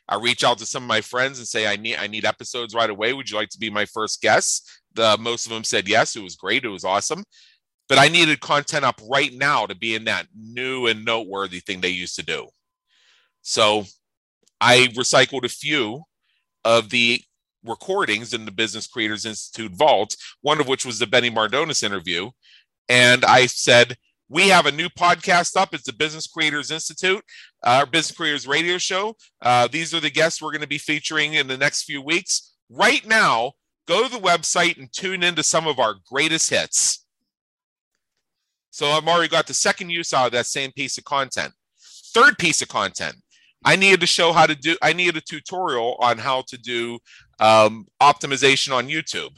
I 0.09 0.17
reach 0.17 0.45
out 0.45 0.59
to 0.59 0.67
some 0.67 0.83
of 0.83 0.89
my 0.89 1.01
friends 1.01 1.39
and 1.39 1.47
say, 1.47 1.67
I 1.67 1.77
need 1.77 1.97
I 1.97 2.07
need 2.07 2.25
episodes 2.25 2.75
right 2.75 2.91
away. 2.91 3.13
Would 3.13 3.31
you 3.31 3.37
like 3.37 3.49
to 3.51 3.59
be 3.59 3.71
my 3.71 3.87
first 3.87 4.21
guest? 4.21 4.71
The 4.95 5.17
most 5.19 5.47
of 5.47 5.53
them 5.53 5.65
said 5.65 5.89
yes. 5.89 6.17
It 6.17 6.23
was 6.23 6.37
great. 6.37 6.65
It 6.65 6.69
was 6.69 6.85
awesome. 6.85 7.25
But 7.89 7.99
I 7.99 8.09
needed 8.09 8.41
content 8.41 8.85
up 8.85 9.01
right 9.11 9.33
now 9.33 9.67
to 9.67 9.75
be 9.75 9.95
in 9.95 10.05
that 10.05 10.27
new 10.37 10.87
and 10.87 11.05
noteworthy 11.05 11.61
thing 11.61 11.81
they 11.81 11.89
used 11.89 12.17
to 12.17 12.25
do. 12.25 12.49
So 13.43 13.85
I 14.61 14.89
recycled 14.95 15.45
a 15.45 15.49
few 15.49 16.03
of 16.65 16.91
the 16.91 17.23
recordings 17.65 18.35
in 18.35 18.45
the 18.45 18.53
Business 18.53 18.87
Creators 18.87 19.27
Institute 19.27 19.73
vault, 19.73 20.17
one 20.41 20.61
of 20.61 20.69
which 20.69 20.85
was 20.85 20.99
the 20.99 21.07
Benny 21.07 21.31
Mardones 21.31 21.83
interview. 21.83 22.31
And 22.89 23.25
I 23.25 23.47
said, 23.47 23.97
we 24.29 24.49
have 24.49 24.67
a 24.67 24.73
new 24.73 24.89
podcast 24.89 25.57
up. 25.57 25.75
It's 25.75 25.85
the 25.85 25.93
Business 25.93 26.27
Creators 26.27 26.71
Institute, 26.71 27.23
our 27.63 27.87
Business 27.87 28.17
Creators 28.17 28.47
Radio 28.47 28.79
Show. 28.79 29.15
Uh, 29.41 29.69
these 29.71 29.93
are 29.93 30.01
the 30.01 30.11
guests 30.11 30.41
we're 30.41 30.53
going 30.53 30.63
to 30.63 30.67
be 30.67 30.79
featuring 30.79 31.35
in 31.35 31.47
the 31.47 31.57
next 31.57 31.85
few 31.85 32.01
weeks. 32.01 32.55
Right 32.71 33.07
now, 33.07 33.53
go 33.87 34.07
to 34.07 34.11
the 34.11 34.23
website 34.23 34.79
and 34.79 34.91
tune 34.93 35.23
into 35.23 35.43
some 35.43 35.67
of 35.67 35.79
our 35.79 35.97
greatest 36.11 36.51
hits. 36.51 37.05
So 38.71 38.87
I've 38.89 39.07
already 39.07 39.29
got 39.29 39.47
the 39.47 39.55
second 39.55 39.91
use 39.91 40.15
out 40.15 40.27
of 40.27 40.33
that 40.33 40.47
same 40.47 40.73
piece 40.73 40.97
of 40.97 41.05
content. 41.05 41.53
Third 42.15 42.39
piece 42.39 42.63
of 42.63 42.69
content. 42.69 43.17
I 43.65 43.77
needed 43.77 44.01
to 44.01 44.07
show 44.07 44.33
how 44.33 44.47
to 44.47 44.55
do, 44.55 44.77
I 44.83 44.93
needed 44.93 45.17
a 45.19 45.21
tutorial 45.21 45.97
on 46.01 46.19
how 46.19 46.45
to 46.49 46.57
do 46.57 46.99
um, 47.39 47.87
optimization 48.01 48.75
on 48.75 48.89
YouTube 48.89 49.37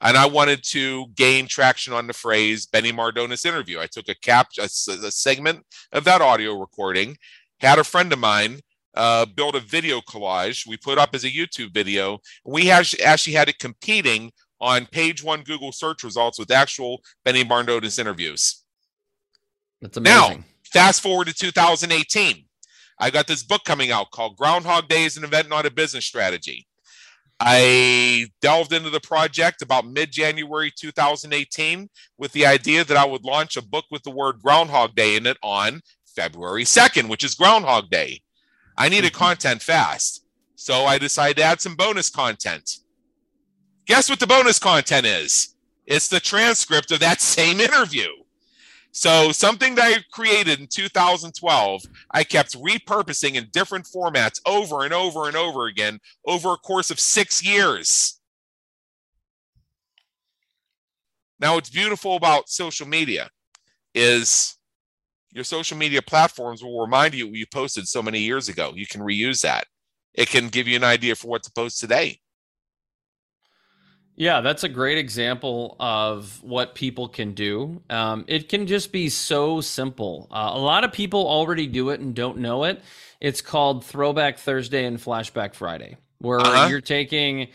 and 0.00 0.16
I 0.16 0.26
wanted 0.26 0.62
to 0.64 1.06
gain 1.14 1.46
traction 1.46 1.92
on 1.92 2.06
the 2.06 2.12
phrase 2.12 2.66
Benny 2.66 2.92
Mardones 2.92 3.44
interview. 3.44 3.80
I 3.80 3.86
took 3.86 4.08
a 4.08 4.14
cap, 4.14 4.48
a, 4.58 4.64
a 4.64 5.10
segment 5.10 5.64
of 5.92 6.04
that 6.04 6.22
audio 6.22 6.58
recording, 6.58 7.16
had 7.60 7.78
a 7.78 7.84
friend 7.84 8.12
of 8.12 8.18
mine 8.18 8.60
uh, 8.94 9.26
build 9.26 9.56
a 9.56 9.60
video 9.60 10.00
collage. 10.00 10.66
We 10.66 10.76
put 10.76 10.98
up 10.98 11.10
as 11.14 11.24
a 11.24 11.30
YouTube 11.30 11.72
video. 11.72 12.18
We 12.44 12.70
actually 12.70 13.34
had 13.34 13.48
it 13.48 13.58
competing 13.58 14.32
on 14.60 14.86
page 14.86 15.22
one 15.22 15.42
Google 15.42 15.72
search 15.72 16.02
results 16.02 16.38
with 16.38 16.50
actual 16.50 17.00
Benny 17.24 17.44
Mardones 17.44 17.98
interviews. 17.98 18.64
That's 19.80 19.96
amazing. 19.96 20.38
Now, 20.38 20.44
fast 20.72 21.02
forward 21.02 21.28
to 21.28 21.34
2018. 21.34 22.44
I 22.98 23.10
got 23.10 23.26
this 23.26 23.42
book 23.42 23.64
coming 23.64 23.90
out 23.90 24.10
called 24.10 24.36
Groundhog 24.36 24.88
Day 24.88 25.04
is 25.04 25.16
an 25.16 25.24
event, 25.24 25.48
not 25.48 25.64
a 25.64 25.70
business 25.70 26.04
strategy. 26.04 26.66
I 27.40 28.26
delved 28.42 28.74
into 28.74 28.90
the 28.90 29.00
project 29.00 29.62
about 29.62 29.86
mid 29.86 30.12
January 30.12 30.70
2018 30.76 31.88
with 32.18 32.32
the 32.32 32.44
idea 32.44 32.84
that 32.84 32.96
I 32.98 33.06
would 33.06 33.24
launch 33.24 33.56
a 33.56 33.62
book 33.62 33.86
with 33.90 34.02
the 34.02 34.10
word 34.10 34.42
Groundhog 34.42 34.94
Day 34.94 35.16
in 35.16 35.26
it 35.26 35.38
on 35.42 35.80
February 36.14 36.64
2nd, 36.64 37.08
which 37.08 37.24
is 37.24 37.34
Groundhog 37.34 37.88
Day. 37.88 38.20
I 38.76 38.90
needed 38.90 39.12
mm-hmm. 39.12 39.24
content 39.24 39.62
fast. 39.62 40.24
So 40.54 40.84
I 40.84 40.98
decided 40.98 41.38
to 41.38 41.44
add 41.44 41.62
some 41.62 41.76
bonus 41.76 42.10
content. 42.10 42.70
Guess 43.86 44.10
what 44.10 44.20
the 44.20 44.26
bonus 44.26 44.58
content 44.58 45.06
is? 45.06 45.54
It's 45.86 46.08
the 46.08 46.20
transcript 46.20 46.92
of 46.92 47.00
that 47.00 47.20
same 47.22 47.60
interview. 47.60 48.08
So 48.92 49.30
something 49.30 49.76
that 49.76 49.98
I 49.98 50.04
created 50.12 50.58
in 50.58 50.66
2012, 50.66 51.82
I 52.10 52.24
kept 52.24 52.56
repurposing 52.60 53.34
in 53.34 53.48
different 53.52 53.86
formats 53.86 54.40
over 54.46 54.84
and 54.84 54.92
over 54.92 55.28
and 55.28 55.36
over 55.36 55.66
again 55.66 56.00
over 56.26 56.52
a 56.52 56.56
course 56.56 56.90
of 56.90 56.98
six 56.98 57.44
years. 57.44 58.20
Now, 61.38 61.54
what's 61.54 61.70
beautiful 61.70 62.16
about 62.16 62.48
social 62.48 62.86
media 62.86 63.30
is 63.94 64.56
your 65.30 65.44
social 65.44 65.78
media 65.78 66.02
platforms 66.02 66.62
will 66.62 66.80
remind 66.80 67.14
you 67.14 67.26
what 67.26 67.36
you 67.36 67.46
posted 67.46 67.86
so 67.86 68.02
many 68.02 68.18
years 68.18 68.48
ago. 68.48 68.72
You 68.74 68.86
can 68.86 69.00
reuse 69.00 69.40
that. 69.42 69.64
It 70.14 70.28
can 70.28 70.48
give 70.48 70.66
you 70.66 70.76
an 70.76 70.84
idea 70.84 71.14
for 71.14 71.28
what 71.28 71.44
to 71.44 71.52
post 71.52 71.78
today. 71.78 72.18
Yeah, 74.20 74.42
that's 74.42 74.64
a 74.64 74.68
great 74.68 74.98
example 74.98 75.76
of 75.80 76.42
what 76.42 76.74
people 76.74 77.08
can 77.08 77.32
do. 77.32 77.80
Um, 77.88 78.26
it 78.28 78.50
can 78.50 78.66
just 78.66 78.92
be 78.92 79.08
so 79.08 79.62
simple. 79.62 80.28
Uh, 80.30 80.50
a 80.52 80.58
lot 80.58 80.84
of 80.84 80.92
people 80.92 81.26
already 81.26 81.66
do 81.66 81.88
it 81.88 82.00
and 82.00 82.14
don't 82.14 82.36
know 82.36 82.64
it. 82.64 82.82
It's 83.22 83.40
called 83.40 83.82
Throwback 83.82 84.36
Thursday 84.36 84.84
and 84.84 84.98
Flashback 84.98 85.54
Friday, 85.54 85.96
where 86.18 86.38
uh-huh. 86.38 86.66
you're 86.68 86.82
taking 86.82 87.48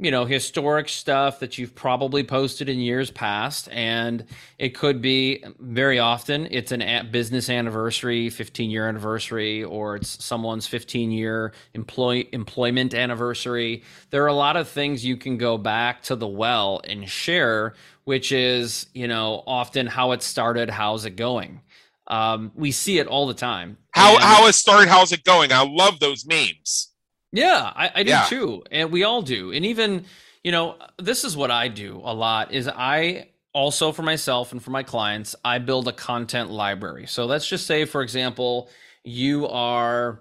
you 0.00 0.12
know, 0.12 0.24
historic 0.24 0.88
stuff 0.88 1.40
that 1.40 1.58
you've 1.58 1.74
probably 1.74 2.22
posted 2.22 2.68
in 2.68 2.78
years 2.78 3.10
past. 3.10 3.68
And 3.72 4.24
it 4.56 4.70
could 4.70 5.02
be 5.02 5.44
very 5.58 5.98
often 5.98 6.46
it's 6.52 6.70
an 6.70 7.08
business 7.10 7.50
anniversary, 7.50 8.30
15 8.30 8.70
year 8.70 8.88
anniversary, 8.88 9.64
or 9.64 9.96
it's 9.96 10.22
someone's 10.24 10.68
15 10.68 11.10
year 11.10 11.52
employ- 11.74 12.28
employment 12.32 12.94
anniversary. 12.94 13.82
There 14.10 14.22
are 14.22 14.28
a 14.28 14.34
lot 14.34 14.56
of 14.56 14.68
things 14.68 15.04
you 15.04 15.16
can 15.16 15.36
go 15.36 15.58
back 15.58 16.02
to 16.04 16.14
the 16.14 16.28
well 16.28 16.80
and 16.84 17.08
share, 17.08 17.74
which 18.04 18.30
is, 18.30 18.86
you 18.94 19.08
know, 19.08 19.42
often 19.48 19.88
how 19.88 20.12
it 20.12 20.22
started, 20.22 20.70
how's 20.70 21.06
it 21.06 21.16
going? 21.16 21.60
Um, 22.06 22.52
we 22.54 22.70
see 22.70 22.98
it 23.00 23.08
all 23.08 23.26
the 23.26 23.34
time. 23.34 23.78
How, 23.90 24.14
and- 24.14 24.22
how 24.22 24.46
it 24.46 24.54
started, 24.54 24.88
how's 24.88 25.10
it 25.10 25.24
going? 25.24 25.52
I 25.52 25.64
love 25.68 25.98
those 25.98 26.24
memes. 26.24 26.92
Yeah, 27.32 27.72
I, 27.74 27.90
I 27.94 28.02
do 28.02 28.10
yeah. 28.10 28.24
too, 28.24 28.64
and 28.70 28.90
we 28.90 29.04
all 29.04 29.22
do. 29.22 29.52
And 29.52 29.66
even, 29.66 30.04
you 30.42 30.52
know, 30.52 30.76
this 30.98 31.24
is 31.24 31.36
what 31.36 31.50
I 31.50 31.68
do 31.68 32.00
a 32.02 32.14
lot. 32.14 32.52
Is 32.52 32.68
I 32.68 33.28
also 33.52 33.92
for 33.92 34.02
myself 34.02 34.52
and 34.52 34.62
for 34.62 34.70
my 34.70 34.82
clients, 34.82 35.34
I 35.44 35.58
build 35.58 35.88
a 35.88 35.92
content 35.92 36.50
library. 36.50 37.06
So 37.06 37.26
let's 37.26 37.46
just 37.46 37.66
say, 37.66 37.84
for 37.84 38.02
example, 38.02 38.68
you 39.04 39.46
are, 39.48 40.20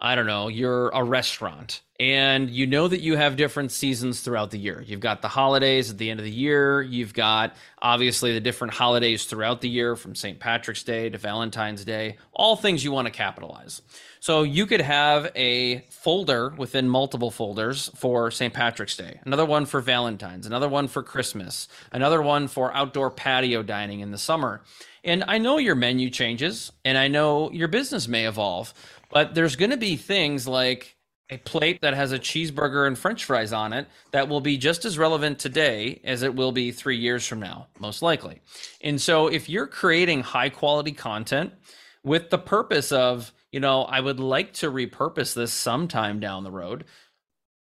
I 0.00 0.14
don't 0.14 0.26
know, 0.26 0.48
you're 0.48 0.88
a 0.88 1.04
restaurant 1.04 1.82
and 1.98 2.50
you 2.50 2.66
know 2.66 2.88
that 2.88 3.00
you 3.00 3.16
have 3.16 3.36
different 3.36 3.72
seasons 3.72 4.20
throughout 4.20 4.50
the 4.50 4.58
year. 4.58 4.82
You've 4.84 5.00
got 5.00 5.22
the 5.22 5.28
holidays 5.28 5.90
at 5.90 5.98
the 5.98 6.10
end 6.10 6.20
of 6.20 6.24
the 6.24 6.30
year. 6.30 6.82
You've 6.82 7.14
got 7.14 7.54
obviously 7.80 8.34
the 8.34 8.40
different 8.40 8.74
holidays 8.74 9.24
throughout 9.24 9.60
the 9.60 9.68
year 9.68 9.96
from 9.96 10.14
St. 10.14 10.38
Patrick's 10.38 10.82
Day 10.82 11.08
to 11.08 11.18
Valentine's 11.18 11.84
Day, 11.84 12.18
all 12.32 12.56
things 12.56 12.84
you 12.84 12.92
want 12.92 13.06
to 13.06 13.12
capitalize. 13.12 13.80
So 14.20 14.42
you 14.42 14.66
could 14.66 14.80
have 14.80 15.30
a 15.34 15.80
folder 15.90 16.50
within 16.56 16.88
multiple 16.88 17.30
folders 17.30 17.90
for 17.96 18.30
St. 18.30 18.52
Patrick's 18.52 18.96
Day, 18.96 19.20
another 19.24 19.44
one 19.44 19.66
for 19.66 19.80
Valentine's, 19.80 20.46
another 20.46 20.68
one 20.68 20.88
for 20.88 21.02
Christmas, 21.02 21.68
another 21.92 22.22
one 22.22 22.48
for 22.48 22.74
outdoor 22.74 23.10
patio 23.10 23.62
dining 23.62 24.00
in 24.00 24.10
the 24.10 24.18
summer. 24.18 24.62
And 25.04 25.24
I 25.28 25.38
know 25.38 25.58
your 25.58 25.74
menu 25.74 26.10
changes 26.10 26.72
and 26.84 26.98
I 26.98 27.08
know 27.08 27.50
your 27.52 27.68
business 27.68 28.08
may 28.08 28.26
evolve, 28.26 28.74
but 29.10 29.34
there's 29.34 29.56
going 29.56 29.70
to 29.70 29.76
be 29.76 29.96
things 29.96 30.48
like 30.48 30.96
a 31.28 31.38
plate 31.38 31.80
that 31.82 31.94
has 31.94 32.12
a 32.12 32.18
cheeseburger 32.18 32.86
and 32.86 32.96
french 32.96 33.24
fries 33.24 33.52
on 33.52 33.72
it 33.72 33.88
that 34.12 34.28
will 34.28 34.40
be 34.40 34.56
just 34.56 34.84
as 34.84 34.96
relevant 34.96 35.38
today 35.38 36.00
as 36.04 36.22
it 36.22 36.34
will 36.34 36.52
be 36.52 36.70
three 36.70 36.96
years 36.96 37.26
from 37.26 37.40
now, 37.40 37.66
most 37.80 38.00
likely. 38.00 38.40
And 38.80 39.00
so 39.00 39.26
if 39.26 39.48
you're 39.48 39.66
creating 39.66 40.22
high 40.22 40.50
quality 40.50 40.92
content, 40.92 41.52
with 42.06 42.30
the 42.30 42.38
purpose 42.38 42.92
of, 42.92 43.32
you 43.56 43.60
know, 43.60 43.84
I 43.84 44.00
would 44.00 44.20
like 44.20 44.52
to 44.54 44.70
repurpose 44.70 45.32
this 45.32 45.50
sometime 45.50 46.20
down 46.20 46.44
the 46.44 46.50
road. 46.50 46.84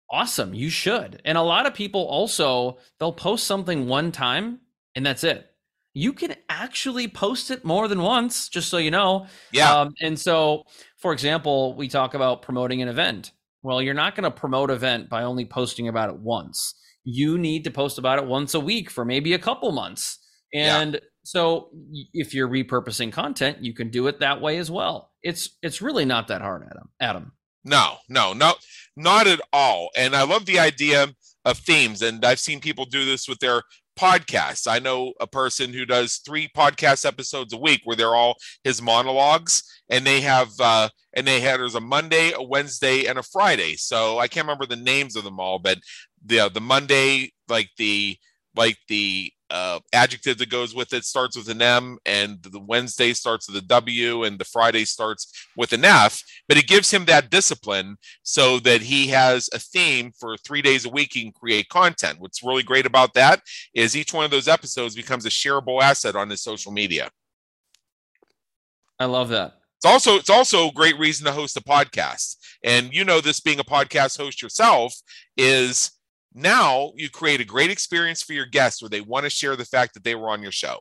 Awesome, 0.09 0.55
you 0.55 0.70
should. 0.70 1.20
And 1.24 1.36
a 1.36 1.43
lot 1.43 1.66
of 1.66 1.74
people 1.74 2.03
also, 2.03 2.78
they'll 3.01 3.12
post 3.12 3.45
something 3.45 3.88
one 3.88 4.12
time 4.12 4.61
and 4.95 5.05
that's 5.05 5.24
it. 5.24 5.51
You 5.93 6.12
can 6.12 6.36
actually 6.49 7.09
post 7.09 7.51
it 7.51 7.64
more 7.64 7.88
than 7.88 8.03
once, 8.03 8.49
just 8.49 8.68
so 8.68 8.78
you 8.78 8.93
know. 8.93 9.26
Yeah. 9.51 9.80
Um, 9.80 9.93
and 10.01 10.16
so, 10.16 10.62
for 10.97 11.12
example, 11.12 11.74
we 11.74 11.88
talk 11.88 12.14
about 12.14 12.43
promoting 12.43 12.82
an 12.82 12.86
event. 12.88 13.32
Well, 13.64 13.82
you're 13.82 13.93
not 13.93 14.14
going 14.14 14.22
to 14.22 14.30
promote 14.30 14.70
event 14.70 15.09
by 15.09 15.24
only 15.24 15.45
posting 15.45 15.88
about 15.88 16.11
it 16.11 16.20
once. 16.20 16.72
You 17.03 17.36
need 17.36 17.64
to 17.64 17.72
post 17.72 17.99
about 17.99 18.20
it 18.20 18.26
once 18.26 18.55
a 18.55 18.61
week 18.61 18.91
for 18.91 19.05
maybe 19.05 19.32
a 19.32 19.41
couple 19.41 19.72
months. 19.72 20.20
And 20.55 20.95
yeah. 20.95 21.01
So 21.22 21.70
if 22.12 22.34
you're 22.34 22.48
repurposing 22.48 23.12
content, 23.12 23.58
you 23.60 23.74
can 23.74 23.90
do 23.90 24.06
it 24.06 24.20
that 24.20 24.40
way 24.40 24.58
as 24.58 24.70
well. 24.70 25.10
It's 25.22 25.58
it's 25.62 25.82
really 25.82 26.04
not 26.04 26.28
that 26.28 26.40
hard, 26.40 26.64
Adam. 26.70 26.88
Adam. 27.00 27.32
No, 27.64 27.96
no, 28.08 28.32
no, 28.32 28.54
not 28.96 29.26
at 29.26 29.40
all. 29.52 29.90
And 29.96 30.16
I 30.16 30.22
love 30.22 30.46
the 30.46 30.58
idea 30.58 31.08
of 31.44 31.58
themes. 31.58 32.00
And 32.02 32.24
I've 32.24 32.38
seen 32.38 32.60
people 32.60 32.86
do 32.86 33.04
this 33.04 33.28
with 33.28 33.38
their 33.38 33.62
podcasts. 33.98 34.66
I 34.66 34.78
know 34.78 35.12
a 35.20 35.26
person 35.26 35.72
who 35.72 35.84
does 35.84 36.22
three 36.24 36.48
podcast 36.56 37.04
episodes 37.04 37.52
a 37.52 37.58
week 37.58 37.82
where 37.84 37.96
they're 37.96 38.14
all 38.14 38.36
his 38.64 38.80
monologues, 38.80 39.62
and 39.90 40.06
they 40.06 40.22
have 40.22 40.48
uh, 40.58 40.88
and 41.14 41.26
they 41.26 41.40
had 41.40 41.60
there's 41.60 41.74
a 41.74 41.80
Monday, 41.80 42.32
a 42.34 42.42
Wednesday, 42.42 43.04
and 43.06 43.18
a 43.18 43.22
Friday. 43.22 43.76
So 43.76 44.18
I 44.18 44.28
can't 44.28 44.46
remember 44.46 44.66
the 44.66 44.76
names 44.76 45.16
of 45.16 45.24
them 45.24 45.38
all, 45.38 45.58
but 45.58 45.78
the 46.24 46.40
uh, 46.40 46.48
the 46.48 46.60
Monday 46.60 47.32
like 47.48 47.68
the 47.76 48.16
like 48.56 48.78
the 48.88 49.32
uh, 49.51 49.80
adjective 49.92 50.38
that 50.38 50.51
goes 50.51 50.74
with 50.74 50.92
it 50.92 51.05
starts 51.05 51.36
with 51.36 51.48
an 51.48 51.61
M, 51.61 51.98
and 52.07 52.42
the 52.42 52.61
Wednesday 52.61 53.12
starts 53.12 53.48
with 53.48 53.62
a 53.62 53.66
W, 53.66 54.24
and 54.24 54.38
the 54.38 54.44
Friday 54.44 54.84
starts 54.84 55.32
with 55.57 55.72
an 55.72 55.84
F. 55.84 56.22
But 56.48 56.57
it 56.57 56.66
gives 56.66 56.90
him 56.90 57.05
that 57.07 57.30
discipline 57.30 57.96
so 58.22 58.59
that 58.61 58.80
he 58.82 59.09
has 59.09 59.48
a 59.53 59.59
theme 59.59 60.12
for 60.18 60.36
three 60.36 60.62
days 60.62 60.84
a 60.84 60.90
week. 60.90 61.12
He 61.12 61.22
can 61.22 61.32
create 61.32 61.68
content. 61.68 62.20
What's 62.20 62.42
really 62.42 62.62
great 62.62 62.86
about 62.86 63.14
that 63.14 63.42
is 63.74 63.96
each 63.96 64.14
one 64.14 64.24
of 64.24 64.30
those 64.30 64.48
episodes 64.48 64.94
becomes 64.94 65.26
a 65.26 65.30
shareable 65.30 65.82
asset 65.82 66.16
on 66.16 66.30
his 66.30 66.42
social 66.42 66.72
media. 66.72 67.11
I 68.98 69.07
love 69.07 69.30
that. 69.30 69.55
It's 69.78 69.86
also 69.86 70.16
it's 70.16 70.30
also 70.30 70.68
a 70.68 70.72
great 70.72 70.98
reason 70.98 71.24
to 71.24 71.32
host 71.32 71.57
a 71.57 71.62
podcast. 71.62 72.36
And 72.62 72.92
you 72.92 73.05
know 73.05 73.20
this 73.20 73.40
being 73.40 73.61
a 73.61 73.64
podcast 73.64 74.18
host 74.18 74.42
yourself 74.42 74.94
is 75.38 75.90
now 76.35 76.93
you 76.97 77.11
create 77.11 77.41
a 77.41 77.45
great 77.45 77.70
experience 77.70 78.22
for 78.22 78.33
your 78.33 78.47
guests 78.47 78.83
where 78.83 78.89
they 78.89 79.01
want 79.01 79.24
to 79.24 79.31
share 79.31 79.57
the 79.57 79.64
fact 79.64 79.95
that 79.95 80.05
they 80.05 80.14
were 80.14 80.31
on 80.31 80.43
your 80.43 80.53
show. 80.53 80.78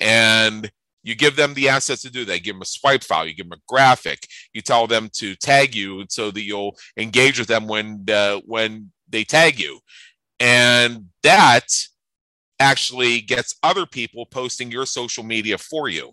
And 0.00 0.70
you 1.02 1.14
give 1.14 1.36
them 1.36 1.54
the 1.54 1.68
assets 1.68 2.02
to 2.02 2.10
do 2.10 2.24
that. 2.24 2.38
You 2.38 2.40
give 2.40 2.54
them 2.56 2.62
a 2.62 2.66
swipe 2.66 3.04
file, 3.04 3.26
you 3.26 3.34
give 3.34 3.48
them 3.48 3.58
a 3.58 3.62
graphic, 3.68 4.26
you 4.52 4.62
tell 4.62 4.86
them 4.86 5.10
to 5.14 5.34
tag 5.36 5.74
you 5.74 6.04
so 6.08 6.30
that 6.30 6.42
you'll 6.42 6.76
engage 6.96 7.38
with 7.38 7.48
them 7.48 7.66
when 7.66 8.04
uh, 8.10 8.40
when 8.46 8.90
they 9.08 9.24
tag 9.24 9.60
you. 9.60 9.80
And 10.40 11.06
that 11.22 11.68
actually 12.58 13.20
gets 13.20 13.56
other 13.62 13.86
people 13.86 14.26
posting 14.26 14.70
your 14.70 14.86
social 14.86 15.24
media 15.24 15.58
for 15.58 15.88
you. 15.88 16.12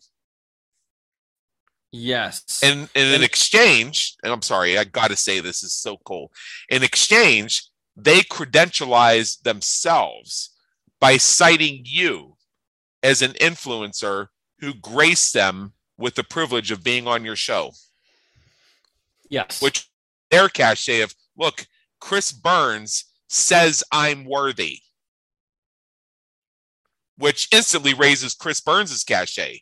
Yes. 1.92 2.62
And, 2.64 2.88
and 2.96 3.14
in 3.14 3.24
exchange, 3.24 4.16
and 4.24 4.32
I'm 4.32 4.42
sorry, 4.42 4.78
I 4.78 4.86
got 4.86 5.10
to 5.10 5.18
say 5.18 5.40
this 5.40 5.62
is 5.62 5.74
so 5.74 5.98
cool. 6.06 6.32
In 6.70 6.84
exchange, 6.84 7.64
they 8.04 8.22
credentialize 8.22 9.41
themselves 9.41 10.52
by 10.99 11.18
citing 11.18 11.82
you 11.84 12.36
as 13.04 13.22
an 13.22 13.32
influencer 13.34 14.28
who 14.60 14.74
graced 14.74 15.34
them 15.34 15.74
with 15.97 16.16
the 16.16 16.24
privilege 16.24 16.72
of 16.72 16.84
being 16.84 17.08
on 17.08 17.26
your 17.26 17.36
show. 17.36 17.72
Yes. 19.30 19.62
Which 19.62 19.89
their 20.30 20.49
cachet 20.49 21.02
of, 21.02 21.16
look, 21.38 21.66
Chris 21.99 22.32
Burns 22.32 23.06
says 23.28 23.84
I'm 23.91 24.26
worthy, 24.26 24.80
which 27.18 27.47
instantly 27.52 27.93
raises 27.93 28.34
Chris 28.34 28.60
Burns's 28.60 29.04
cachet. 29.04 29.62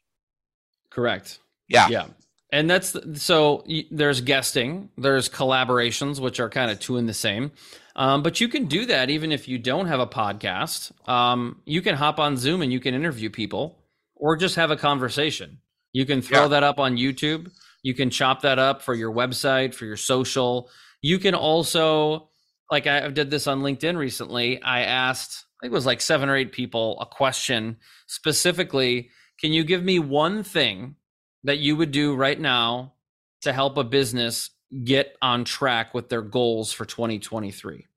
Correct. 0.89 1.39
Yeah. 1.67 1.87
Yeah. 1.89 2.07
And 2.51 2.67
that's 2.67 2.95
so 3.13 3.63
there's 3.91 4.21
guesting, 4.21 4.89
there's 4.97 5.29
collaborations, 5.29 6.19
which 6.19 6.39
are 6.39 6.49
kind 6.49 6.71
of 6.71 6.79
two 6.79 6.97
in 6.97 7.05
the 7.05 7.13
same. 7.13 7.51
Um, 7.99 8.23
but 8.23 8.39
you 8.39 8.47
can 8.47 8.65
do 8.67 8.85
that 8.85 9.09
even 9.09 9.33
if 9.33 9.49
you 9.49 9.57
don't 9.57 9.87
have 9.87 9.99
a 9.99 10.07
podcast. 10.07 10.93
Um, 11.07 11.61
you 11.65 11.81
can 11.81 11.95
hop 11.95 12.17
on 12.17 12.37
Zoom 12.37 12.61
and 12.61 12.71
you 12.71 12.79
can 12.79 12.95
interview 12.95 13.29
people 13.29 13.77
or 14.15 14.37
just 14.37 14.55
have 14.55 14.71
a 14.71 14.77
conversation. 14.77 15.59
You 15.91 16.05
can 16.05 16.21
throw 16.21 16.43
yeah. 16.43 16.47
that 16.47 16.63
up 16.63 16.79
on 16.79 16.95
YouTube. 16.95 17.51
You 17.83 17.93
can 17.93 18.09
chop 18.09 18.41
that 18.43 18.57
up 18.57 18.81
for 18.81 18.95
your 18.95 19.11
website, 19.11 19.75
for 19.75 19.83
your 19.83 19.97
social. 19.97 20.69
You 21.01 21.19
can 21.19 21.35
also, 21.35 22.29
like 22.71 22.87
I 22.87 23.09
did 23.09 23.29
this 23.29 23.47
on 23.47 23.63
LinkedIn 23.63 23.97
recently. 23.97 24.61
I 24.63 24.83
asked, 24.83 25.45
I 25.59 25.65
think 25.65 25.73
it 25.73 25.75
was 25.75 25.85
like 25.85 25.99
seven 25.99 26.29
or 26.29 26.37
eight 26.37 26.53
people, 26.53 26.97
a 27.01 27.05
question 27.05 27.77
specifically. 28.07 29.09
Can 29.41 29.51
you 29.51 29.65
give 29.65 29.83
me 29.83 29.99
one 29.99 30.43
thing 30.43 30.95
that 31.43 31.59
you 31.59 31.75
would 31.75 31.91
do 31.91 32.15
right 32.15 32.39
now 32.39 32.93
to 33.41 33.51
help 33.51 33.75
a 33.75 33.83
business 33.83 34.51
get 34.85 35.17
on 35.21 35.43
track 35.43 35.93
with 35.93 36.07
their 36.07 36.21
goals 36.21 36.71
for 36.71 36.85
2023? 36.85 37.87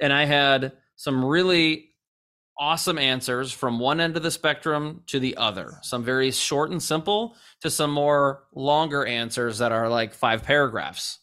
And 0.00 0.12
I 0.12 0.24
had 0.24 0.72
some 0.96 1.24
really 1.24 1.90
awesome 2.58 2.98
answers 2.98 3.52
from 3.52 3.78
one 3.78 4.00
end 4.00 4.16
of 4.16 4.22
the 4.22 4.30
spectrum 4.30 5.02
to 5.06 5.18
the 5.18 5.36
other. 5.36 5.78
Some 5.82 6.04
very 6.04 6.30
short 6.30 6.70
and 6.70 6.82
simple 6.82 7.34
to 7.62 7.70
some 7.70 7.90
more 7.90 8.44
longer 8.54 9.04
answers 9.06 9.58
that 9.58 9.72
are 9.72 9.88
like 9.88 10.12
five 10.12 10.42
paragraphs. 10.42 11.18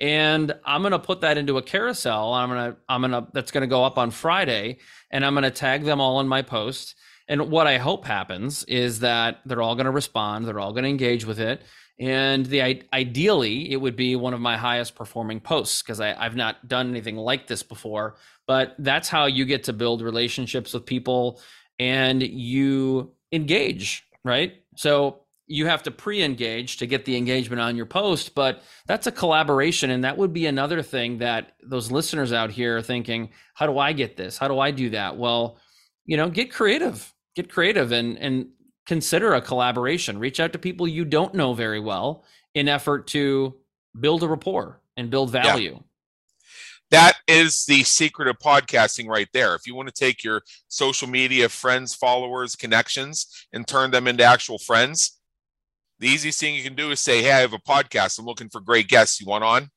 And 0.00 0.54
I'm 0.64 0.82
going 0.82 0.92
to 0.92 0.98
put 0.98 1.20
that 1.22 1.36
into 1.36 1.58
a 1.58 1.62
carousel. 1.62 2.32
I'm 2.32 2.48
going 2.48 2.72
to 2.72 2.78
I'm 2.88 3.02
going 3.02 3.10
to 3.10 3.26
that's 3.32 3.50
going 3.50 3.62
to 3.62 3.66
go 3.66 3.84
up 3.84 3.98
on 3.98 4.10
Friday 4.10 4.78
and 5.10 5.24
I'm 5.24 5.34
going 5.34 5.42
to 5.42 5.50
tag 5.50 5.84
them 5.84 6.00
all 6.00 6.20
in 6.20 6.28
my 6.28 6.42
post. 6.42 6.94
And 7.28 7.50
what 7.50 7.66
I 7.66 7.76
hope 7.76 8.06
happens 8.06 8.64
is 8.64 9.00
that 9.00 9.40
they're 9.44 9.60
all 9.60 9.74
going 9.74 9.84
to 9.84 9.90
respond, 9.90 10.46
they're 10.46 10.60
all 10.60 10.72
going 10.72 10.84
to 10.84 10.90
engage 10.90 11.26
with 11.26 11.38
it, 11.38 11.62
and 12.00 12.46
the 12.46 12.84
ideally, 12.92 13.72
it 13.72 13.76
would 13.76 13.96
be 13.96 14.14
one 14.14 14.34
of 14.34 14.40
my 14.40 14.56
highest 14.56 14.94
performing 14.94 15.40
posts 15.40 15.82
because 15.82 16.00
I've 16.00 16.36
not 16.36 16.68
done 16.68 16.90
anything 16.90 17.16
like 17.16 17.48
this 17.48 17.62
before. 17.62 18.16
But 18.46 18.76
that's 18.78 19.08
how 19.08 19.26
you 19.26 19.44
get 19.44 19.64
to 19.64 19.72
build 19.72 20.00
relationships 20.00 20.72
with 20.72 20.86
people 20.86 21.40
and 21.78 22.22
you 22.22 23.12
engage, 23.32 24.04
right? 24.24 24.54
So 24.76 25.22
you 25.48 25.66
have 25.66 25.82
to 25.84 25.90
pre-engage 25.90 26.76
to 26.76 26.86
get 26.86 27.04
the 27.04 27.16
engagement 27.16 27.60
on 27.60 27.76
your 27.76 27.86
post, 27.86 28.34
but 28.34 28.62
that's 28.86 29.06
a 29.06 29.12
collaboration, 29.12 29.90
and 29.90 30.04
that 30.04 30.16
would 30.18 30.32
be 30.32 30.46
another 30.46 30.82
thing 30.82 31.18
that 31.18 31.52
those 31.62 31.90
listeners 31.90 32.32
out 32.32 32.50
here 32.50 32.76
are 32.76 32.82
thinking, 32.82 33.30
"How 33.54 33.66
do 33.66 33.78
I 33.78 33.92
get 33.92 34.16
this? 34.16 34.36
How 34.36 34.46
do 34.46 34.58
I 34.58 34.70
do 34.70 34.90
that?" 34.90 35.16
Well, 35.16 35.58
you 36.04 36.16
know, 36.16 36.28
get 36.28 36.52
creative, 36.52 37.12
get 37.34 37.50
creative, 37.50 37.92
and 37.92 38.18
and 38.18 38.48
consider 38.88 39.34
a 39.34 39.42
collaboration. 39.42 40.18
Reach 40.18 40.40
out 40.40 40.52
to 40.54 40.58
people 40.58 40.88
you 40.88 41.04
don't 41.04 41.34
know 41.34 41.52
very 41.52 41.78
well 41.78 42.24
in 42.54 42.68
effort 42.68 43.06
to 43.08 43.54
build 44.00 44.22
a 44.22 44.28
rapport 44.28 44.80
and 44.96 45.10
build 45.10 45.30
value. 45.30 45.74
Yeah. 45.74 45.82
That 46.90 47.18
is 47.28 47.66
the 47.66 47.84
secret 47.84 48.28
of 48.28 48.38
podcasting 48.38 49.06
right 49.06 49.28
there. 49.34 49.54
If 49.54 49.66
you 49.66 49.74
want 49.74 49.88
to 49.88 49.94
take 49.94 50.24
your 50.24 50.40
social 50.68 51.06
media 51.06 51.50
friends, 51.50 51.94
followers, 51.94 52.56
connections 52.56 53.46
and 53.52 53.68
turn 53.68 53.90
them 53.90 54.08
into 54.08 54.24
actual 54.24 54.56
friends, 54.56 55.20
the 55.98 56.08
easiest 56.08 56.40
thing 56.40 56.54
you 56.54 56.62
can 56.62 56.74
do 56.74 56.90
is 56.90 56.98
say, 56.98 57.22
Hey, 57.22 57.32
I 57.32 57.40
have 57.40 57.52
a 57.52 57.58
podcast. 57.58 58.18
I'm 58.18 58.24
looking 58.24 58.48
for 58.48 58.62
great 58.62 58.88
guests. 58.88 59.20
You 59.20 59.26
want 59.26 59.44
on? 59.44 59.68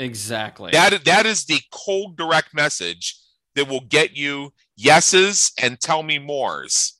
Exactly. 0.00 0.72
That, 0.72 1.04
that 1.04 1.26
is 1.26 1.44
the 1.44 1.60
cold, 1.70 2.16
direct 2.16 2.52
message 2.52 3.16
that 3.54 3.68
will 3.68 3.84
get 3.88 4.16
you 4.16 4.52
yeses 4.74 5.52
and 5.62 5.78
tell 5.78 6.02
me 6.02 6.18
mores. 6.18 6.98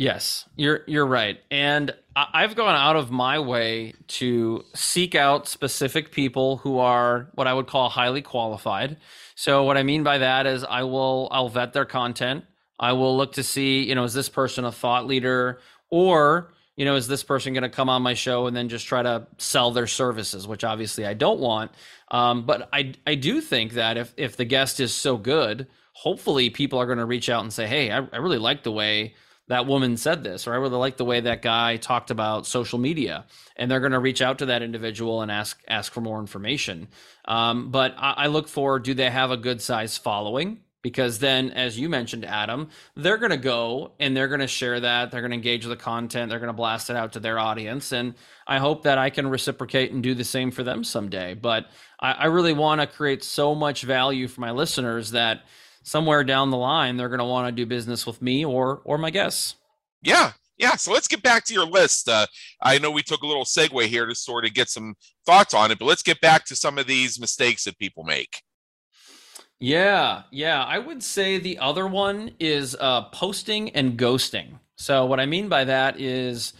Yes, 0.00 0.48
you're 0.56 0.80
you're 0.86 1.04
right, 1.04 1.38
and 1.50 1.94
I've 2.16 2.56
gone 2.56 2.74
out 2.74 2.96
of 2.96 3.10
my 3.10 3.38
way 3.38 3.92
to 4.08 4.64
seek 4.74 5.14
out 5.14 5.46
specific 5.46 6.10
people 6.10 6.56
who 6.56 6.78
are 6.78 7.28
what 7.34 7.46
I 7.46 7.52
would 7.52 7.66
call 7.66 7.90
highly 7.90 8.22
qualified. 8.22 8.96
So 9.34 9.64
what 9.64 9.76
I 9.76 9.82
mean 9.82 10.02
by 10.02 10.16
that 10.16 10.46
is 10.46 10.64
I 10.64 10.84
will 10.84 11.28
I'll 11.30 11.50
vet 11.50 11.74
their 11.74 11.84
content. 11.84 12.46
I 12.78 12.94
will 12.94 13.14
look 13.14 13.34
to 13.34 13.42
see, 13.42 13.82
you 13.82 13.94
know, 13.94 14.04
is 14.04 14.14
this 14.14 14.30
person 14.30 14.64
a 14.64 14.72
thought 14.72 15.06
leader 15.06 15.60
or 15.90 16.54
you 16.76 16.86
know, 16.86 16.94
is 16.96 17.06
this 17.06 17.22
person 17.22 17.52
going 17.52 17.64
to 17.64 17.68
come 17.68 17.90
on 17.90 18.00
my 18.00 18.14
show 18.14 18.46
and 18.46 18.56
then 18.56 18.70
just 18.70 18.86
try 18.86 19.02
to 19.02 19.26
sell 19.36 19.70
their 19.70 19.86
services, 19.86 20.48
which 20.48 20.64
obviously 20.64 21.04
I 21.04 21.12
don't 21.12 21.40
want. 21.40 21.72
Um, 22.10 22.46
but 22.46 22.70
I 22.72 22.94
I 23.06 23.16
do 23.16 23.42
think 23.42 23.74
that 23.74 23.98
if 23.98 24.14
if 24.16 24.38
the 24.38 24.46
guest 24.46 24.80
is 24.80 24.94
so 24.94 25.18
good, 25.18 25.66
hopefully 25.92 26.48
people 26.48 26.78
are 26.78 26.86
going 26.86 26.96
to 26.96 27.04
reach 27.04 27.28
out 27.28 27.42
and 27.42 27.52
say, 27.52 27.66
hey, 27.66 27.92
I, 27.92 27.98
I 28.14 28.16
really 28.16 28.38
like 28.38 28.62
the 28.62 28.72
way 28.72 29.12
that 29.50 29.66
woman 29.66 29.96
said 29.96 30.22
this, 30.22 30.46
or 30.46 30.52
I 30.52 30.58
really 30.58 30.76
like 30.76 30.96
the 30.96 31.04
way 31.04 31.20
that 31.20 31.42
guy 31.42 31.76
talked 31.76 32.12
about 32.12 32.46
social 32.46 32.78
media, 32.78 33.26
and 33.56 33.68
they're 33.68 33.80
going 33.80 33.90
to 33.90 33.98
reach 33.98 34.22
out 34.22 34.38
to 34.38 34.46
that 34.46 34.62
individual 34.62 35.22
and 35.22 35.30
ask 35.30 35.60
ask 35.66 35.92
for 35.92 36.00
more 36.00 36.20
information. 36.20 36.86
Um, 37.24 37.72
but 37.72 37.94
I, 37.98 38.12
I, 38.12 38.26
look 38.28 38.46
for 38.46 38.78
do 38.78 38.94
they 38.94 39.10
have 39.10 39.32
a 39.32 39.36
good 39.36 39.60
size 39.60 39.98
following? 39.98 40.60
because 40.82 41.18
then 41.18 41.50
as 41.50 41.78
you 41.78 41.90
mentioned 41.90 42.24
adam 42.24 42.66
they're 42.96 43.18
going 43.18 43.30
to 43.30 43.36
go 43.36 43.92
and 44.00 44.16
they're 44.16 44.28
going 44.28 44.40
to 44.40 44.46
share 44.46 44.80
that 44.80 45.10
they're 45.10 45.20
going 45.20 45.30
to 45.30 45.36
engage 45.36 45.66
with 45.66 45.76
the 45.76 45.84
content 45.84 46.30
they're 46.30 46.38
going 46.38 46.46
to 46.46 46.54
blast 46.54 46.88
it 46.88 46.96
out 46.96 47.12
to 47.12 47.20
their 47.20 47.38
audience 47.38 47.92
and 47.92 48.14
i 48.46 48.56
hope 48.58 48.84
that 48.84 48.96
i 48.96 49.10
can 49.10 49.28
reciprocate 49.28 49.92
and 49.92 50.02
do 50.02 50.14
the 50.14 50.24
same 50.24 50.50
for 50.50 50.62
them 50.62 50.82
someday 50.82 51.34
but 51.34 51.66
i, 52.00 52.12
I 52.12 52.24
really 52.28 52.54
want 52.54 52.80
to 52.80 52.86
create 52.86 53.22
so 53.22 53.54
much 53.54 53.82
value 53.82 54.26
for 54.26 54.40
my 54.40 54.52
listeners 54.52 55.10
that 55.10 55.42
somewhere 55.82 56.24
down 56.24 56.50
the 56.50 56.56
line 56.56 56.96
they're 56.96 57.08
going 57.08 57.18
to 57.18 57.24
want 57.24 57.46
to 57.46 57.52
do 57.52 57.66
business 57.66 58.06
with 58.06 58.20
me 58.20 58.44
or 58.44 58.80
or 58.84 58.98
my 58.98 59.10
guests 59.10 59.56
yeah 60.02 60.32
yeah 60.58 60.76
so 60.76 60.92
let's 60.92 61.08
get 61.08 61.22
back 61.22 61.44
to 61.44 61.54
your 61.54 61.66
list 61.66 62.08
uh, 62.08 62.26
i 62.62 62.78
know 62.78 62.90
we 62.90 63.02
took 63.02 63.22
a 63.22 63.26
little 63.26 63.44
segue 63.44 63.86
here 63.86 64.06
to 64.06 64.14
sort 64.14 64.44
of 64.44 64.54
get 64.54 64.68
some 64.68 64.94
thoughts 65.24 65.54
on 65.54 65.70
it 65.70 65.78
but 65.78 65.86
let's 65.86 66.02
get 66.02 66.20
back 66.20 66.44
to 66.44 66.54
some 66.54 66.78
of 66.78 66.86
these 66.86 67.20
mistakes 67.20 67.64
that 67.64 67.78
people 67.78 68.04
make 68.04 68.42
yeah, 69.60 70.22
yeah. 70.30 70.64
I 70.64 70.78
would 70.78 71.02
say 71.02 71.38
the 71.38 71.58
other 71.58 71.86
one 71.86 72.32
is 72.40 72.74
uh, 72.80 73.02
posting 73.10 73.68
and 73.70 73.98
ghosting. 73.98 74.58
So, 74.76 75.04
what 75.04 75.20
I 75.20 75.26
mean 75.26 75.50
by 75.50 75.64
that 75.64 76.00
is 76.00 76.54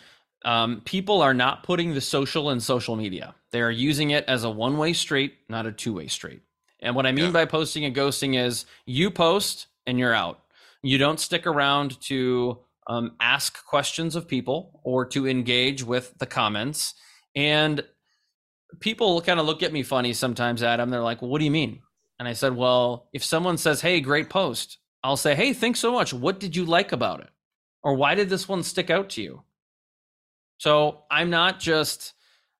um, 0.44 0.82
people 0.84 1.22
are 1.22 1.32
not 1.32 1.62
putting 1.62 1.94
the 1.94 2.02
social 2.02 2.50
in 2.50 2.60
social 2.60 2.96
media. 2.96 3.34
They 3.52 3.62
are 3.62 3.70
using 3.70 4.10
it 4.10 4.26
as 4.28 4.44
a 4.44 4.50
one 4.50 4.76
way 4.76 4.92
street, 4.92 5.34
not 5.48 5.64
a 5.64 5.72
two 5.72 5.94
way 5.94 6.08
street. 6.08 6.42
And 6.82 6.94
what 6.94 7.06
I 7.06 7.12
mean 7.12 7.26
yeah. 7.26 7.30
by 7.32 7.44
posting 7.44 7.84
and 7.84 7.94
ghosting 7.94 8.38
is 8.38 8.64
you 8.86 9.10
post 9.10 9.66
and 9.86 9.98
you're 9.98 10.14
out. 10.14 10.40
You 10.82 10.98
don't 10.98 11.20
stick 11.20 11.46
around 11.46 12.00
to 12.02 12.58
um, 12.86 13.16
ask 13.20 13.64
questions 13.64 14.16
of 14.16 14.26
people 14.26 14.80
or 14.82 15.04
to 15.06 15.28
engage 15.28 15.82
with 15.82 16.14
the 16.18 16.26
comments. 16.26 16.94
And 17.36 17.84
people 18.80 19.20
kind 19.20 19.38
of 19.38 19.46
look 19.46 19.62
at 19.62 19.72
me 19.72 19.82
funny 19.82 20.12
sometimes, 20.12 20.62
Adam. 20.62 20.90
They're 20.90 21.02
like, 21.02 21.20
well, 21.22 21.30
what 21.30 21.38
do 21.38 21.44
you 21.44 21.50
mean? 21.50 21.82
And 22.18 22.28
I 22.28 22.32
said, 22.32 22.56
well, 22.56 23.08
if 23.12 23.24
someone 23.24 23.58
says, 23.58 23.80
hey, 23.80 24.00
great 24.00 24.28
post, 24.28 24.78
I'll 25.02 25.16
say, 25.16 25.34
hey, 25.34 25.52
thanks 25.52 25.80
so 25.80 25.92
much. 25.92 26.12
What 26.12 26.40
did 26.40 26.54
you 26.54 26.64
like 26.64 26.92
about 26.92 27.20
it? 27.20 27.30
Or 27.82 27.94
why 27.94 28.14
did 28.14 28.28
this 28.28 28.48
one 28.48 28.62
stick 28.62 28.90
out 28.90 29.10
to 29.10 29.22
you? 29.22 29.42
So 30.58 31.04
I'm 31.10 31.30
not 31.30 31.58
just 31.58 32.12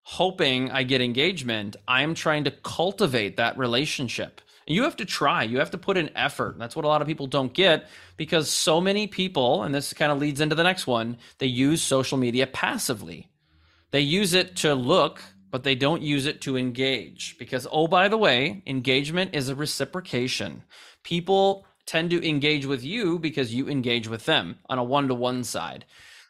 hoping 0.03 0.71
I 0.71 0.83
get 0.83 1.01
engagement, 1.01 1.77
I'm 1.87 2.15
trying 2.15 2.45
to 2.45 2.51
cultivate 2.51 3.37
that 3.37 3.59
relationship. 3.59 4.41
And 4.67 4.75
You 4.75 4.85
have 4.85 4.97
to 4.97 5.05
try, 5.05 5.43
you 5.43 5.59
have 5.59 5.71
to 5.73 5.79
put 5.79 5.97
in 5.97 6.11
effort. 6.17 6.59
That's 6.59 6.77
what 6.77 6.85
a 6.85 6.89
lot 6.89 7.03
of 7.03 7.09
people 7.09 7.27
don't 7.27 7.53
get 7.53 7.89
because 8.17 8.51
so 8.51 8.81
many 8.81 9.07
people, 9.07 9.63
and 9.63 9.75
this 9.75 9.93
kind 9.93 10.13
of 10.13 10.19
leads 10.19 10.41
into 10.41 10.55
the 10.55 10.63
next 10.63 10.87
one, 10.87 11.19
they 11.39 11.47
use 11.47 11.83
social 11.83 12.19
media 12.19 12.47
passively. 12.47 13.29
They 13.91 14.01
use 14.01 14.35
it 14.35 14.57
to 14.57 14.75
look 14.75 15.21
but 15.51 15.65
they 15.65 15.75
don't 15.75 16.03
use 16.03 16.27
it 16.27 16.41
to 16.43 16.57
engage 16.57 17.37
because, 17.39 17.67
oh, 17.71 17.87
by 17.87 18.09
the 18.09 18.19
way, 18.19 18.63
engagement 18.67 19.35
is 19.35 19.49
a 19.49 19.55
reciprocation. 19.55 20.63
People 21.03 21.67
tend 21.87 22.11
to 22.11 22.29
engage 22.29 22.67
with 22.67 22.85
you 22.85 23.19
because 23.19 23.53
you 23.53 23.69
engage 23.69 24.07
with 24.07 24.27
them 24.27 24.59
on 24.69 24.79
a 24.79 24.85
one 24.85 25.09
to 25.09 25.15
one 25.15 25.43
side. 25.43 25.85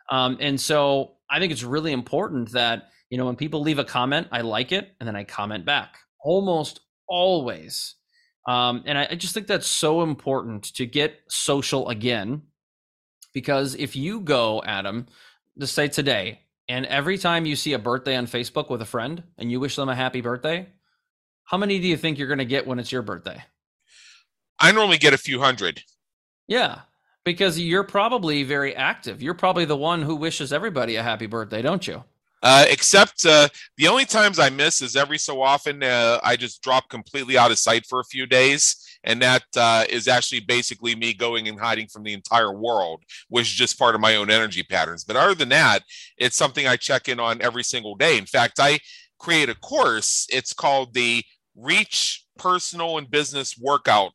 Um, 0.09 0.39
and 0.41 0.61
so 0.61 1.12
I 1.29 1.39
think 1.39 1.53
it's 1.53 1.62
really 1.62 1.93
important 1.93 2.53
that, 2.53 2.91
you 3.11 3.19
know, 3.19 3.27
when 3.27 3.37
people 3.37 3.61
leave 3.61 3.79
a 3.79 3.85
comment, 3.85 4.29
I 4.33 4.41
like 4.41 4.73
it 4.73 4.95
and 4.99 5.07
then 5.07 5.17
I 5.17 5.25
comment 5.25 5.67
back 5.67 5.99
almost 6.23 6.81
always. 7.09 7.97
Um, 8.47 8.83
and 8.87 8.97
I, 8.97 9.09
I 9.11 9.15
just 9.17 9.35
think 9.35 9.47
that's 9.47 9.67
so 9.67 10.03
important 10.03 10.75
to 10.77 10.87
get 10.87 11.21
social 11.29 11.89
again. 11.89 12.43
Because 13.33 13.75
if 13.75 13.95
you 13.95 14.21
go, 14.21 14.63
Adam, 14.65 15.07
to 15.59 15.67
say 15.67 15.89
today, 15.89 16.41
and 16.69 16.87
every 16.87 17.19
time 17.19 17.47
you 17.47 17.57
see 17.57 17.73
a 17.73 17.79
birthday 17.79 18.17
on 18.17 18.27
Facebook 18.27 18.71
with 18.71 18.83
a 18.83 18.87
friend 18.87 19.23
and 19.39 19.51
you 19.51 19.61
wish 19.61 19.77
them 19.77 19.89
a 19.89 19.95
happy 19.95 20.21
birthday, 20.21 20.69
how 21.45 21.57
many 21.57 21.81
do 21.81 21.87
you 21.87 21.97
think 21.97 22.19
you're 22.19 22.29
going 22.29 22.39
to 22.39 22.45
get 22.45 22.67
when 22.67 22.79
it's 22.79 22.93
your 22.93 23.03
birthday? 23.03 23.43
I 24.59 24.73
normally 24.73 24.99
get 24.99 25.15
a 25.15 25.19
few 25.19 25.41
hundred. 25.41 25.83
Yeah, 26.47 26.81
because 27.25 27.59
you're 27.59 27.85
probably 27.85 28.43
very 28.43 28.75
active. 28.75 29.23
You're 29.23 29.35
probably 29.35 29.65
the 29.65 29.77
one 29.77 30.03
who 30.03 30.17
wishes 30.17 30.53
everybody 30.53 30.97
a 30.97 31.03
happy 31.03 31.27
birthday, 31.27 31.63
don't 31.63 31.87
you? 31.87 32.05
Uh, 32.43 32.64
except 32.68 33.26
uh, 33.26 33.49
the 33.76 33.88
only 33.88 34.07
times 34.07 34.38
I 34.38 34.49
miss 34.49 34.80
is 34.80 34.97
every 34.97 35.18
so 35.18 35.43
often 35.43 35.82
uh, 35.82 36.18
I 36.22 36.36
just 36.36 36.62
drop 36.62 36.88
completely 36.88 37.36
out 37.36 37.51
of 37.51 37.59
sight 37.59 37.84
for 37.86 38.01
a 38.01 38.05
few 38.05 38.26
days 38.26 38.76
and 39.05 39.20
that 39.22 39.45
uh, 39.57 39.84
is 39.88 40.09
actually 40.09 40.41
basically 40.41 40.95
me 40.95 41.14
going 41.14 41.49
and 41.49 41.59
hiding 41.59 41.86
from 41.88 42.03
the 42.03 42.12
entire 42.12 42.53
world, 42.53 43.03
which 43.28 43.47
is 43.47 43.55
just 43.55 43.78
part 43.78 43.95
of 43.95 44.01
my 44.01 44.16
own 44.16 44.30
energy 44.30 44.62
patterns. 44.62 45.05
But 45.05 45.16
other 45.16 45.34
than 45.34 45.49
that, 45.51 45.80
it's 46.18 46.36
something 46.36 46.66
I 46.66 46.76
check 46.76 47.09
in 47.09 47.18
on 47.18 47.41
every 47.41 47.64
single 47.64 47.95
day. 47.95 48.18
In 48.18 48.26
fact, 48.26 48.59
I 48.59 48.78
create 49.18 49.49
a 49.49 49.55
course. 49.55 50.26
It's 50.30 50.53
called 50.53 50.95
the 50.95 51.22
Reach 51.57 52.24
Personal 52.38 52.99
and 52.99 53.11
Business 53.11 53.57
Workout 53.59 54.12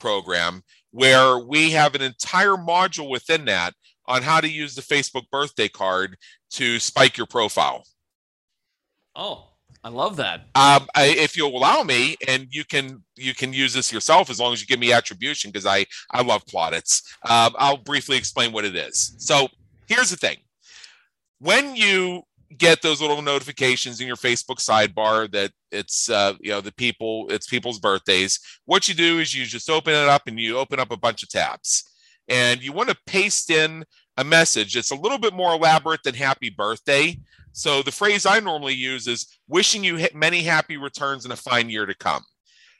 Program, 0.00 0.62
where 0.90 1.38
we 1.38 1.70
have 1.70 1.94
an 1.94 2.02
entire 2.02 2.56
module 2.56 3.10
within 3.10 3.46
that 3.46 3.74
on 4.08 4.22
how 4.22 4.40
to 4.40 4.48
use 4.48 4.74
the 4.74 4.82
Facebook 4.82 5.28
birthday 5.30 5.68
card 5.68 6.16
to 6.50 6.78
spike 6.78 7.16
your 7.16 7.26
profile. 7.26 7.84
Oh, 9.14 9.48
I 9.82 9.88
love 9.88 10.16
that. 10.16 10.40
Um, 10.54 10.88
I, 10.94 11.14
if 11.16 11.36
you'll 11.36 11.56
allow 11.56 11.82
me, 11.82 12.16
and 12.26 12.48
you 12.50 12.64
can 12.64 13.04
you 13.14 13.34
can 13.34 13.52
use 13.52 13.72
this 13.72 13.92
yourself 13.92 14.30
as 14.30 14.40
long 14.40 14.52
as 14.52 14.60
you 14.60 14.66
give 14.66 14.80
me 14.80 14.92
attribution 14.92 15.50
because 15.50 15.64
I 15.64 15.86
I 16.10 16.22
love 16.22 16.44
plaudits. 16.46 17.02
Um, 17.24 17.54
I'll 17.56 17.76
briefly 17.76 18.16
explain 18.16 18.52
what 18.52 18.64
it 18.64 18.74
is. 18.74 19.14
So 19.18 19.48
here's 19.86 20.10
the 20.10 20.16
thing: 20.16 20.38
when 21.38 21.76
you 21.76 22.22
get 22.56 22.80
those 22.82 23.00
little 23.00 23.22
notifications 23.22 24.00
in 24.00 24.06
your 24.06 24.16
Facebook 24.16 24.58
sidebar 24.58 25.30
that 25.32 25.52
it's 25.70 26.08
uh, 26.10 26.34
you 26.40 26.50
know 26.50 26.60
the 26.60 26.72
people 26.72 27.26
it's 27.30 27.46
people's 27.46 27.78
birthdays, 27.78 28.40
what 28.64 28.88
you 28.88 28.94
do 28.94 29.18
is 29.18 29.34
you 29.34 29.44
just 29.44 29.70
open 29.70 29.94
it 29.94 30.08
up 30.08 30.22
and 30.26 30.38
you 30.38 30.58
open 30.58 30.80
up 30.80 30.90
a 30.90 30.96
bunch 30.96 31.22
of 31.22 31.28
tabs, 31.28 31.84
and 32.28 32.62
you 32.62 32.72
want 32.72 32.88
to 32.88 32.96
paste 33.06 33.50
in 33.50 33.84
a 34.16 34.24
message 34.24 34.76
It's 34.76 34.90
a 34.90 34.96
little 34.96 35.18
bit 35.18 35.34
more 35.34 35.54
elaborate 35.54 36.02
than 36.02 36.14
happy 36.14 36.50
birthday 36.50 37.16
so 37.56 37.80
the 37.80 37.90
phrase 37.90 38.26
I 38.26 38.38
normally 38.40 38.74
use 38.74 39.06
is 39.06 39.38
wishing 39.48 39.82
you 39.82 40.06
many 40.12 40.42
happy 40.42 40.76
returns 40.76 41.24
in 41.24 41.32
a 41.32 41.36
fine 41.36 41.70
year 41.70 41.86
to 41.86 41.94
come. 41.94 42.22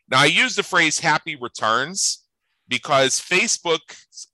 Now 0.06 0.20
I 0.20 0.26
use 0.26 0.54
the 0.54 0.62
phrase 0.62 1.00
happy 1.00 1.34
returns 1.34 2.26
because 2.68 3.18
Facebook 3.18 3.80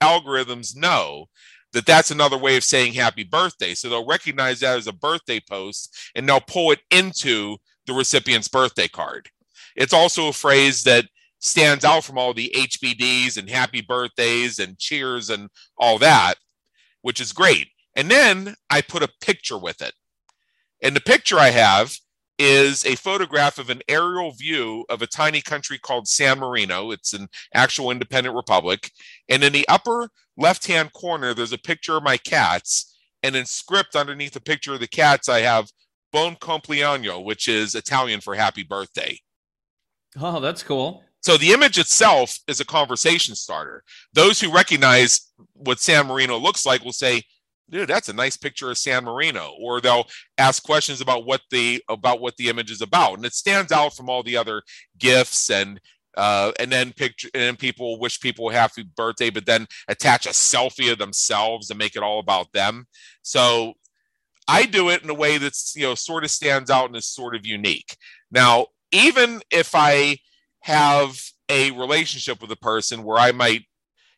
algorithms 0.02 0.74
know 0.76 1.26
that 1.72 1.86
that's 1.86 2.10
another 2.10 2.36
way 2.36 2.56
of 2.56 2.64
saying 2.64 2.94
happy 2.94 3.22
birthday. 3.22 3.72
So 3.74 3.88
they'll 3.88 4.04
recognize 4.04 4.58
that 4.60 4.78
as 4.78 4.88
a 4.88 4.92
birthday 4.92 5.40
post 5.48 5.96
and 6.16 6.28
they'll 6.28 6.40
pull 6.40 6.72
it 6.72 6.80
into 6.90 7.58
the 7.86 7.92
recipient's 7.92 8.48
birthday 8.48 8.88
card. 8.88 9.28
It's 9.76 9.94
also 9.94 10.26
a 10.26 10.32
phrase 10.32 10.82
that 10.82 11.04
stands 11.42 11.84
out 11.84 12.04
from 12.04 12.16
all 12.16 12.32
the 12.32 12.54
HBDs 12.56 13.36
and 13.36 13.50
happy 13.50 13.82
birthdays 13.82 14.58
and 14.58 14.78
cheers 14.78 15.28
and 15.28 15.50
all 15.76 15.98
that, 15.98 16.34
which 17.02 17.20
is 17.20 17.32
great. 17.32 17.68
And 17.94 18.10
then 18.10 18.54
I 18.70 18.80
put 18.80 19.02
a 19.02 19.12
picture 19.20 19.58
with 19.58 19.82
it. 19.82 19.92
And 20.82 20.96
the 20.96 21.00
picture 21.00 21.38
I 21.38 21.50
have 21.50 21.94
is 22.38 22.86
a 22.86 22.96
photograph 22.96 23.58
of 23.58 23.70
an 23.70 23.82
aerial 23.88 24.32
view 24.32 24.84
of 24.88 25.02
a 25.02 25.06
tiny 25.06 25.40
country 25.40 25.78
called 25.78 26.08
San 26.08 26.38
Marino. 26.38 26.90
It's 26.92 27.12
an 27.12 27.28
actual 27.54 27.90
independent 27.90 28.34
republic. 28.34 28.90
And 29.28 29.44
in 29.44 29.52
the 29.52 29.68
upper 29.68 30.08
left 30.36 30.66
hand 30.66 30.92
corner, 30.92 31.34
there's 31.34 31.52
a 31.52 31.58
picture 31.58 31.96
of 31.96 32.02
my 32.04 32.16
cats. 32.16 32.96
And 33.22 33.36
in 33.36 33.46
script 33.46 33.94
underneath 33.94 34.32
the 34.32 34.40
picture 34.40 34.74
of 34.74 34.80
the 34.80 34.88
cats, 34.88 35.28
I 35.28 35.40
have 35.40 35.70
Buon 36.12 36.36
compleanno, 36.36 37.22
which 37.24 37.48
is 37.48 37.74
Italian 37.74 38.20
for 38.20 38.34
happy 38.34 38.62
birthday. 38.62 39.18
Oh, 40.20 40.40
that's 40.40 40.62
cool. 40.62 41.04
So 41.22 41.36
the 41.36 41.52
image 41.52 41.78
itself 41.78 42.38
is 42.48 42.60
a 42.60 42.64
conversation 42.64 43.34
starter. 43.34 43.82
Those 44.12 44.40
who 44.40 44.52
recognize 44.52 45.32
what 45.54 45.80
San 45.80 46.06
Marino 46.06 46.36
looks 46.36 46.66
like 46.66 46.84
will 46.84 46.92
say, 46.92 47.22
dude 47.72 47.88
that's 47.88 48.08
a 48.08 48.12
nice 48.12 48.36
picture 48.36 48.70
of 48.70 48.76
san 48.76 49.04
marino 49.04 49.54
or 49.58 49.80
they'll 49.80 50.06
ask 50.36 50.62
questions 50.62 51.00
about 51.00 51.24
what 51.24 51.40
the 51.50 51.82
about 51.88 52.20
what 52.20 52.36
the 52.36 52.48
image 52.48 52.70
is 52.70 52.82
about. 52.82 53.14
And 53.14 53.24
it 53.24 53.34
stands 53.34 53.72
out 53.72 53.96
from 53.96 54.08
all 54.08 54.22
the 54.22 54.36
other 54.36 54.62
gifts 54.98 55.50
and 55.50 55.80
uh, 56.14 56.52
and 56.60 56.70
then 56.70 56.92
picture 56.92 57.30
and 57.32 57.42
then 57.42 57.56
people 57.56 57.98
wish 57.98 58.20
people 58.20 58.50
happy 58.50 58.84
birthday 58.96 59.30
but 59.30 59.46
then 59.46 59.66
attach 59.88 60.26
a 60.26 60.30
selfie 60.30 60.92
of 60.92 60.98
themselves 60.98 61.70
and 61.70 61.78
make 61.78 61.96
it 61.96 62.02
all 62.02 62.20
about 62.20 62.52
them. 62.52 62.86
So 63.22 63.74
i 64.48 64.66
do 64.66 64.90
it 64.90 65.02
in 65.02 65.08
a 65.08 65.14
way 65.14 65.38
that's 65.38 65.74
you 65.76 65.84
know 65.84 65.94
sort 65.94 66.24
of 66.24 66.30
stands 66.30 66.68
out 66.68 66.86
and 66.86 66.96
is 66.96 67.06
sort 67.06 67.34
of 67.34 67.46
unique. 67.46 67.96
Now 68.30 68.66
even 68.92 69.40
if 69.50 69.74
i 69.74 70.18
have 70.62 71.18
a 71.48 71.70
relationship 71.72 72.40
with 72.40 72.50
a 72.50 72.56
person 72.56 73.02
where 73.02 73.18
i 73.18 73.32
might 73.32 73.62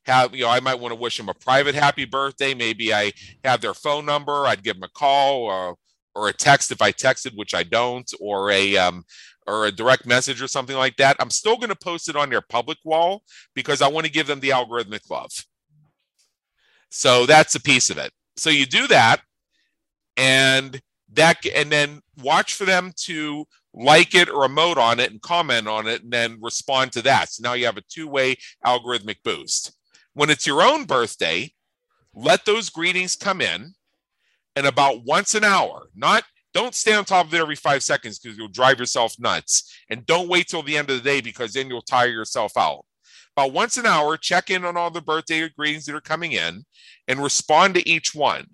have 0.06 0.34
you 0.34 0.44
know 0.44 0.50
i 0.50 0.60
might 0.60 0.78
want 0.78 0.92
to 0.92 1.00
wish 1.00 1.16
them 1.16 1.28
a 1.28 1.34
private 1.34 1.74
happy 1.74 2.04
birthday. 2.04 2.54
Maybe 2.54 2.92
i 2.92 3.12
have 3.44 3.60
their 3.60 3.74
phone 3.74 4.06
number 4.06 4.46
i'd 4.46 4.62
give 4.62 4.76
them 4.76 4.82
a 4.84 4.88
call 4.88 5.42
or 5.42 5.76
or 6.14 6.28
a 6.28 6.32
text 6.32 6.70
if 6.70 6.80
i 6.80 6.92
texted 6.92 7.36
which 7.36 7.54
i 7.54 7.62
don't 7.62 8.12
or 8.20 8.50
a 8.50 8.76
um, 8.76 9.04
or 9.46 9.66
a 9.66 9.72
direct 9.72 10.06
message 10.06 10.40
or 10.40 10.48
something 10.48 10.76
like 10.76 10.96
that. 10.96 11.16
I'm 11.20 11.30
still 11.30 11.56
going 11.56 11.68
to 11.68 11.76
post 11.76 12.08
it 12.08 12.16
on 12.16 12.30
their 12.30 12.40
public 12.40 12.78
wall 12.84 13.22
because 13.54 13.82
i 13.82 13.88
want 13.88 14.06
to 14.06 14.12
give 14.12 14.26
them 14.26 14.40
the 14.40 14.50
algorithmic 14.50 15.10
love. 15.10 15.30
So 16.90 17.26
that's 17.26 17.54
a 17.54 17.60
piece 17.60 17.90
of 17.90 17.98
it. 17.98 18.12
So 18.36 18.50
you 18.50 18.66
do 18.66 18.86
that 18.88 19.20
and 20.16 20.80
that 21.12 21.44
and 21.46 21.70
then 21.70 22.00
watch 22.22 22.54
for 22.54 22.64
them 22.64 22.92
to 23.02 23.46
like 23.74 24.14
it 24.14 24.28
or 24.28 24.46
emote 24.46 24.76
on 24.76 25.00
it 25.00 25.10
and 25.10 25.20
comment 25.20 25.66
on 25.66 25.86
it 25.86 26.02
and 26.02 26.12
then 26.12 26.38
respond 26.40 26.92
to 26.92 27.02
that. 27.02 27.30
So 27.30 27.42
now 27.42 27.54
you 27.54 27.66
have 27.66 27.76
a 27.76 27.82
two 27.82 28.06
way 28.06 28.36
algorithmic 28.64 29.16
boost. 29.24 29.72
When 30.14 30.30
it's 30.30 30.46
your 30.46 30.62
own 30.62 30.84
birthday, 30.84 31.52
let 32.14 32.44
those 32.44 32.70
greetings 32.70 33.16
come 33.16 33.40
in 33.40 33.74
and 34.54 34.66
about 34.66 35.04
once 35.04 35.34
an 35.34 35.44
hour, 35.44 35.88
not 35.94 36.22
don't 36.52 36.74
stay 36.74 36.94
on 36.94 37.04
top 37.04 37.26
of 37.26 37.34
it 37.34 37.40
every 37.40 37.56
five 37.56 37.82
seconds 37.82 38.20
because 38.20 38.38
you'll 38.38 38.46
drive 38.46 38.78
yourself 38.78 39.16
nuts. 39.18 39.76
And 39.90 40.06
don't 40.06 40.28
wait 40.28 40.46
till 40.46 40.62
the 40.62 40.78
end 40.78 40.88
of 40.88 40.96
the 40.96 41.02
day 41.02 41.20
because 41.20 41.52
then 41.52 41.68
you'll 41.68 41.82
tire 41.82 42.08
yourself 42.10 42.52
out. 42.56 42.84
About 43.36 43.52
once 43.52 43.76
an 43.76 43.86
hour, 43.86 44.16
check 44.16 44.50
in 44.50 44.64
on 44.64 44.76
all 44.76 44.92
the 44.92 45.00
birthday 45.00 45.48
greetings 45.48 45.84
that 45.86 45.96
are 45.96 46.00
coming 46.00 46.30
in 46.30 46.64
and 47.08 47.20
respond 47.20 47.74
to 47.74 47.88
each 47.88 48.14
one. 48.14 48.46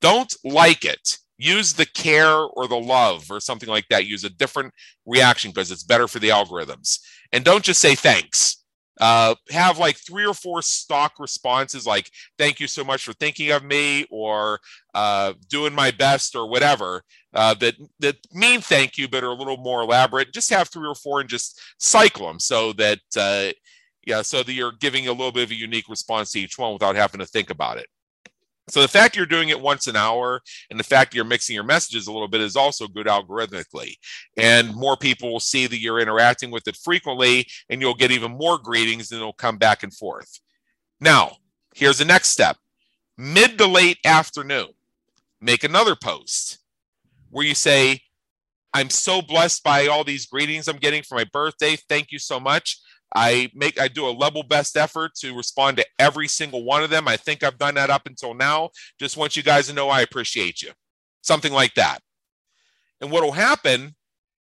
Don't 0.00 0.34
like 0.42 0.86
it. 0.86 1.18
Use 1.38 1.72
the 1.72 1.86
care 1.86 2.36
or 2.36 2.68
the 2.68 2.76
love 2.76 3.30
or 3.30 3.40
something 3.40 3.68
like 3.68 3.86
that. 3.88 4.06
Use 4.06 4.24
a 4.24 4.30
different 4.30 4.74
reaction 5.06 5.50
because 5.50 5.70
it's 5.70 5.84
better 5.84 6.08
for 6.08 6.18
the 6.18 6.30
algorithms. 6.30 6.98
And 7.32 7.44
don't 7.44 7.64
just 7.64 7.80
say 7.80 7.94
thanks 7.94 8.58
uh, 9.00 9.34
have 9.50 9.78
like 9.78 9.96
three 9.96 10.26
or 10.26 10.34
four 10.34 10.62
stock 10.62 11.14
responses 11.18 11.86
like 11.86 12.10
thank 12.36 12.58
you 12.60 12.66
so 12.66 12.82
much 12.84 13.04
for 13.04 13.12
thinking 13.14 13.50
of 13.50 13.62
me 13.62 14.06
or 14.10 14.58
uh, 14.94 15.32
doing 15.48 15.72
my 15.72 15.90
best 15.90 16.34
or 16.34 16.48
whatever 16.48 17.02
uh, 17.34 17.54
that 17.54 17.74
that 18.00 18.16
mean 18.32 18.60
thank 18.60 18.98
you 18.98 19.08
but 19.08 19.22
are 19.22 19.30
a 19.30 19.34
little 19.34 19.56
more 19.56 19.82
elaborate 19.82 20.32
just 20.32 20.50
have 20.50 20.68
three 20.68 20.88
or 20.88 20.94
four 20.94 21.20
and 21.20 21.28
just 21.28 21.60
cycle 21.78 22.26
them 22.26 22.40
so 22.40 22.72
that 22.72 22.98
uh, 23.16 23.48
yeah 24.04 24.22
so 24.22 24.42
that 24.42 24.52
you're 24.52 24.72
giving 24.72 25.06
a 25.06 25.12
little 25.12 25.32
bit 25.32 25.44
of 25.44 25.50
a 25.50 25.54
unique 25.54 25.88
response 25.88 26.32
to 26.32 26.40
each 26.40 26.58
one 26.58 26.72
without 26.72 26.96
having 26.96 27.20
to 27.20 27.26
think 27.26 27.50
about 27.50 27.78
it 27.78 27.86
so 28.68 28.82
the 28.82 28.88
fact 28.88 29.16
you're 29.16 29.26
doing 29.26 29.48
it 29.48 29.60
once 29.60 29.86
an 29.86 29.96
hour 29.96 30.40
and 30.70 30.78
the 30.78 30.84
fact 30.84 31.14
you're 31.14 31.24
mixing 31.24 31.54
your 31.54 31.64
messages 31.64 32.06
a 32.06 32.12
little 32.12 32.28
bit 32.28 32.40
is 32.40 32.56
also 32.56 32.86
good 32.86 33.06
algorithmically. 33.06 33.94
And 34.36 34.74
more 34.74 34.96
people 34.96 35.32
will 35.32 35.40
see 35.40 35.66
that 35.66 35.80
you're 35.80 36.00
interacting 36.00 36.50
with 36.50 36.68
it 36.68 36.76
frequently 36.76 37.46
and 37.70 37.80
you'll 37.80 37.94
get 37.94 38.10
even 38.10 38.32
more 38.32 38.58
greetings 38.58 39.10
and 39.10 39.20
it'll 39.20 39.32
come 39.32 39.58
back 39.58 39.82
and 39.82 39.94
forth. 39.94 40.40
Now, 41.00 41.36
here's 41.74 41.98
the 41.98 42.04
next 42.04 42.28
step. 42.28 42.56
Mid 43.16 43.58
to 43.58 43.66
late 43.66 43.98
afternoon, 44.04 44.68
make 45.40 45.64
another 45.64 45.96
post 45.96 46.58
where 47.30 47.46
you 47.46 47.54
say, 47.54 48.02
I'm 48.74 48.90
so 48.90 49.22
blessed 49.22 49.64
by 49.64 49.86
all 49.86 50.04
these 50.04 50.26
greetings 50.26 50.68
I'm 50.68 50.76
getting 50.76 51.02
for 51.02 51.14
my 51.14 51.24
birthday. 51.24 51.76
Thank 51.88 52.12
you 52.12 52.18
so 52.18 52.38
much. 52.38 52.80
I 53.14 53.50
make 53.54 53.80
I 53.80 53.88
do 53.88 54.06
a 54.06 54.10
level 54.10 54.42
best 54.42 54.76
effort 54.76 55.14
to 55.16 55.36
respond 55.36 55.78
to 55.78 55.86
every 55.98 56.28
single 56.28 56.64
one 56.64 56.82
of 56.82 56.90
them. 56.90 57.08
I 57.08 57.16
think 57.16 57.42
I've 57.42 57.58
done 57.58 57.74
that 57.74 57.90
up 57.90 58.06
until 58.06 58.34
now. 58.34 58.70
Just 58.98 59.16
want 59.16 59.36
you 59.36 59.42
guys 59.42 59.68
to 59.68 59.72
know 59.72 59.88
I 59.88 60.02
appreciate 60.02 60.62
you. 60.62 60.72
Something 61.22 61.52
like 61.52 61.74
that. 61.74 62.00
And 63.00 63.10
what 63.10 63.22
will 63.22 63.32
happen 63.32 63.94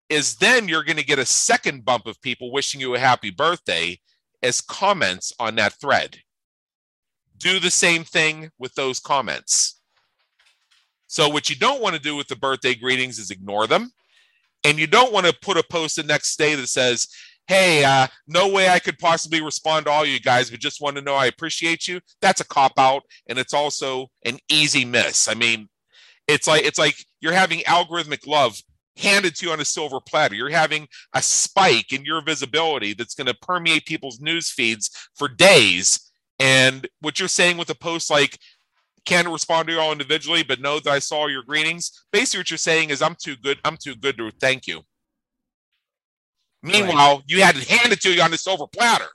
is 0.09 0.37
then 0.37 0.69
you're 0.69 0.85
going 0.85 0.97
to 0.97 1.05
get 1.05 1.19
a 1.19 1.27
second 1.27 1.85
bump 1.85 2.07
of 2.07 2.21
people 2.23 2.53
wishing 2.53 2.81
you 2.81 2.95
a 2.95 2.99
happy 2.99 3.31
birthday 3.31 3.99
as 4.43 4.61
comments 4.61 5.33
on 5.39 5.57
that 5.57 5.75
thread. 5.81 6.19
Do 7.37 7.59
the 7.59 7.71
same 7.71 8.05
thing 8.05 8.51
with 8.59 8.75
those 8.75 9.01
comments. 9.01 9.81
So, 11.07 11.29
what 11.29 11.51
you 11.51 11.57
don't 11.57 11.83
want 11.83 11.97
to 11.97 12.03
do 12.03 12.17
with 12.17 12.29
the 12.29 12.37
birthday 12.37 12.75
greetings 12.75 13.19
is 13.19 13.31
ignore 13.31 13.67
them. 13.67 13.93
And 14.63 14.79
you 14.79 14.87
don't 14.87 15.13
want 15.13 15.27
to 15.27 15.35
put 15.43 15.59
a 15.59 15.63
post 15.63 15.97
the 15.97 16.03
next 16.03 16.37
day 16.37 16.55
that 16.55 16.69
says, 16.69 17.09
hey, 17.47 17.85
uh, 17.85 18.07
no 18.27 18.49
way 18.49 18.69
I 18.69 18.79
could 18.79 18.99
possibly 18.99 19.43
respond 19.43 19.87
to 19.87 19.93
all 19.93 20.05
you 20.05 20.21
guys, 20.21 20.51
but 20.51 20.61
just 20.61 20.81
want 20.81 20.97
to 20.97 21.03
know 21.03 21.15
I 21.15 21.27
appreciate 21.27 21.87
you. 21.87 22.01
That's 22.21 22.41
a 22.41 22.47
cop 22.47 22.73
out, 22.79 23.03
and 23.29 23.39
it's 23.39 23.55
also 23.55 24.09
an 24.25 24.39
easy 24.49 24.85
miss. 24.85 25.29
I 25.29 25.35
mean, 25.35 25.69
it's 26.27 26.47
like 26.47 26.65
it's 26.65 26.79
like 26.79 26.97
you're 27.21 27.33
having 27.33 27.61
algorithmic 27.61 28.27
love 28.27 28.61
handed 28.97 29.35
to 29.37 29.47
you 29.47 29.53
on 29.53 29.61
a 29.61 29.65
silver 29.65 30.01
platter. 30.01 30.35
You're 30.35 30.51
having 30.51 30.87
a 31.15 31.23
spike 31.23 31.93
in 31.93 32.05
your 32.05 32.23
visibility 32.23 32.95
that's 32.95 33.15
going 33.15 33.27
to 33.27 33.35
permeate 33.35 33.87
people's 33.87 34.21
news 34.21 34.51
feeds 34.51 34.91
for 35.15 35.29
days. 35.29 36.13
And 36.39 36.89
what 37.01 37.19
you're 37.19 37.29
saying 37.29 37.57
with 37.57 37.71
a 37.71 37.75
post 37.75 38.11
like, 38.11 38.39
can't 39.05 39.29
respond 39.29 39.69
to 39.69 39.75
you 39.75 39.81
all 39.81 39.93
individually, 39.93 40.43
but 40.43 40.61
know 40.61 40.81
that 40.81 40.91
I 40.91 40.99
saw 40.99 41.27
your 41.27 41.43
greetings. 41.43 42.05
Basically, 42.13 42.41
what 42.41 42.51
you're 42.51 42.59
saying 42.59 42.91
is, 42.91 43.03
I'm 43.03 43.17
too 43.21 43.37
good. 43.37 43.59
I'm 43.65 43.77
too 43.77 43.95
good 43.95 44.17
to 44.17 44.31
thank 44.41 44.67
you. 44.67 44.83
Meanwhile, 46.65 47.17
right. 47.17 47.25
you 47.27 47.43
had 47.43 47.57
it 47.57 47.69
handed 47.69 48.01
to 48.01 48.13
you 48.13 48.23
on 48.23 48.31
the 48.31 48.39
silver 48.39 48.67
platter, 48.67 49.11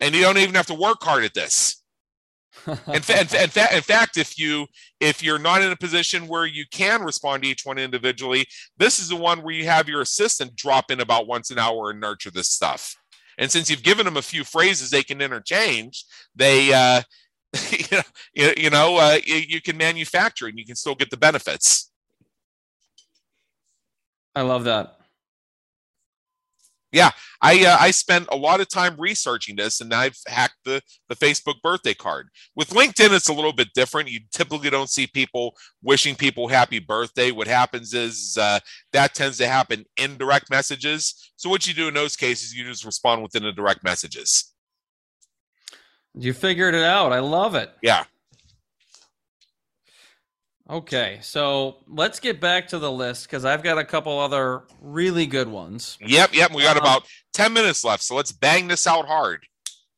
and 0.00 0.14
you 0.14 0.22
don't 0.22 0.38
even 0.38 0.54
have 0.54 0.66
to 0.66 0.74
work 0.74 1.02
hard 1.02 1.22
at 1.22 1.34
this. 1.34 1.82
in, 2.66 3.02
fa- 3.02 3.20
in, 3.20 3.26
fa- 3.26 3.42
in, 3.44 3.50
fa- 3.50 3.76
in, 3.76 3.82
fact, 3.82 4.16
if 4.16 4.38
you 4.38 4.66
if 4.98 5.22
you're 5.22 5.38
not 5.38 5.60
in 5.60 5.70
a 5.70 5.76
position 5.76 6.26
where 6.26 6.46
you 6.46 6.64
can 6.72 7.02
respond 7.02 7.42
to 7.42 7.48
each 7.48 7.66
one 7.66 7.76
individually, 7.76 8.46
this 8.78 8.98
is 8.98 9.10
the 9.10 9.16
one 9.16 9.42
where 9.42 9.54
you 9.54 9.66
have 9.66 9.86
your 9.86 10.00
assistant 10.00 10.56
drop 10.56 10.90
in 10.90 11.00
about 11.00 11.26
once 11.26 11.50
an 11.50 11.58
hour 11.58 11.90
and 11.90 12.00
nurture 12.00 12.30
this 12.30 12.48
stuff. 12.48 12.96
And 13.36 13.50
since 13.50 13.68
you've 13.68 13.82
given 13.82 14.06
them 14.06 14.16
a 14.16 14.22
few 14.22 14.42
phrases 14.42 14.90
they 14.90 15.02
can 15.02 15.20
interchange, 15.20 16.04
they 16.34 16.72
uh, 16.72 17.02
you 17.70 17.86
know, 17.92 18.02
you, 18.56 18.70
know 18.70 18.96
uh, 18.96 19.18
you 19.24 19.60
can 19.60 19.76
manufacture 19.76 20.46
and 20.46 20.58
you 20.58 20.64
can 20.64 20.74
still 20.74 20.94
get 20.94 21.10
the 21.10 21.18
benefits. 21.18 21.92
I 24.34 24.40
love 24.40 24.64
that 24.64 24.97
yeah 26.92 27.10
i 27.42 27.64
uh, 27.64 27.76
i 27.80 27.90
spent 27.90 28.26
a 28.30 28.36
lot 28.36 28.60
of 28.60 28.68
time 28.68 28.94
researching 28.98 29.56
this 29.56 29.80
and 29.80 29.92
i've 29.92 30.16
hacked 30.26 30.56
the 30.64 30.80
the 31.08 31.14
facebook 31.16 31.60
birthday 31.62 31.94
card. 31.94 32.28
With 32.54 32.70
linkedin 32.70 33.14
it's 33.14 33.28
a 33.28 33.32
little 33.32 33.52
bit 33.52 33.68
different. 33.74 34.10
You 34.10 34.20
typically 34.30 34.70
don't 34.70 34.90
see 34.90 35.06
people 35.06 35.54
wishing 35.82 36.14
people 36.14 36.48
happy 36.48 36.78
birthday. 36.78 37.30
What 37.30 37.46
happens 37.46 37.94
is 37.94 38.36
uh, 38.40 38.60
that 38.92 39.14
tends 39.14 39.38
to 39.38 39.48
happen 39.48 39.84
in 39.96 40.16
direct 40.16 40.50
messages. 40.50 41.32
So 41.36 41.48
what 41.48 41.66
you 41.66 41.74
do 41.74 41.88
in 41.88 41.94
those 41.94 42.16
cases 42.16 42.54
you 42.54 42.64
just 42.64 42.84
respond 42.84 43.22
within 43.22 43.42
the 43.42 43.52
direct 43.52 43.82
messages. 43.84 44.52
You 46.14 46.32
figured 46.32 46.74
it 46.74 46.84
out. 46.84 47.12
I 47.12 47.20
love 47.20 47.54
it. 47.54 47.70
Yeah 47.82 48.04
Okay, 50.70 51.18
so 51.22 51.78
let's 51.86 52.20
get 52.20 52.42
back 52.42 52.68
to 52.68 52.78
the 52.78 52.92
list 52.92 53.26
because 53.26 53.46
I've 53.46 53.62
got 53.62 53.78
a 53.78 53.84
couple 53.84 54.18
other 54.18 54.64
really 54.82 55.24
good 55.24 55.48
ones. 55.48 55.96
Yep, 56.00 56.34
yep. 56.34 56.52
We 56.54 56.62
got 56.62 56.76
um, 56.76 56.82
about 56.82 57.06
10 57.32 57.54
minutes 57.54 57.84
left, 57.84 58.02
so 58.02 58.14
let's 58.14 58.32
bang 58.32 58.68
this 58.68 58.86
out 58.86 59.06
hard. 59.06 59.46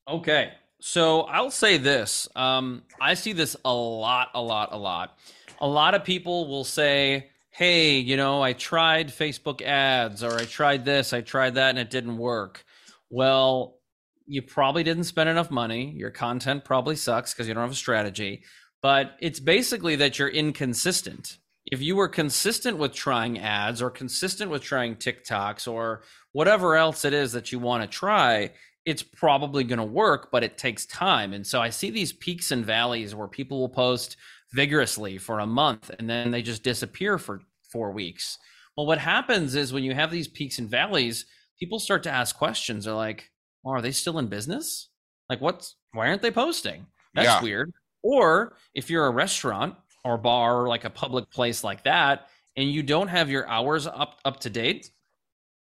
Okay, 0.07 0.53
so 0.81 1.23
I'll 1.23 1.51
say 1.51 1.77
this. 1.77 2.29
Um, 2.37 2.83
I 3.01 3.15
see 3.15 3.33
this 3.33 3.57
a 3.65 3.73
lot, 3.73 4.29
a 4.35 4.41
lot, 4.41 4.69
a 4.71 4.79
lot. 4.79 5.19
A 5.61 5.67
lot 5.67 5.95
of 5.95 6.05
people 6.05 6.47
will 6.47 6.65
say, 6.65 7.31
hey, 7.51 7.99
you 7.99 8.17
know, 8.17 8.41
I 8.41 8.53
tried 8.53 9.09
Facebook 9.09 9.63
ads 9.63 10.23
or 10.23 10.39
I 10.39 10.45
tried 10.45 10.85
this, 10.85 11.13
I 11.13 11.21
tried 11.21 11.57
that, 11.57 11.71
and 11.71 11.81
it 11.81 11.91
didn't 11.91 12.17
work. 12.17 12.65
Well, 13.11 13.81
you 14.27 14.43
probably 14.43 14.85
didn't 14.85 15.05
spend 15.05 15.29
enough 15.29 15.51
money. 15.51 15.91
Your 15.97 16.13
content 16.13 16.65
probably 16.65 16.95
sucks 16.95 17.35
because 17.35 17.49
you 17.49 17.55
don't 17.55 17.65
have 17.65 17.73
a 17.73 17.75
strategy 17.75 18.45
but 18.83 19.17
it's 19.21 19.41
basically 19.41 19.97
that 19.97 20.19
you're 20.19 20.29
inconsistent. 20.29 21.39
If 21.67 21.81
you 21.83 21.97
were 21.97 22.09
consistent 22.09 22.79
with 22.79 22.95
trying 22.95 23.39
ads 23.39 23.83
or 23.83 23.91
consistent 23.91 24.51
with 24.51 24.63
trying 24.63 24.97
TikToks 24.97 25.71
or 25.71 26.03
whatever 26.33 26.77
else 26.77 27.05
it 27.05 27.13
is 27.13 27.33
that 27.33 27.53
you 27.53 27.59
want 27.59 27.83
to 27.83 27.89
try, 27.89 28.51
it's 28.87 29.03
probably 29.03 29.63
going 29.63 29.79
to 29.79 29.85
work, 29.85 30.31
but 30.33 30.43
it 30.43 30.57
takes 30.57 30.87
time. 30.87 31.33
And 31.33 31.47
so 31.47 31.61
I 31.61 31.69
see 31.69 31.91
these 31.91 32.13
peaks 32.13 32.51
and 32.51 32.65
valleys 32.65 33.15
where 33.15 33.29
people 33.29 33.61
will 33.61 33.69
post 33.69 34.17
vigorously 34.53 35.19
for 35.19 35.41
a 35.41 35.47
month 35.47 35.91
and 35.99 36.09
then 36.09 36.31
they 36.31 36.43
just 36.43 36.63
disappear 36.63 37.19
for 37.19 37.43
four 37.71 37.93
weeks. 37.93 38.39
Well, 38.77 38.87
what 38.87 38.99
happens 38.99 39.55
is 39.55 39.73
when 39.73 39.85
you 39.85 39.95
have 39.95 40.11
these 40.11 40.29
peaks 40.29 40.59
and 40.59 40.69
valleys, 40.69 41.27
people 41.59 41.79
start 41.79 42.03
to 42.05 42.11
ask 42.11 42.37
questions. 42.37 42.85
They're 42.85 42.95
like, 42.95 43.31
oh, 43.65 43.71
are 43.71 43.83
they 43.83 43.93
still 43.93 44.19
in 44.19 44.29
business? 44.29 44.89
Like, 45.29 45.41
what's, 45.41 45.77
why 45.93 46.09
aren't 46.09 46.23
they 46.23 46.31
posting? 46.31 46.87
That's 47.15 47.27
yeah. 47.27 47.43
weird. 47.43 47.73
Or 48.03 48.57
if 48.75 48.91
you're 48.91 49.07
a 49.07 49.11
restaurant 49.11 49.75
or 50.05 50.17
bar, 50.17 50.63
or 50.63 50.69
like 50.69 50.85
a 50.85 50.91
public 50.91 51.31
place 51.31 51.63
like 51.63 51.85
that, 51.85 52.29
and 52.57 52.71
you 52.71 52.83
don't 52.83 53.09
have 53.09 53.31
your 53.31 53.49
hours 53.49 53.87
up 53.87 54.19
up 54.25 54.41
to 54.41 54.51
date, 54.51 54.91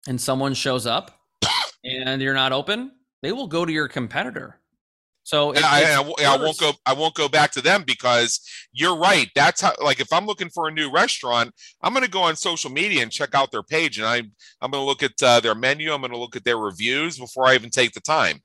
and 0.07 0.19
someone 0.19 0.53
shows 0.53 0.85
up 0.85 1.11
and 1.83 2.21
you're 2.21 2.33
not 2.33 2.51
open, 2.51 2.91
they 3.21 3.31
will 3.31 3.47
go 3.47 3.65
to 3.65 3.71
your 3.71 3.87
competitor. 3.87 4.59
So 5.27 5.51
it, 5.51 5.61
I, 5.61 5.93
I, 5.93 5.99
I, 5.99 6.37
won't 6.37 6.57
go. 6.57 6.71
I 6.85 6.93
won't 6.93 7.13
go 7.13 7.27
back 7.27 7.51
to 7.51 7.61
them 7.61 7.83
because 7.85 8.39
you're 8.71 8.95
right. 8.95 9.29
That's 9.35 9.59
how. 9.59 9.73
Like 9.83 9.99
if 9.99 10.13
I'm 10.13 10.25
looking 10.25 10.47
for 10.47 10.69
a 10.69 10.71
new 10.71 10.89
restaurant, 10.89 11.51
I'm 11.81 11.91
going 11.91 12.05
to 12.05 12.09
go 12.09 12.21
on 12.21 12.37
social 12.37 12.71
media 12.71 13.03
and 13.03 13.11
check 13.11 13.35
out 13.35 13.51
their 13.51 13.61
page, 13.61 13.97
and 13.97 14.07
I 14.07 14.19
I'm 14.61 14.71
going 14.71 14.81
to 14.81 14.85
look 14.85 15.03
at 15.03 15.21
uh, 15.21 15.41
their 15.41 15.53
menu. 15.53 15.91
I'm 15.91 15.99
going 15.99 16.13
to 16.13 16.17
look 16.17 16.37
at 16.37 16.45
their 16.45 16.57
reviews 16.57 17.19
before 17.19 17.45
I 17.45 17.55
even 17.55 17.69
take 17.69 17.91
the 17.91 17.99
time. 17.99 18.39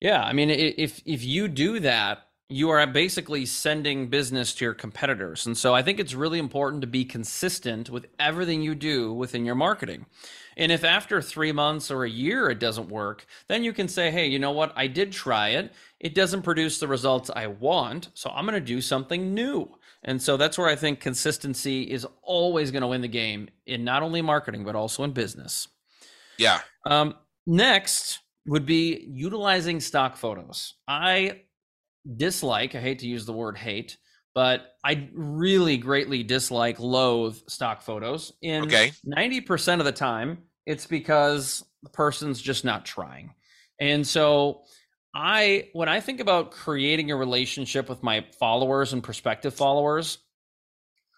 Yeah, 0.00 0.22
I 0.22 0.32
mean, 0.32 0.48
if 0.50 1.02
if 1.04 1.24
you 1.24 1.48
do 1.48 1.80
that, 1.80 2.28
you 2.52 2.68
are 2.68 2.86
basically 2.86 3.46
sending 3.46 4.08
business 4.08 4.52
to 4.54 4.64
your 4.64 4.74
competitors. 4.74 5.46
And 5.46 5.56
so 5.56 5.74
I 5.74 5.82
think 5.82 5.98
it's 5.98 6.14
really 6.14 6.38
important 6.38 6.82
to 6.82 6.86
be 6.86 7.04
consistent 7.04 7.88
with 7.88 8.06
everything 8.18 8.62
you 8.62 8.74
do 8.74 9.12
within 9.12 9.46
your 9.46 9.54
marketing. 9.54 10.04
And 10.56 10.70
if 10.70 10.84
after 10.84 11.22
three 11.22 11.52
months 11.52 11.90
or 11.90 12.04
a 12.04 12.10
year 12.10 12.50
it 12.50 12.58
doesn't 12.58 12.90
work, 12.90 13.24
then 13.48 13.64
you 13.64 13.72
can 13.72 13.88
say, 13.88 14.10
hey, 14.10 14.26
you 14.26 14.38
know 14.38 14.50
what? 14.50 14.72
I 14.76 14.86
did 14.86 15.12
try 15.12 15.50
it. 15.50 15.72
It 15.98 16.14
doesn't 16.14 16.42
produce 16.42 16.78
the 16.78 16.88
results 16.88 17.30
I 17.34 17.46
want. 17.46 18.10
So 18.12 18.28
I'm 18.30 18.44
going 18.44 18.54
to 18.54 18.60
do 18.60 18.82
something 18.82 19.32
new. 19.32 19.70
And 20.02 20.20
so 20.20 20.36
that's 20.36 20.58
where 20.58 20.68
I 20.68 20.76
think 20.76 21.00
consistency 21.00 21.82
is 21.84 22.06
always 22.22 22.70
going 22.70 22.82
to 22.82 22.88
win 22.88 23.00
the 23.00 23.08
game 23.08 23.48
in 23.66 23.82
not 23.82 24.02
only 24.02 24.20
marketing, 24.20 24.64
but 24.64 24.76
also 24.76 25.04
in 25.04 25.12
business. 25.12 25.68
Yeah. 26.36 26.60
Um, 26.84 27.14
next 27.46 28.18
would 28.46 28.66
be 28.66 29.06
utilizing 29.08 29.80
stock 29.80 30.16
photos. 30.16 30.74
I 30.86 31.42
dislike, 32.16 32.74
I 32.74 32.80
hate 32.80 33.00
to 33.00 33.06
use 33.08 33.26
the 33.26 33.32
word 33.32 33.56
hate, 33.56 33.96
but 34.34 34.72
I 34.84 35.10
really 35.12 35.76
greatly 35.76 36.22
dislike, 36.22 36.80
loathe 36.80 37.36
stock 37.48 37.82
photos. 37.82 38.32
In 38.42 38.64
Okay. 38.64 38.92
90% 39.06 39.78
of 39.78 39.84
the 39.84 39.92
time, 39.92 40.38
it's 40.66 40.86
because 40.86 41.64
the 41.82 41.90
person's 41.90 42.40
just 42.40 42.64
not 42.64 42.84
trying. 42.84 43.34
And 43.80 44.06
so 44.06 44.62
I 45.14 45.68
when 45.72 45.88
I 45.88 46.00
think 46.00 46.20
about 46.20 46.52
creating 46.52 47.10
a 47.10 47.16
relationship 47.16 47.88
with 47.88 48.02
my 48.02 48.24
followers 48.38 48.92
and 48.92 49.02
prospective 49.02 49.54
followers, 49.54 50.18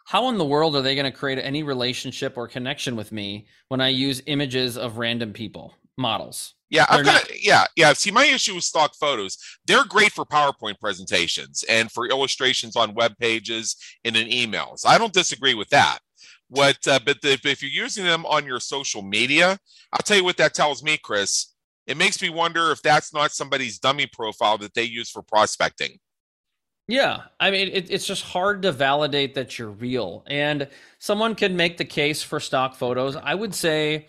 how 0.06 0.28
in 0.28 0.38
the 0.38 0.44
world 0.44 0.76
are 0.76 0.82
they 0.82 0.94
going 0.94 1.10
to 1.10 1.16
create 1.16 1.38
any 1.38 1.62
relationship 1.62 2.36
or 2.36 2.46
connection 2.48 2.96
with 2.96 3.12
me 3.12 3.46
when 3.68 3.80
I 3.80 3.88
use 3.88 4.22
images 4.26 4.76
of 4.76 4.98
random 4.98 5.32
people, 5.32 5.74
models? 5.96 6.54
Yeah, 6.70 6.86
I've 6.88 7.04
got 7.04 7.24
yeah, 7.40 7.66
yeah. 7.76 7.92
See, 7.92 8.10
my 8.10 8.24
issue 8.24 8.54
with 8.54 8.64
stock 8.64 8.94
photos, 8.98 9.38
they're 9.66 9.84
great 9.84 10.12
for 10.12 10.24
PowerPoint 10.24 10.80
presentations 10.80 11.64
and 11.68 11.90
for 11.92 12.08
illustrations 12.08 12.74
on 12.74 12.94
web 12.94 13.16
pages 13.18 13.76
and 14.04 14.16
in 14.16 14.28
emails. 14.28 14.84
I 14.86 14.98
don't 14.98 15.12
disagree 15.12 15.54
with 15.54 15.68
that. 15.68 15.98
What, 16.48 16.86
uh, 16.86 17.00
but 17.04 17.20
the, 17.20 17.38
if 17.44 17.62
you're 17.62 17.70
using 17.70 18.04
them 18.04 18.24
on 18.26 18.46
your 18.46 18.60
social 18.60 19.02
media, 19.02 19.58
I'll 19.92 20.02
tell 20.04 20.16
you 20.16 20.24
what 20.24 20.36
that 20.38 20.54
tells 20.54 20.82
me, 20.82 20.98
Chris. 20.98 21.54
It 21.86 21.96
makes 21.96 22.20
me 22.22 22.30
wonder 22.30 22.70
if 22.70 22.80
that's 22.80 23.12
not 23.12 23.32
somebody's 23.32 23.78
dummy 23.78 24.06
profile 24.06 24.56
that 24.58 24.74
they 24.74 24.84
use 24.84 25.10
for 25.10 25.22
prospecting. 25.22 25.98
Yeah, 26.86 27.22
I 27.40 27.50
mean, 27.50 27.68
it, 27.68 27.90
it's 27.90 28.06
just 28.06 28.22
hard 28.22 28.62
to 28.62 28.72
validate 28.72 29.34
that 29.34 29.58
you're 29.58 29.70
real. 29.70 30.22
And 30.26 30.68
someone 30.98 31.34
can 31.34 31.56
make 31.56 31.76
the 31.76 31.84
case 31.84 32.22
for 32.22 32.40
stock 32.40 32.74
photos. 32.74 33.16
I 33.16 33.34
would 33.34 33.54
say, 33.54 34.08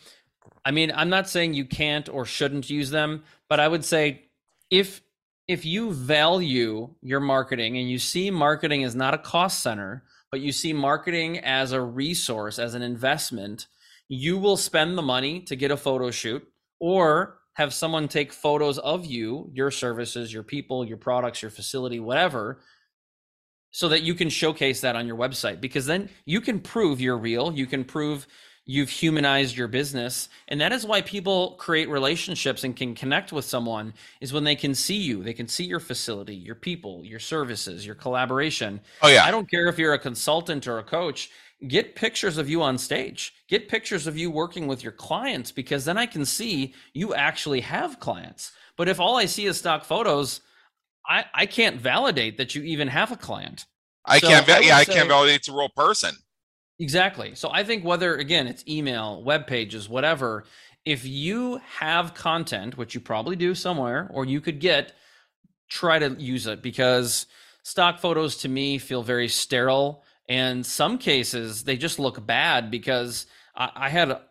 I 0.65 0.71
mean, 0.71 0.91
I'm 0.95 1.09
not 1.09 1.29
saying 1.29 1.53
you 1.53 1.65
can't 1.65 2.09
or 2.09 2.25
shouldn't 2.25 2.69
use 2.69 2.89
them, 2.89 3.23
but 3.47 3.59
I 3.59 3.67
would 3.67 3.85
say 3.85 4.23
if 4.71 5.01
if 5.47 5.63
you 5.63 5.91
value 5.91 6.89
your 7.01 7.19
marketing 7.19 7.77
and 7.77 7.87
you 7.87 7.99
see 7.99 8.31
marketing 8.31 8.83
as 8.83 8.95
not 8.95 9.13
a 9.13 9.19
cost 9.19 9.61
center, 9.61 10.03
but 10.31 10.41
you 10.41 10.51
see 10.51 10.73
marketing 10.73 11.37
as 11.39 11.71
a 11.71 11.79
resource, 11.79 12.57
as 12.57 12.73
an 12.73 12.81
investment, 12.81 13.67
you 14.07 14.39
will 14.39 14.57
spend 14.57 14.97
the 14.97 15.03
money 15.03 15.41
to 15.41 15.55
get 15.55 15.69
a 15.69 15.77
photo 15.77 16.09
shoot 16.09 16.47
or 16.79 17.37
have 17.53 17.73
someone 17.73 18.07
take 18.07 18.33
photos 18.33 18.79
of 18.79 19.05
you, 19.05 19.49
your 19.53 19.69
services, 19.69 20.33
your 20.33 20.43
people, 20.43 20.83
your 20.83 20.97
products, 20.97 21.43
your 21.43 21.51
facility, 21.51 21.99
whatever, 21.99 22.59
so 23.71 23.87
that 23.89 24.03
you 24.03 24.15
can 24.15 24.29
showcase 24.29 24.81
that 24.81 24.95
on 24.95 25.05
your 25.05 25.17
website 25.17 25.61
because 25.61 25.85
then 25.85 26.09
you 26.25 26.41
can 26.41 26.59
prove 26.59 26.99
you're 26.99 27.17
real. 27.17 27.53
You 27.53 27.67
can 27.67 27.83
prove 27.83 28.27
you've 28.65 28.89
humanized 28.89 29.55
your 29.55 29.67
business. 29.67 30.27
And 30.47 30.59
that 30.59 30.71
is 30.71 30.85
why 30.85 31.01
people 31.01 31.51
create 31.51 31.87
relationships 31.87 32.63
and 32.63 32.75
can 32.75 32.95
connect 32.95 33.31
with 33.31 33.45
someone 33.45 33.93
is 34.21 34.33
when 34.33 34.43
they 34.43 34.55
can 34.55 34.73
see 34.73 34.97
you. 34.97 35.23
They 35.23 35.33
can 35.33 35.47
see 35.47 35.65
your 35.65 35.79
facility, 35.79 36.35
your 36.35 36.55
people, 36.55 37.05
your 37.05 37.19
services, 37.19 37.85
your 37.85 37.95
collaboration. 37.95 38.81
Oh 39.01 39.07
yeah, 39.07 39.23
I 39.23 39.31
don't 39.31 39.49
care 39.49 39.67
if 39.67 39.77
you're 39.77 39.93
a 39.93 39.99
consultant 39.99 40.67
or 40.67 40.79
a 40.79 40.83
coach, 40.83 41.29
get 41.67 41.95
pictures 41.95 42.37
of 42.37 42.49
you 42.49 42.61
on 42.63 42.77
stage. 42.77 43.33
Get 43.47 43.69
pictures 43.69 44.07
of 44.07 44.17
you 44.17 44.31
working 44.31 44.67
with 44.67 44.83
your 44.83 44.91
clients 44.93 45.51
because 45.51 45.85
then 45.85 45.97
I 45.97 46.07
can 46.07 46.25
see 46.25 46.73
you 46.93 47.13
actually 47.13 47.61
have 47.61 47.99
clients. 47.99 48.51
But 48.77 48.89
if 48.89 48.99
all 48.99 49.15
I 49.15 49.25
see 49.25 49.45
is 49.45 49.57
stock 49.57 49.85
photos, 49.85 50.41
I, 51.07 51.25
I 51.33 51.45
can't 51.45 51.79
validate 51.79 52.37
that 52.37 52.55
you 52.55 52.63
even 52.63 52.87
have 52.87 53.11
a 53.11 53.15
client. 53.15 53.65
I 54.05 54.19
so 54.19 54.27
can't. 54.27 54.49
I 54.49 54.59
yeah, 54.59 54.77
I 54.77 54.83
say- 54.83 54.93
can't 54.93 55.07
validate 55.07 55.35
it's 55.35 55.49
a 55.49 55.53
real 55.53 55.69
person. 55.69 56.15
Exactly. 56.79 57.35
So 57.35 57.49
I 57.51 57.63
think 57.63 57.83
whether 57.85 58.15
again 58.15 58.47
it's 58.47 58.63
email, 58.67 59.23
web 59.23 59.47
pages, 59.47 59.87
whatever, 59.87 60.45
if 60.83 61.05
you 61.05 61.59
have 61.79 62.13
content, 62.13 62.77
which 62.77 62.93
you 62.93 63.01
probably 63.01 63.35
do 63.35 63.55
somewhere, 63.55 64.09
or 64.13 64.25
you 64.25 64.41
could 64.41 64.59
get, 64.59 64.93
try 65.69 65.97
to 65.99 66.15
use 66.19 66.45
it 66.47 66.61
because 66.61 67.25
stock 67.63 67.99
photos 67.99 68.37
to 68.37 68.49
me 68.49 68.77
feel 68.77 69.01
very 69.01 69.27
sterile. 69.27 70.03
And 70.27 70.65
some 70.65 70.97
cases 70.97 71.63
they 71.63 71.77
just 71.77 71.99
look 71.99 72.25
bad 72.25 72.69
because 72.69 73.25
I, 73.55 73.71
I 73.75 73.89
had 73.89 74.11
a, 74.11 74.21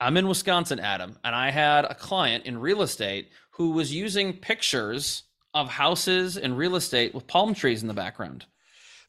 I'm 0.00 0.16
in 0.16 0.28
Wisconsin, 0.28 0.80
Adam, 0.80 1.18
and 1.24 1.34
I 1.34 1.50
had 1.50 1.84
a 1.84 1.94
client 1.94 2.44
in 2.44 2.58
real 2.58 2.82
estate 2.82 3.30
who 3.50 3.70
was 3.70 3.92
using 3.92 4.32
pictures 4.34 5.22
of 5.54 5.68
houses 5.70 6.36
and 6.36 6.58
real 6.58 6.76
estate 6.76 7.14
with 7.14 7.26
palm 7.26 7.54
trees 7.54 7.82
in 7.82 7.88
the 7.88 7.94
background. 7.94 8.44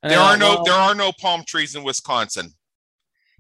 And 0.04 0.12
There 0.12 0.20
are 0.20 0.38
no 0.38 0.56
well, 0.56 0.64
there 0.64 0.76
are 0.76 0.96
no 0.96 1.12
palm 1.20 1.44
trees 1.48 1.76
in 1.76 1.84
Wisconsin. 1.84 2.54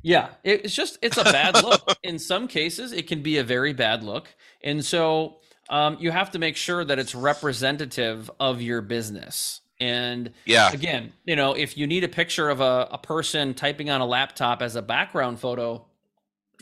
Yeah, 0.05 0.29
it's 0.43 0.75
just 0.75 0.99
it's 1.01 1.17
a 1.17 1.25
bad 1.25 1.57
look. 1.57 1.91
In 2.03 2.19
some 2.19 2.47
cases, 2.47 2.91
it 2.93 3.07
can 3.07 3.23
be 3.23 3.39
a 3.39 3.43
very 3.43 3.73
bad 3.73 4.03
look, 4.03 4.35
and 4.63 4.85
so 4.85 5.37
um, 5.69 5.97
you 5.99 6.11
have 6.11 6.31
to 6.31 6.39
make 6.39 6.55
sure 6.57 6.85
that 6.85 6.99
it's 6.99 7.15
representative 7.15 8.29
of 8.39 8.61
your 8.61 8.81
business. 8.83 9.61
And 9.79 10.31
Yeah, 10.45 10.73
again, 10.73 11.13
you 11.25 11.35
know, 11.35 11.53
if 11.55 11.75
you 11.77 11.87
need 11.87 12.03
a 12.03 12.09
picture 12.09 12.49
of 12.51 12.61
a, 12.61 12.87
a 12.91 12.99
person 12.99 13.55
typing 13.55 13.89
on 13.89 14.01
a 14.01 14.05
laptop 14.05 14.61
as 14.61 14.75
a 14.75 14.83
background 14.83 15.39
photo, 15.39 15.87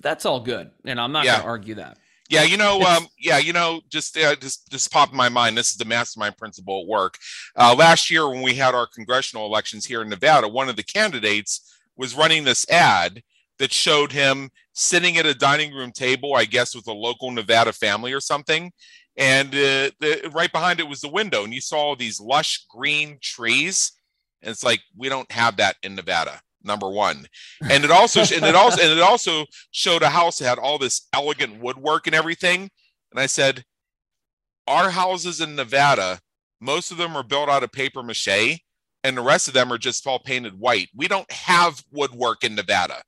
that's 0.02 0.26
all 0.26 0.42
good, 0.42 0.72
and 0.86 1.00
I'm 1.02 1.12
not 1.12 1.24
Yeah. 1.26 1.32
going 1.32 1.42
to 1.42 1.48
argue 1.48 1.76
that. 1.76 2.00
Yeah, 2.30 2.44
you 2.44 2.58
know, 2.58 2.84
um, 2.86 3.08
yeah, 3.20 3.38
you 3.38 3.54
know, 3.54 3.82
just 3.90 4.18
uh, 4.18 4.36
just 4.36 4.72
just 4.72 4.92
popped 4.92 5.12
in 5.12 5.18
my 5.18 5.30
mind. 5.30 5.58
This 5.58 5.72
is 5.72 5.78
the 5.78 5.86
mastermind 5.86 6.38
principle 6.38 6.82
at 6.82 6.88
work. 6.88 7.18
Uh, 7.56 7.76
last 7.78 8.10
year, 8.10 8.28
when 8.30 8.42
we 8.42 8.56
had 8.56 8.74
our 8.74 8.88
congressional 8.88 9.46
elections 9.46 9.86
here 9.86 10.02
in 10.02 10.10
Nevada, 10.10 10.48
one 10.48 10.70
of 10.70 10.76
the 10.76 10.84
candidates 10.84 11.72
was 11.98 12.16
running 12.16 12.44
this 12.44 12.68
ad 12.70 13.22
that 13.64 13.72
showed 13.72 14.12
him 14.12 14.50
sitting 14.74 15.16
at 15.16 15.26
a 15.26 15.34
dining 15.34 15.74
room 15.74 15.90
table, 15.90 16.36
I 16.36 16.44
guess, 16.44 16.76
with 16.76 16.86
a 16.88 16.92
local 16.92 17.32
Nevada 17.32 17.72
family 17.72 18.12
or 18.12 18.20
something. 18.20 18.74
And 19.16 19.48
uh, 19.56 19.96
the, 20.02 20.30
right 20.34 20.52
behind 20.52 20.82
it 20.82 20.90
was 20.90 21.00
the 21.00 21.08
window, 21.08 21.46
and 21.46 21.54
you 21.54 21.62
saw 21.62 21.78
all 21.78 21.96
these 21.96 22.20
lush 22.20 22.66
green 22.70 23.20
trees. 23.22 23.94
And 24.42 24.52
it's 24.52 24.66
like 24.66 24.82
we 24.98 25.08
don't 25.08 25.32
have 25.32 25.56
that 25.58 25.78
in 25.82 25.96
Nevada. 25.96 26.42
Number 26.62 26.90
one, 26.90 27.26
and 27.70 27.86
it 27.86 27.92
also 27.92 28.20
and 28.36 28.44
it 28.44 28.56
also 28.56 28.82
and 28.82 28.92
it 28.92 29.02
also 29.02 29.46
showed 29.72 30.02
a 30.02 30.10
house 30.10 30.40
that 30.40 30.50
had 30.50 30.60
all 30.60 30.78
this 30.78 31.08
elegant 31.14 31.62
woodwork 31.62 32.06
and 32.06 32.16
everything. 32.16 32.70
And 33.12 33.20
I 33.20 33.28
said, 33.28 33.64
Our 34.68 34.90
houses 34.90 35.40
in 35.40 35.56
Nevada, 35.56 36.20
most 36.60 36.92
of 36.92 36.98
them 36.98 37.16
are 37.16 37.24
built 37.24 37.48
out 37.48 37.64
of 37.64 37.72
paper 37.72 38.04
mache, 38.04 38.60
and 39.06 39.16
the 39.16 39.22
rest 39.22 39.48
of 39.48 39.54
them 39.54 39.72
are 39.72 39.78
just 39.78 40.06
all 40.06 40.20
painted 40.20 40.60
white. 40.60 40.90
We 40.94 41.08
don't 41.08 41.32
have 41.32 41.82
woodwork 41.94 42.44
in 42.44 42.56
Nevada. 42.56 43.04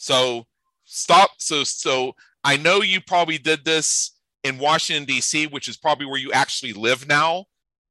So 0.00 0.46
stop. 0.86 1.30
So 1.38 1.62
so 1.62 2.14
I 2.42 2.56
know 2.56 2.80
you 2.80 3.02
probably 3.02 3.36
did 3.36 3.66
this 3.66 4.16
in 4.42 4.56
Washington, 4.58 5.04
DC, 5.06 5.52
which 5.52 5.68
is 5.68 5.76
probably 5.76 6.06
where 6.06 6.18
you 6.18 6.32
actually 6.32 6.72
live 6.72 7.06
now, 7.06 7.44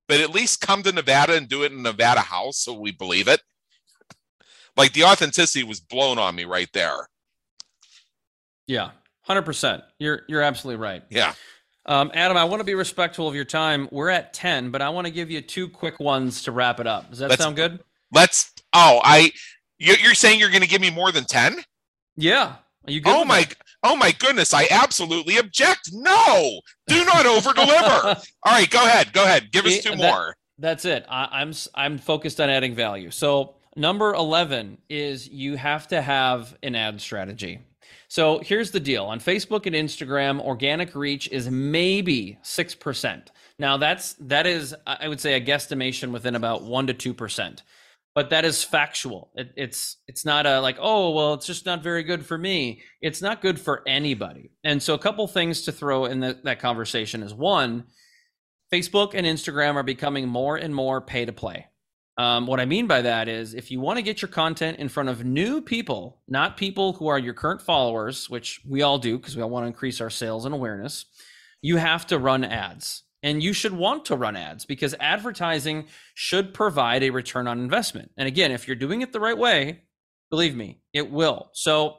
but 0.07 0.19
at 0.19 0.31
least 0.33 0.59
come 0.59 0.81
to 0.83 0.91
Nevada 0.91 1.35
and 1.35 1.47
do 1.47 1.61
it 1.61 1.71
in 1.71 1.83
Nevada 1.83 2.21
house 2.21 2.57
so 2.57 2.73
we 2.73 2.91
believe 2.91 3.27
it. 3.27 3.43
Like 4.75 4.93
the 4.93 5.03
authenticity 5.03 5.63
was 5.63 5.79
blown 5.79 6.17
on 6.17 6.33
me 6.35 6.45
right 6.45 6.69
there. 6.73 7.07
Yeah, 8.65 8.89
hundred 9.21 9.43
percent. 9.43 9.83
You're 9.99 10.23
you're 10.27 10.41
absolutely 10.41 10.81
right. 10.81 11.03
Yeah. 11.11 11.33
Um, 11.85 12.09
Adam, 12.15 12.37
I 12.37 12.43
want 12.43 12.59
to 12.59 12.63
be 12.63 12.75
respectful 12.75 13.27
of 13.27 13.35
your 13.35 13.45
time. 13.45 13.87
We're 13.91 14.09
at 14.09 14.33
ten, 14.33 14.71
but 14.71 14.81
I 14.81 14.89
want 14.89 15.05
to 15.05 15.11
give 15.13 15.29
you 15.29 15.41
two 15.41 15.69
quick 15.69 15.99
ones 15.99 16.41
to 16.43 16.51
wrap 16.51 16.79
it 16.79 16.87
up. 16.87 17.11
Does 17.11 17.19
that 17.19 17.29
Let's- 17.29 17.43
sound 17.43 17.55
good? 17.55 17.79
Let's. 18.11 18.51
Oh, 18.73 18.99
I. 19.03 19.31
You're 19.77 20.13
saying 20.15 20.39
you're 20.39 20.49
going 20.49 20.61
to 20.61 20.67
give 20.67 20.81
me 20.81 20.89
more 20.89 21.11
than 21.11 21.23
ten? 21.23 21.63
Yeah. 22.19 22.55
Are 22.85 22.91
you 22.91 23.01
good? 23.01 23.15
Oh 23.15 23.25
my. 23.25 23.39
that? 23.41 23.55
Oh 23.81 23.95
my 23.95 24.11
goodness! 24.11 24.53
I 24.53 24.67
absolutely 24.69 25.37
object. 25.37 25.91
No, 25.93 26.59
do 26.87 27.05
not 27.05 27.25
over 27.25 27.53
deliver. 27.53 28.19
All 28.43 28.53
right, 28.53 28.69
go 28.69 28.85
ahead. 28.85 29.13
Go 29.13 29.23
ahead. 29.23 29.51
Give 29.51 29.65
us 29.65 29.77
eh, 29.77 29.81
two 29.81 29.89
that- 29.91 29.97
more. 29.97 30.35
That's 30.57 30.83
it. 30.83 31.05
I, 31.09 31.29
I'm 31.31 31.53
I'm 31.75 31.97
focused 31.97 32.41
on 32.41 32.49
adding 32.49 32.75
value. 32.75 33.11
So 33.11 33.55
number 33.77 34.13
eleven 34.13 34.77
is 34.89 35.29
you 35.29 35.55
have 35.55 35.87
to 35.89 36.01
have 36.01 36.57
an 36.61 36.75
ad 36.75 36.99
strategy. 36.99 37.59
So 38.09 38.39
here's 38.39 38.71
the 38.71 38.81
deal: 38.81 39.05
on 39.05 39.21
Facebook 39.21 39.65
and 39.65 39.75
Instagram, 39.75 40.41
organic 40.41 40.95
reach 40.95 41.29
is 41.29 41.49
maybe 41.49 42.37
six 42.41 42.75
percent. 42.75 43.31
Now 43.57 43.77
that's 43.77 44.13
that 44.19 44.45
is 44.45 44.75
I 44.85 44.97
I 45.01 45.07
would 45.07 45.21
say 45.21 45.35
a 45.35 45.41
guesstimation 45.41 46.11
within 46.11 46.35
about 46.35 46.63
one 46.63 46.87
to 46.87 46.93
two 46.93 47.13
percent, 47.13 47.63
but 48.15 48.31
that 48.31 48.45
is 48.45 48.63
factual. 48.63 49.31
It, 49.35 49.51
it's 49.55 49.97
it's 50.07 50.25
not 50.25 50.45
a 50.45 50.59
like 50.59 50.77
oh 50.79 51.11
well 51.11 51.33
it's 51.33 51.45
just 51.45 51.65
not 51.65 51.83
very 51.83 52.03
good 52.03 52.25
for 52.25 52.37
me. 52.37 52.81
It's 53.01 53.21
not 53.21 53.41
good 53.41 53.59
for 53.59 53.83
anybody. 53.87 54.51
And 54.63 54.81
so 54.81 54.93
a 54.93 54.99
couple 54.99 55.27
things 55.27 55.61
to 55.63 55.71
throw 55.71 56.05
in 56.05 56.19
the, 56.19 56.39
that 56.43 56.59
conversation 56.59 57.23
is 57.23 57.33
one 57.33 57.85
Facebook 58.71 59.13
and 59.13 59.25
Instagram 59.25 59.75
are 59.75 59.83
becoming 59.83 60.27
more 60.27 60.55
and 60.55 60.73
more 60.73 61.01
pay 61.01 61.25
to 61.25 61.33
play. 61.33 61.67
Um, 62.17 62.47
what 62.47 62.59
I 62.59 62.65
mean 62.65 62.85
by 62.85 63.01
that 63.01 63.29
is 63.29 63.53
if 63.53 63.71
you 63.71 63.79
want 63.79 63.97
to 63.97 64.03
get 64.03 64.21
your 64.21 64.29
content 64.29 64.77
in 64.77 64.89
front 64.89 65.07
of 65.07 65.23
new 65.23 65.61
people, 65.61 66.21
not 66.27 66.57
people 66.57 66.93
who 66.93 67.07
are 67.07 67.17
your 67.17 67.33
current 67.33 67.61
followers, 67.61 68.29
which 68.29 68.59
we 68.67 68.81
all 68.81 68.99
do 68.99 69.17
because 69.17 69.37
we 69.37 69.41
all 69.41 69.49
want 69.49 69.63
to 69.63 69.67
increase 69.67 70.01
our 70.01 70.09
sales 70.09 70.43
and 70.43 70.53
awareness, 70.53 71.05
you 71.61 71.77
have 71.77 72.05
to 72.07 72.19
run 72.19 72.43
ads. 72.43 73.03
And 73.21 73.43
you 73.43 73.51
should 73.51 73.73
want 73.73 74.05
to 74.05 74.15
run 74.15 74.37
ads 74.37 74.65
because 74.65 74.95
advertising 74.99 75.87
should 76.13 76.53
provide 76.53 77.03
a 77.03 77.09
return 77.09 77.47
on 77.47 77.59
investment. 77.59 78.11
And 78.17 78.27
again, 78.27 78.51
if 78.51 78.67
you're 78.67 78.75
doing 78.77 79.01
it 79.01 79.11
the 79.11 79.19
right 79.19 79.37
way, 79.37 79.81
believe 80.29 80.55
me, 80.55 80.79
it 80.93 81.11
will. 81.11 81.49
So 81.53 81.97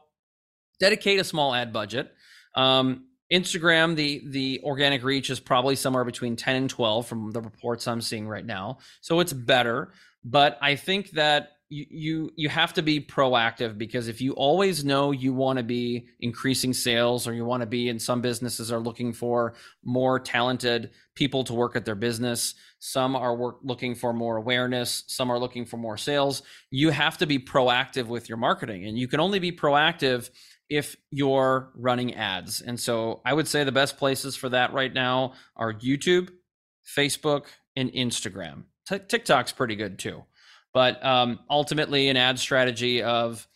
dedicate 0.78 1.20
a 1.20 1.24
small 1.24 1.54
ad 1.54 1.72
budget. 1.72 2.12
Um, 2.56 3.04
Instagram, 3.32 3.94
the 3.94 4.22
the 4.26 4.60
organic 4.64 5.04
reach 5.04 5.30
is 5.30 5.38
probably 5.38 5.76
somewhere 5.76 6.04
between 6.04 6.34
10 6.34 6.56
and 6.56 6.70
12 6.70 7.06
from 7.06 7.30
the 7.30 7.40
reports 7.40 7.86
I'm 7.86 8.00
seeing 8.00 8.26
right 8.26 8.44
now. 8.44 8.78
So 9.02 9.20
it's 9.20 9.32
better. 9.32 9.92
But 10.24 10.58
I 10.60 10.74
think 10.74 11.10
that 11.12 11.50
you 11.70 11.86
you 11.88 12.32
you 12.36 12.48
have 12.48 12.74
to 12.74 12.82
be 12.82 13.00
proactive 13.00 13.78
because 13.78 14.08
if 14.08 14.20
you 14.20 14.32
always 14.32 14.84
know 14.84 15.12
you 15.12 15.32
want 15.32 15.56
to 15.56 15.62
be 15.62 16.06
increasing 16.18 16.74
sales 16.74 17.26
or 17.26 17.32
you 17.32 17.44
want 17.44 17.60
to 17.60 17.66
be 17.66 17.88
in 17.88 17.98
some 17.98 18.20
businesses 18.20 18.72
are 18.72 18.80
looking 18.80 19.12
for 19.12 19.54
more 19.84 20.18
talented 20.18 20.90
people 21.14 21.44
to 21.44 21.54
work 21.54 21.76
at 21.76 21.84
their 21.84 21.94
business 21.94 22.54
some 22.80 23.14
are 23.14 23.36
work, 23.36 23.58
looking 23.62 23.94
for 23.94 24.12
more 24.12 24.36
awareness 24.36 25.04
some 25.06 25.30
are 25.30 25.38
looking 25.38 25.64
for 25.64 25.76
more 25.76 25.96
sales 25.96 26.42
you 26.70 26.90
have 26.90 27.16
to 27.16 27.26
be 27.26 27.38
proactive 27.38 28.06
with 28.06 28.28
your 28.28 28.38
marketing. 28.38 28.84
And 28.86 28.98
you 28.98 29.08
can 29.08 29.20
only 29.20 29.38
be 29.38 29.52
proactive 29.52 30.30
if 30.68 30.96
you're 31.10 31.72
running 31.74 32.14
ads. 32.14 32.60
And 32.60 32.78
so 32.78 33.20
i 33.24 33.32
would 33.32 33.46
say 33.46 33.62
the 33.62 33.72
best 33.72 33.96
places 33.96 34.34
for 34.34 34.48
that 34.48 34.72
right 34.72 34.92
now 34.92 35.34
are 35.54 35.72
youtube 35.72 36.30
facebook 36.84 37.46
and 37.76 37.92
instagram. 37.92 38.64
T- 38.88 38.98
TikTok's 38.98 39.52
pretty 39.52 39.76
good 39.76 40.00
too. 40.00 40.24
But 40.72 41.04
um, 41.04 41.40
ultimately, 41.48 42.08
an 42.08 42.16
ad 42.16 42.38
strategy 42.38 43.02
of 43.02 43.46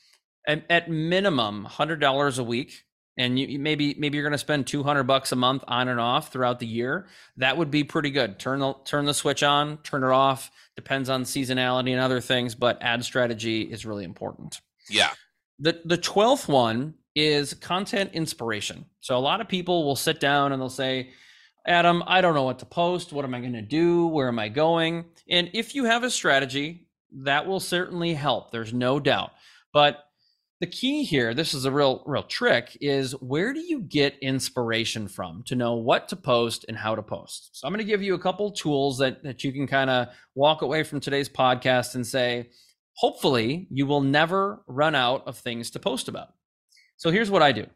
at, 0.47 0.91
minimum 0.91 1.65
hundred 1.65 2.01
dollars 2.01 2.39
a 2.39 2.45
week, 2.45 2.85
and 3.17 3.39
you, 3.39 3.59
maybe 3.59 3.95
maybe 3.99 4.17
you're 4.17 4.25
going 4.25 4.33
to 4.33 4.39
spend 4.39 4.67
two 4.67 4.83
hundred 4.83 5.05
bucks 5.05 5.33
a 5.33 5.37
month 5.37 5.63
on 5.69 5.89
and 5.89 6.01
off 6.01 6.33
throughout 6.33 6.59
the 6.59 6.67
year. 6.67 7.07
That 7.37 7.57
would 7.57 7.71
be 7.71 7.85
pretty 7.85 8.11
good. 8.11 8.39
Turn 8.39 8.59
the 8.59 8.75
turn 8.85 9.05
the 9.05 9.15
switch 9.15 9.43
on, 9.43 9.79
turn 9.79 10.03
it 10.03 10.11
off. 10.11 10.51
Depends 10.77 11.09
on 11.09 11.23
seasonality 11.23 11.93
and 11.93 12.01
other 12.01 12.21
things, 12.21 12.57
but 12.57 12.83
ad 12.83 13.05
strategy 13.05 13.63
is 13.63 13.87
really 13.87 14.05
important. 14.05 14.61
Yeah. 14.91 15.11
The 15.61 15.81
the 15.85 15.97
twelfth 15.97 16.49
one 16.49 16.95
is 17.15 17.55
content 17.55 18.11
inspiration. 18.13 18.87
So 19.01 19.17
a 19.17 19.21
lot 19.21 19.41
of 19.41 19.47
people 19.47 19.85
will 19.85 19.95
sit 19.95 20.19
down 20.19 20.51
and 20.51 20.61
they'll 20.61 20.69
say, 20.69 21.11
Adam, 21.65 22.03
I 22.09 22.21
don't 22.21 22.35
know 22.35 22.43
what 22.43 22.59
to 22.59 22.67
post. 22.67 23.13
What 23.13 23.25
am 23.25 23.35
I 23.35 23.41
going 23.41 23.53
to 23.53 23.63
do? 23.63 24.09
Where 24.09 24.27
am 24.27 24.41
I 24.41 24.49
going? 24.49 25.05
And 25.31 25.49
if 25.55 25.77
you 25.77 25.85
have 25.85 26.03
a 26.03 26.11
strategy, 26.11 26.84
that 27.23 27.47
will 27.47 27.61
certainly 27.61 28.15
help. 28.15 28.51
There's 28.51 28.73
no 28.73 29.01
doubt. 29.01 29.33
But 29.73 30.05
the 30.61 30.67
key 30.67 31.05
here, 31.05 31.35
this 31.35 31.53
is 31.53 31.65
a 31.65 31.71
real 31.71 32.03
real 32.07 32.23
trick 32.23 32.77
is 32.81 33.13
where 33.21 33.53
do 33.53 33.61
you 33.61 33.83
get 33.83 34.19
inspiration 34.21 35.09
from 35.09 35.43
to 35.47 35.57
know 35.57 35.75
what 35.75 36.09
to 36.09 36.17
post 36.17 36.65
and 36.69 36.77
how 36.77 36.95
to 36.95 37.03
post. 37.03 37.51
So 37.53 37.67
I'm 37.67 37.73
going 37.73 37.85
to 37.85 37.91
give 37.91 38.03
you 38.03 38.15
a 38.15 38.19
couple 38.19 38.51
tools 38.51 38.99
that 38.99 39.23
that 39.25 39.45
you 39.45 39.53
can 39.53 39.67
kind 39.67 39.91
of 39.91 40.09
walk 40.35 40.63
away 40.63 40.83
from 40.83 41.01
today's 41.01 41.29
podcast 41.29 41.97
and 41.97 42.07
say 42.07 42.51
hopefully 42.95 43.67
you 43.71 43.87
will 43.87 44.01
never 44.01 44.63
run 44.67 44.95
out 44.95 45.27
of 45.27 45.37
things 45.37 45.71
to 45.73 45.81
post 45.81 46.09
about. 46.09 46.29
So 46.97 47.11
here's 47.11 47.31
what 47.31 47.43
I 47.43 47.53
do. 47.53 47.67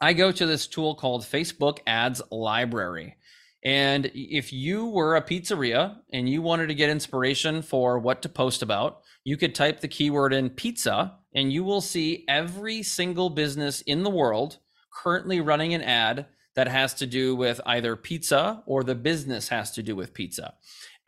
I 0.00 0.12
go 0.12 0.30
to 0.30 0.46
this 0.46 0.66
tool 0.66 0.94
called 0.94 1.22
Facebook 1.22 1.78
Ads 1.86 2.20
Library. 2.30 3.16
And 3.64 4.10
if 4.14 4.52
you 4.52 4.86
were 4.86 5.16
a 5.16 5.22
pizzeria 5.22 5.96
and 6.12 6.28
you 6.28 6.42
wanted 6.42 6.68
to 6.68 6.74
get 6.74 6.90
inspiration 6.90 7.62
for 7.62 7.98
what 7.98 8.22
to 8.22 8.28
post 8.28 8.62
about, 8.62 9.00
you 9.24 9.36
could 9.36 9.54
type 9.54 9.80
the 9.80 9.88
keyword 9.88 10.32
in 10.32 10.50
pizza 10.50 11.16
and 11.34 11.52
you 11.52 11.64
will 11.64 11.80
see 11.80 12.24
every 12.28 12.82
single 12.82 13.30
business 13.30 13.80
in 13.82 14.02
the 14.02 14.10
world 14.10 14.58
currently 14.92 15.40
running 15.40 15.74
an 15.74 15.82
ad 15.82 16.26
that 16.54 16.68
has 16.68 16.94
to 16.94 17.06
do 17.06 17.34
with 17.34 17.60
either 17.66 17.96
pizza 17.96 18.62
or 18.66 18.82
the 18.82 18.94
business 18.94 19.48
has 19.48 19.72
to 19.72 19.82
do 19.82 19.96
with 19.96 20.14
pizza. 20.14 20.54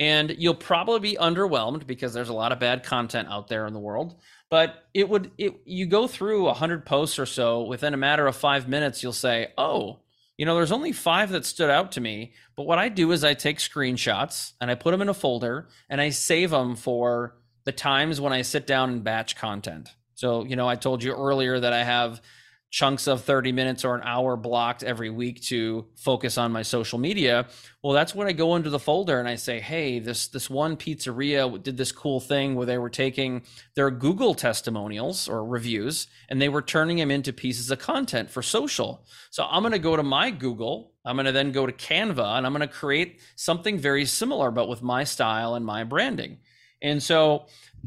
And 0.01 0.35
you'll 0.39 0.55
probably 0.55 1.01
be 1.01 1.17
underwhelmed 1.17 1.87
because 1.87 2.13
there's 2.13 2.29
a 2.29 2.35
lot 2.35 2.53
of 2.53 2.59
bad 2.59 2.83
content 2.83 3.29
out 3.31 3.49
there 3.49 3.67
in 3.67 3.73
the 3.73 3.81
world 3.81 4.17
but 4.51 4.85
it 4.95 5.09
would 5.09 5.31
it 5.39 5.61
you 5.65 5.87
go 5.87 6.07
through 6.07 6.43
a 6.43 6.53
100 6.53 6.87
posts 6.87 7.19
or 7.19 7.27
so 7.27 7.63
within 7.63 7.95
a 7.95 7.99
matter 7.99 8.27
of 8.27 8.37
5 8.37 8.69
minutes 8.69 9.03
you'll 9.03 9.13
say 9.13 9.53
oh 9.59 10.01
you 10.39 10.47
know 10.47 10.55
there's 10.55 10.73
only 10.73 10.93
5 10.93 11.31
that 11.31 11.45
stood 11.45 11.69
out 11.69 11.93
to 11.93 12.01
me 12.01 12.33
but 12.57 12.67
what 12.67 12.79
I 12.79 12.89
do 12.89 13.13
is 13.13 13.23
I 13.23 13.35
take 13.35 13.59
screenshots 13.59 14.53
and 14.61 14.71
I 14.71 14.75
put 14.75 14.93
them 14.93 15.03
in 15.03 15.11
a 15.11 15.15
folder 15.15 15.69
and 15.91 16.01
I 16.01 16.09
save 16.09 16.51
them 16.51 16.77
for 16.77 17.37
the 17.65 17.73
times 17.73 18.19
when 18.19 18.33
I 18.33 18.41
sit 18.41 18.67
down 18.67 18.91
and 18.91 19.05
batch 19.05 19.37
content. 19.37 19.91
So 20.15 20.45
you 20.45 20.57
know 20.57 20.67
I 20.67 20.77
told 20.77 21.03
you 21.03 21.13
earlier 21.13 21.61
that 21.61 21.75
I 21.75 21.85
have 21.85 22.23
chunks 22.71 23.07
of 23.07 23.23
30 23.23 23.53
minutes 23.53 23.85
or 23.85 23.95
an 23.95 24.03
hour 24.05 24.37
blocked 24.37 24.83
every 24.83 25.09
week 25.09 25.43
to 25.43 25.87
focus 25.97 26.37
on 26.37 26.53
my 26.53 26.63
social 26.63 26.99
media 26.99 27.47
well 27.83 27.95
that's 27.95 28.15
when 28.15 28.29
i 28.29 28.33
go 28.33 28.57
into 28.57 28.69
the 28.69 28.79
folder 28.79 29.19
and 29.19 29.27
i 29.29 29.35
say 29.35 29.59
hey 29.59 29.99
this 29.99 30.29
this 30.29 30.51
one 30.51 30.77
pizzeria 30.77 31.63
did 31.63 31.79
this 31.79 31.93
cool 31.93 32.21
thing 32.21 32.55
where 32.55 32.67
they 32.67 32.77
were 32.77 32.91
taking 32.91 33.43
their 33.75 33.91
google 33.91 34.35
testimonials 34.35 35.29
or 35.29 35.45
reviews 35.45 36.09
and 36.29 36.43
they 36.43 36.49
were 36.49 36.61
turning 36.61 36.99
them 36.99 37.11
into 37.11 37.33
pieces 37.33 37.71
of 37.71 37.79
content 37.79 38.31
for 38.31 38.43
social. 38.43 39.07
So 39.31 39.47
i'm 39.51 39.63
going 39.63 39.73
to 39.73 39.79
go 39.79 39.97
to 39.97 40.03
my 40.03 40.31
google 40.31 40.93
i'm 41.05 41.17
going 41.17 41.27
to 41.27 41.33
then 41.33 41.53
go 41.53 41.67
to 41.67 41.73
canva 41.73 42.37
and 42.37 42.47
i'm 42.47 42.53
going 42.53 42.61
to 42.61 42.75
create 42.75 43.21
something 43.37 43.79
very 43.79 44.05
similar 44.05 44.51
but 44.51 44.69
with 44.69 44.83
my 44.83 45.05
style 45.05 45.55
and 45.55 45.65
my 45.65 45.85
branding. 45.85 46.39
And 46.81 47.03
so 47.03 47.47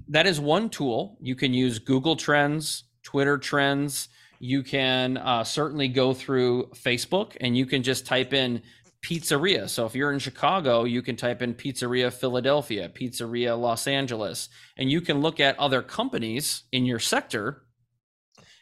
that 0.10 0.28
is 0.28 0.38
one 0.38 0.70
tool. 0.70 1.18
You 1.22 1.36
can 1.36 1.54
use 1.54 1.80
google 1.80 2.16
trends 2.16 2.86
twitter 3.04 3.38
trends 3.38 4.10
you 4.44 4.64
can 4.64 5.18
uh, 5.18 5.44
certainly 5.44 5.88
go 5.88 6.16
through 6.16 6.66
Facebook 6.74 7.38
and 7.40 7.56
you 7.56 7.68
can 7.68 7.84
just 7.84 8.08
type 8.08 8.34
in 8.34 8.64
pizzeria. 9.06 9.70
So 9.70 9.86
if 9.86 9.94
you're 9.94 10.12
in 10.12 10.18
Chicago, 10.18 10.84
you 10.84 11.04
can 11.04 11.16
type 11.16 11.44
in 11.44 11.54
pizzeria 11.54 12.12
Philadelphia, 12.12 12.90
pizzeria 12.90 13.60
Los 13.60 13.86
Angeles, 13.86 14.50
and 14.78 14.90
you 14.90 15.00
can 15.00 15.22
look 15.22 15.40
at 15.40 15.60
other 15.60 15.84
companies 15.84 16.64
in 16.72 16.86
your 16.86 16.98
sector 16.98 17.62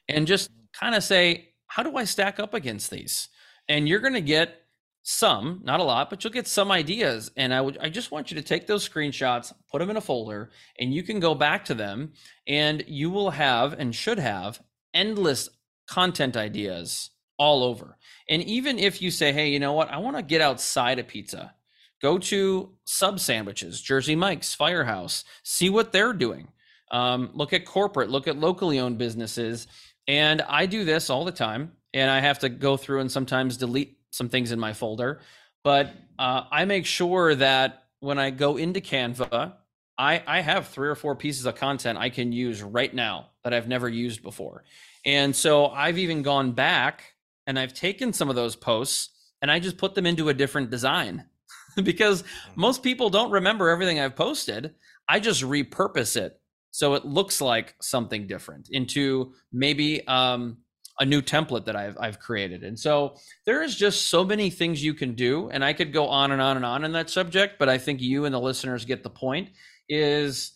and 0.10 0.28
just 0.28 0.50
kind 0.74 0.96
of 0.96 1.04
say, 1.04 1.54
how 1.68 1.84
do 1.84 1.96
I 1.96 2.04
stack 2.04 2.42
up 2.42 2.54
against 2.54 2.92
these? 2.92 3.30
And 3.70 3.88
you're 3.88 4.02
going 4.02 4.14
to 4.16 4.22
get 4.22 4.64
some, 5.04 5.62
not 5.64 5.80
a 5.80 5.84
lot, 5.84 6.10
but 6.10 6.22
you'll 6.26 6.34
get 6.34 6.48
some 6.48 6.72
ideas. 6.72 7.32
And 7.38 7.54
I 7.54 7.62
would, 7.62 7.78
I 7.78 7.88
just 7.88 8.12
want 8.12 8.32
you 8.32 8.36
to 8.36 8.44
take 8.44 8.68
those 8.68 8.88
screenshots, 8.88 9.54
put 9.72 9.80
them 9.80 9.90
in 9.90 9.96
a 9.96 10.02
folder, 10.02 10.52
and 10.78 10.94
you 10.94 11.04
can 11.04 11.22
go 11.22 11.36
back 11.36 11.64
to 11.66 11.74
them, 11.74 12.12
and 12.48 12.84
you 12.86 13.10
will 13.10 13.30
have 13.30 13.80
and 13.80 13.96
should 13.96 14.20
have 14.20 14.60
endless 14.94 15.50
content 15.90 16.38
ideas 16.38 17.10
all 17.38 17.64
over. 17.64 17.98
And 18.30 18.44
even 18.44 18.78
if 18.78 19.02
you 19.02 19.12
say, 19.12 19.32
hey, 19.32 19.50
you 19.50 19.60
know 19.60 19.74
what, 19.74 19.90
I 19.90 19.98
want 19.98 20.18
to 20.18 20.22
get 20.24 20.42
outside 20.42 21.00
of 21.00 21.08
pizza, 21.08 21.54
go 22.02 22.18
to 22.18 22.72
sub 22.86 23.20
sandwiches, 23.20 23.82
Jersey 23.82 24.16
Mike's, 24.16 24.54
Firehouse, 24.54 25.24
see 25.44 25.70
what 25.70 25.92
they're 25.92 26.14
doing. 26.14 26.48
Um, 26.92 27.32
look 27.34 27.54
at 27.54 27.66
corporate, 27.66 28.10
look 28.10 28.28
at 28.28 28.38
locally 28.38 28.80
owned 28.80 28.98
businesses. 28.98 29.68
And 30.08 30.42
I 30.42 30.66
do 30.66 30.84
this 30.84 31.10
all 31.10 31.26
the 31.26 31.32
time. 31.32 31.74
And 31.94 32.12
I 32.12 32.20
have 32.20 32.40
to 32.40 32.50
go 32.50 32.78
through 32.78 33.00
and 33.00 33.12
sometimes 33.12 33.58
delete 33.58 33.98
some 34.12 34.30
things 34.30 34.52
in 34.52 34.60
my 34.60 34.74
folder. 34.74 35.22
But 35.64 35.92
uh, 36.20 36.44
I 36.52 36.66
make 36.66 36.86
sure 36.86 37.34
that 37.36 37.86
when 38.00 38.20
I 38.20 38.30
go 38.30 38.58
into 38.58 38.80
Canva, 38.80 39.54
I, 39.98 40.24
I 40.26 40.42
have 40.42 40.68
three 40.68 40.88
or 40.88 40.96
four 40.96 41.16
pieces 41.16 41.46
of 41.46 41.56
content 41.56 41.98
I 41.98 42.10
can 42.10 42.32
use 42.32 42.62
right 42.62 42.94
now 42.94 43.30
that 43.44 43.54
I've 43.54 43.68
never 43.68 43.90
used 43.90 44.22
before. 44.22 44.64
And 45.06 45.36
so 45.36 45.68
I've 45.68 45.98
even 45.98 46.22
gone 46.22 46.52
back 46.52 47.14
and 47.48 47.58
I've 47.58 47.74
taken 47.74 48.14
some 48.14 48.30
of 48.30 48.36
those 48.36 48.56
posts 48.56 49.10
and 49.42 49.50
I 49.52 49.60
just 49.60 49.78
put 49.78 49.96
them 49.96 50.06
into 50.06 50.30
a 50.30 50.34
different 50.34 50.70
design 50.70 51.26
because 51.84 52.24
mm-hmm. 52.24 52.62
most 52.62 52.84
people 52.84 53.10
don't 53.10 53.32
remember 53.32 53.70
everything 53.70 54.00
I've 54.00 54.16
posted. 54.16 54.76
I 55.08 55.20
just 55.20 55.42
repurpose 55.42 56.18
it 56.18 56.40
so 56.72 56.94
it 56.94 57.06
looks 57.06 57.42
like 57.42 57.76
something 57.82 58.28
different 58.28 58.70
into 58.72 59.34
maybe 59.52 60.06
um, 60.08 60.58
a 61.00 61.06
new 61.06 61.22
template 61.22 61.66
that 61.66 61.76
I've 61.76 61.98
I've 62.00 62.20
created. 62.20 62.64
And 62.64 62.78
so 62.78 63.16
there 63.46 63.64
is 63.64 63.76
just 63.76 64.08
so 64.08 64.24
many 64.24 64.50
things 64.50 64.84
you 64.84 64.94
can 64.94 65.16
do, 65.16 65.50
and 65.50 65.64
I 65.64 65.74
could 65.74 65.94
go 65.94 66.08
on 66.08 66.32
and 66.32 66.42
on 66.42 66.58
and 66.58 66.66
on 66.66 66.84
in 66.84 66.92
that 66.92 67.10
subject, 67.10 67.58
but 67.58 67.70
I 67.70 67.78
think 67.78 68.02
you 68.02 68.26
and 68.26 68.34
the 68.34 68.40
listeners 68.40 68.86
get 68.86 69.04
the 69.04 69.10
point. 69.10 69.50
Is 69.88 70.52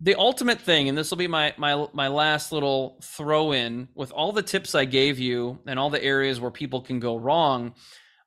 the 0.00 0.14
ultimate 0.14 0.60
thing, 0.60 0.88
and 0.88 0.96
this 0.96 1.10
will 1.10 1.18
be 1.18 1.28
my 1.28 1.54
my 1.58 1.86
my 1.92 2.08
last 2.08 2.52
little 2.52 2.98
throw 3.02 3.52
in 3.52 3.88
with 3.94 4.12
all 4.12 4.32
the 4.32 4.42
tips 4.42 4.74
I 4.74 4.86
gave 4.86 5.18
you 5.18 5.58
and 5.66 5.78
all 5.78 5.90
the 5.90 6.02
areas 6.02 6.40
where 6.40 6.50
people 6.50 6.80
can 6.80 7.00
go 7.00 7.16
wrong. 7.16 7.74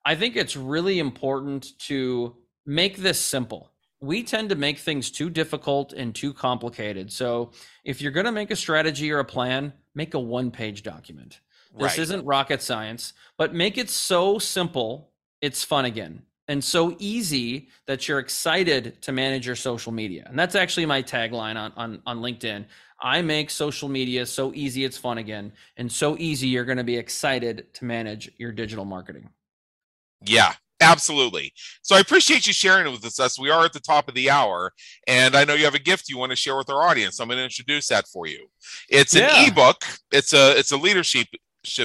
I 0.06 0.16
think 0.16 0.36
it's 0.36 0.56
really 0.56 1.00
important 1.00 1.68
to 1.88 2.36
make 2.66 2.98
this 2.98 3.20
simple. 3.20 3.72
We 4.02 4.24
tend 4.24 4.50
to 4.50 4.56
make 4.56 4.80
things 4.80 5.10
too 5.10 5.30
difficult 5.30 5.94
and 5.94 6.14
too 6.14 6.34
complicated. 6.34 7.12
So 7.12 7.52
if 7.86 8.02
you're 8.02 8.12
going 8.12 8.26
to 8.26 8.34
make 8.34 8.52
a 8.52 8.56
strategy 8.56 9.12
or 9.12 9.20
a 9.20 9.26
plan, 9.26 9.74
make 9.96 10.14
a 10.14 10.20
one 10.20 10.52
page 10.52 10.84
document. 10.84 11.40
This 11.76 11.94
right. 11.94 12.00
isn't 12.00 12.26
rocket 12.26 12.62
science, 12.62 13.14
but 13.38 13.54
make 13.54 13.78
it 13.78 13.90
so 13.90 14.38
simple 14.40 15.14
it's 15.42 15.64
fun 15.64 15.86
again. 15.86 16.24
And 16.48 16.64
so 16.64 16.96
easy 17.00 17.70
that 17.86 18.08
you're 18.08 18.20
excited 18.20 19.02
to 19.02 19.12
manage 19.12 19.46
your 19.46 19.56
social 19.56 19.92
media. 19.92 20.26
And 20.28 20.38
that's 20.38 20.56
actually 20.56 20.86
my 20.86 21.02
tagline 21.02 21.56
on, 21.56 21.72
on, 21.78 22.02
on 22.06 22.20
LinkedIn. 22.20 22.66
I 23.02 23.22
make 23.22 23.50
social 23.50 23.90
media 23.90 24.26
so 24.26 24.54
easy 24.54 24.86
it's 24.86 24.98
fun 24.98 25.18
again, 25.18 25.52
and 25.78 25.92
so 25.92 26.16
easy 26.18 26.48
you're 26.48 26.66
going 26.66 26.78
to 26.78 26.84
be 26.86 26.98
excited 26.98 27.74
to 27.74 27.86
manage 27.86 28.32
your 28.38 28.54
digital 28.54 28.86
marketing. 28.86 29.30
Yeah, 30.22 30.54
absolutely. 30.80 31.52
So 31.82 31.98
I 31.98 32.00
appreciate 32.00 32.48
you 32.48 32.54
sharing 32.54 32.88
it 32.88 32.92
with 32.92 33.20
us. 33.20 33.38
We 33.38 33.50
are 33.50 33.66
at 33.66 33.74
the 33.74 33.82
top 33.82 34.08
of 34.08 34.14
the 34.14 34.30
hour, 34.30 34.72
and 35.06 35.36
I 35.36 35.44
know 35.44 35.54
you 35.54 35.66
have 35.66 35.76
a 35.76 35.80
gift 35.80 36.08
you 36.08 36.18
want 36.18 36.30
to 36.30 36.38
share 36.38 36.56
with 36.56 36.70
our 36.70 36.82
audience. 36.82 37.20
I'm 37.20 37.28
going 37.28 37.40
to 37.40 37.44
introduce 37.44 37.90
that 37.90 38.08
for 38.08 38.26
you. 38.26 38.48
It's 38.88 39.16
an 39.16 39.24
yeah. 39.24 39.48
ebook. 39.48 39.84
It's 40.12 40.32
a 40.34 40.58
it's 40.58 40.72
a 40.72 40.78
leadership 40.78 41.28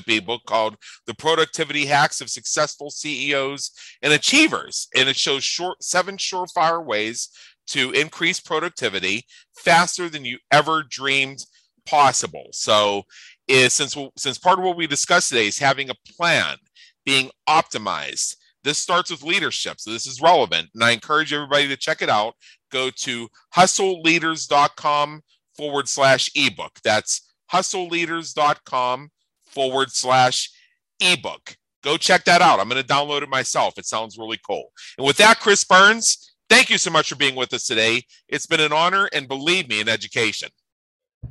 ebook 0.08 0.42
called 0.46 0.76
The 1.06 1.14
Productivity 1.14 1.86
Hacks 1.86 2.20
of 2.20 2.30
Successful 2.30 2.90
CEOs 2.90 3.70
and 4.02 4.12
Achievers. 4.12 4.88
And 4.96 5.08
it 5.08 5.16
shows 5.16 5.44
short 5.44 5.82
seven 5.82 6.16
surefire 6.16 6.84
ways 6.84 7.28
to 7.68 7.90
increase 7.92 8.40
productivity 8.40 9.26
faster 9.56 10.08
than 10.08 10.24
you 10.24 10.38
ever 10.50 10.82
dreamed 10.82 11.44
possible. 11.86 12.48
So 12.52 13.04
is 13.46 13.72
since 13.72 13.96
since 14.16 14.38
part 14.38 14.58
of 14.58 14.64
what 14.64 14.76
we 14.76 14.86
discussed 14.86 15.30
today 15.30 15.46
is 15.46 15.58
having 15.58 15.90
a 15.90 16.12
plan, 16.16 16.56
being 17.04 17.30
optimized. 17.48 18.36
This 18.64 18.78
starts 18.78 19.10
with 19.10 19.22
leadership. 19.22 19.80
So 19.80 19.90
this 19.90 20.06
is 20.06 20.20
relevant. 20.20 20.68
And 20.74 20.84
I 20.84 20.90
encourage 20.90 21.32
everybody 21.32 21.68
to 21.68 21.76
check 21.76 22.02
it 22.02 22.10
out. 22.10 22.34
Go 22.70 22.90
to 22.90 23.28
hustleleaders.com 23.56 25.22
forward 25.56 25.88
slash 25.88 26.30
ebook. 26.34 26.72
That's 26.84 27.32
hustleleaders.com 27.52 29.10
forward 29.48 29.90
slash 29.90 30.50
ebook. 31.00 31.56
Go 31.82 31.96
check 31.96 32.24
that 32.24 32.42
out. 32.42 32.60
I'm 32.60 32.68
going 32.68 32.82
to 32.82 32.86
download 32.86 33.22
it 33.22 33.28
myself. 33.28 33.78
It 33.78 33.86
sounds 33.86 34.18
really 34.18 34.38
cool. 34.46 34.72
And 34.96 35.06
with 35.06 35.16
that, 35.18 35.40
Chris 35.40 35.64
Burns, 35.64 36.34
thank 36.48 36.70
you 36.70 36.78
so 36.78 36.90
much 36.90 37.08
for 37.08 37.16
being 37.16 37.36
with 37.36 37.52
us 37.52 37.66
today. 37.66 38.02
It's 38.28 38.46
been 38.46 38.60
an 38.60 38.72
honor 38.72 39.08
and 39.12 39.28
believe 39.28 39.68
me, 39.68 39.80
an 39.80 39.88
education. 39.88 40.48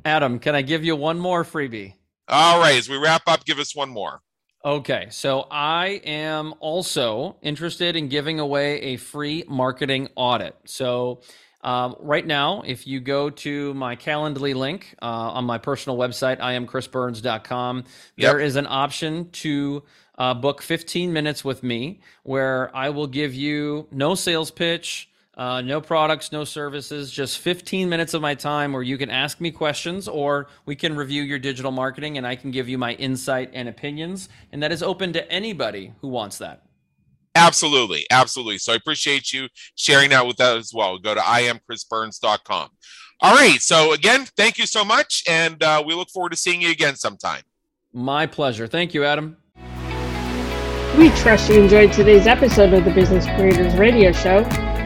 Adam, 0.04 0.38
can 0.38 0.54
I 0.54 0.62
give 0.62 0.84
you 0.84 0.96
one 0.96 1.18
more 1.18 1.44
freebie? 1.44 1.94
All 2.28 2.60
right. 2.60 2.76
As 2.76 2.88
we 2.88 2.96
wrap 2.96 3.22
up, 3.26 3.44
give 3.44 3.58
us 3.58 3.74
one 3.74 3.90
more. 3.90 4.20
Okay, 4.64 5.06
so 5.10 5.46
I 5.50 6.00
am 6.04 6.52
also 6.58 7.36
interested 7.42 7.94
in 7.94 8.08
giving 8.08 8.40
away 8.40 8.80
a 8.80 8.96
free 8.96 9.44
marketing 9.46 10.08
audit. 10.16 10.56
So 10.64 11.20
um, 11.62 11.96
right 11.98 12.26
now, 12.26 12.62
if 12.64 12.86
you 12.86 13.00
go 13.00 13.30
to 13.30 13.74
my 13.74 13.96
Calendly 13.96 14.54
link 14.54 14.94
uh, 15.02 15.06
on 15.06 15.44
my 15.44 15.58
personal 15.58 15.98
website, 15.98 16.40
I 16.40 16.52
am 16.52 16.66
chrisburns.com, 16.66 17.84
yep. 18.16 18.30
there 18.30 18.40
is 18.40 18.56
an 18.56 18.66
option 18.68 19.30
to 19.30 19.82
uh, 20.18 20.34
book 20.34 20.62
15 20.62 21.12
minutes 21.12 21.44
with 21.44 21.62
me 21.62 22.00
where 22.22 22.74
I 22.76 22.90
will 22.90 23.06
give 23.06 23.34
you 23.34 23.88
no 23.90 24.14
sales 24.14 24.50
pitch, 24.50 25.10
uh, 25.36 25.60
no 25.60 25.80
products, 25.80 26.32
no 26.32 26.44
services, 26.44 27.10
just 27.10 27.38
15 27.38 27.88
minutes 27.88 28.14
of 28.14 28.22
my 28.22 28.34
time 28.34 28.72
where 28.72 28.82
you 28.82 28.98
can 28.98 29.10
ask 29.10 29.40
me 29.40 29.50
questions 29.50 30.08
or 30.08 30.48
we 30.66 30.74
can 30.74 30.96
review 30.96 31.22
your 31.22 31.38
digital 31.38 31.70
marketing 31.70 32.18
and 32.18 32.26
I 32.26 32.34
can 32.36 32.50
give 32.50 32.68
you 32.68 32.78
my 32.78 32.94
insight 32.94 33.50
and 33.52 33.68
opinions. 33.68 34.28
And 34.52 34.62
that 34.62 34.72
is 34.72 34.82
open 34.82 35.12
to 35.12 35.30
anybody 35.30 35.92
who 36.00 36.08
wants 36.08 36.38
that. 36.38 36.62
Absolutely. 37.38 38.04
Absolutely. 38.10 38.58
So 38.58 38.72
I 38.72 38.76
appreciate 38.76 39.32
you 39.32 39.48
sharing 39.76 40.10
that 40.10 40.26
with 40.26 40.40
us 40.40 40.58
as 40.58 40.74
well. 40.74 40.98
Go 40.98 41.14
to 41.14 41.20
iamchrisburns.com. 41.20 42.68
All 43.20 43.34
right. 43.34 43.60
So 43.60 43.92
again, 43.92 44.26
thank 44.36 44.58
you 44.58 44.66
so 44.66 44.84
much. 44.84 45.22
And 45.28 45.62
uh, 45.62 45.82
we 45.86 45.94
look 45.94 46.10
forward 46.10 46.30
to 46.30 46.36
seeing 46.36 46.60
you 46.60 46.70
again 46.70 46.96
sometime. 46.96 47.42
My 47.92 48.26
pleasure. 48.26 48.66
Thank 48.66 48.92
you, 48.92 49.04
Adam. 49.04 49.36
We 50.96 51.10
trust 51.10 51.48
you 51.48 51.62
enjoyed 51.62 51.92
today's 51.92 52.26
episode 52.26 52.72
of 52.72 52.84
the 52.84 52.90
Business 52.90 53.24
Creators 53.24 53.74
Radio 53.76 54.10
Show. 54.10 54.42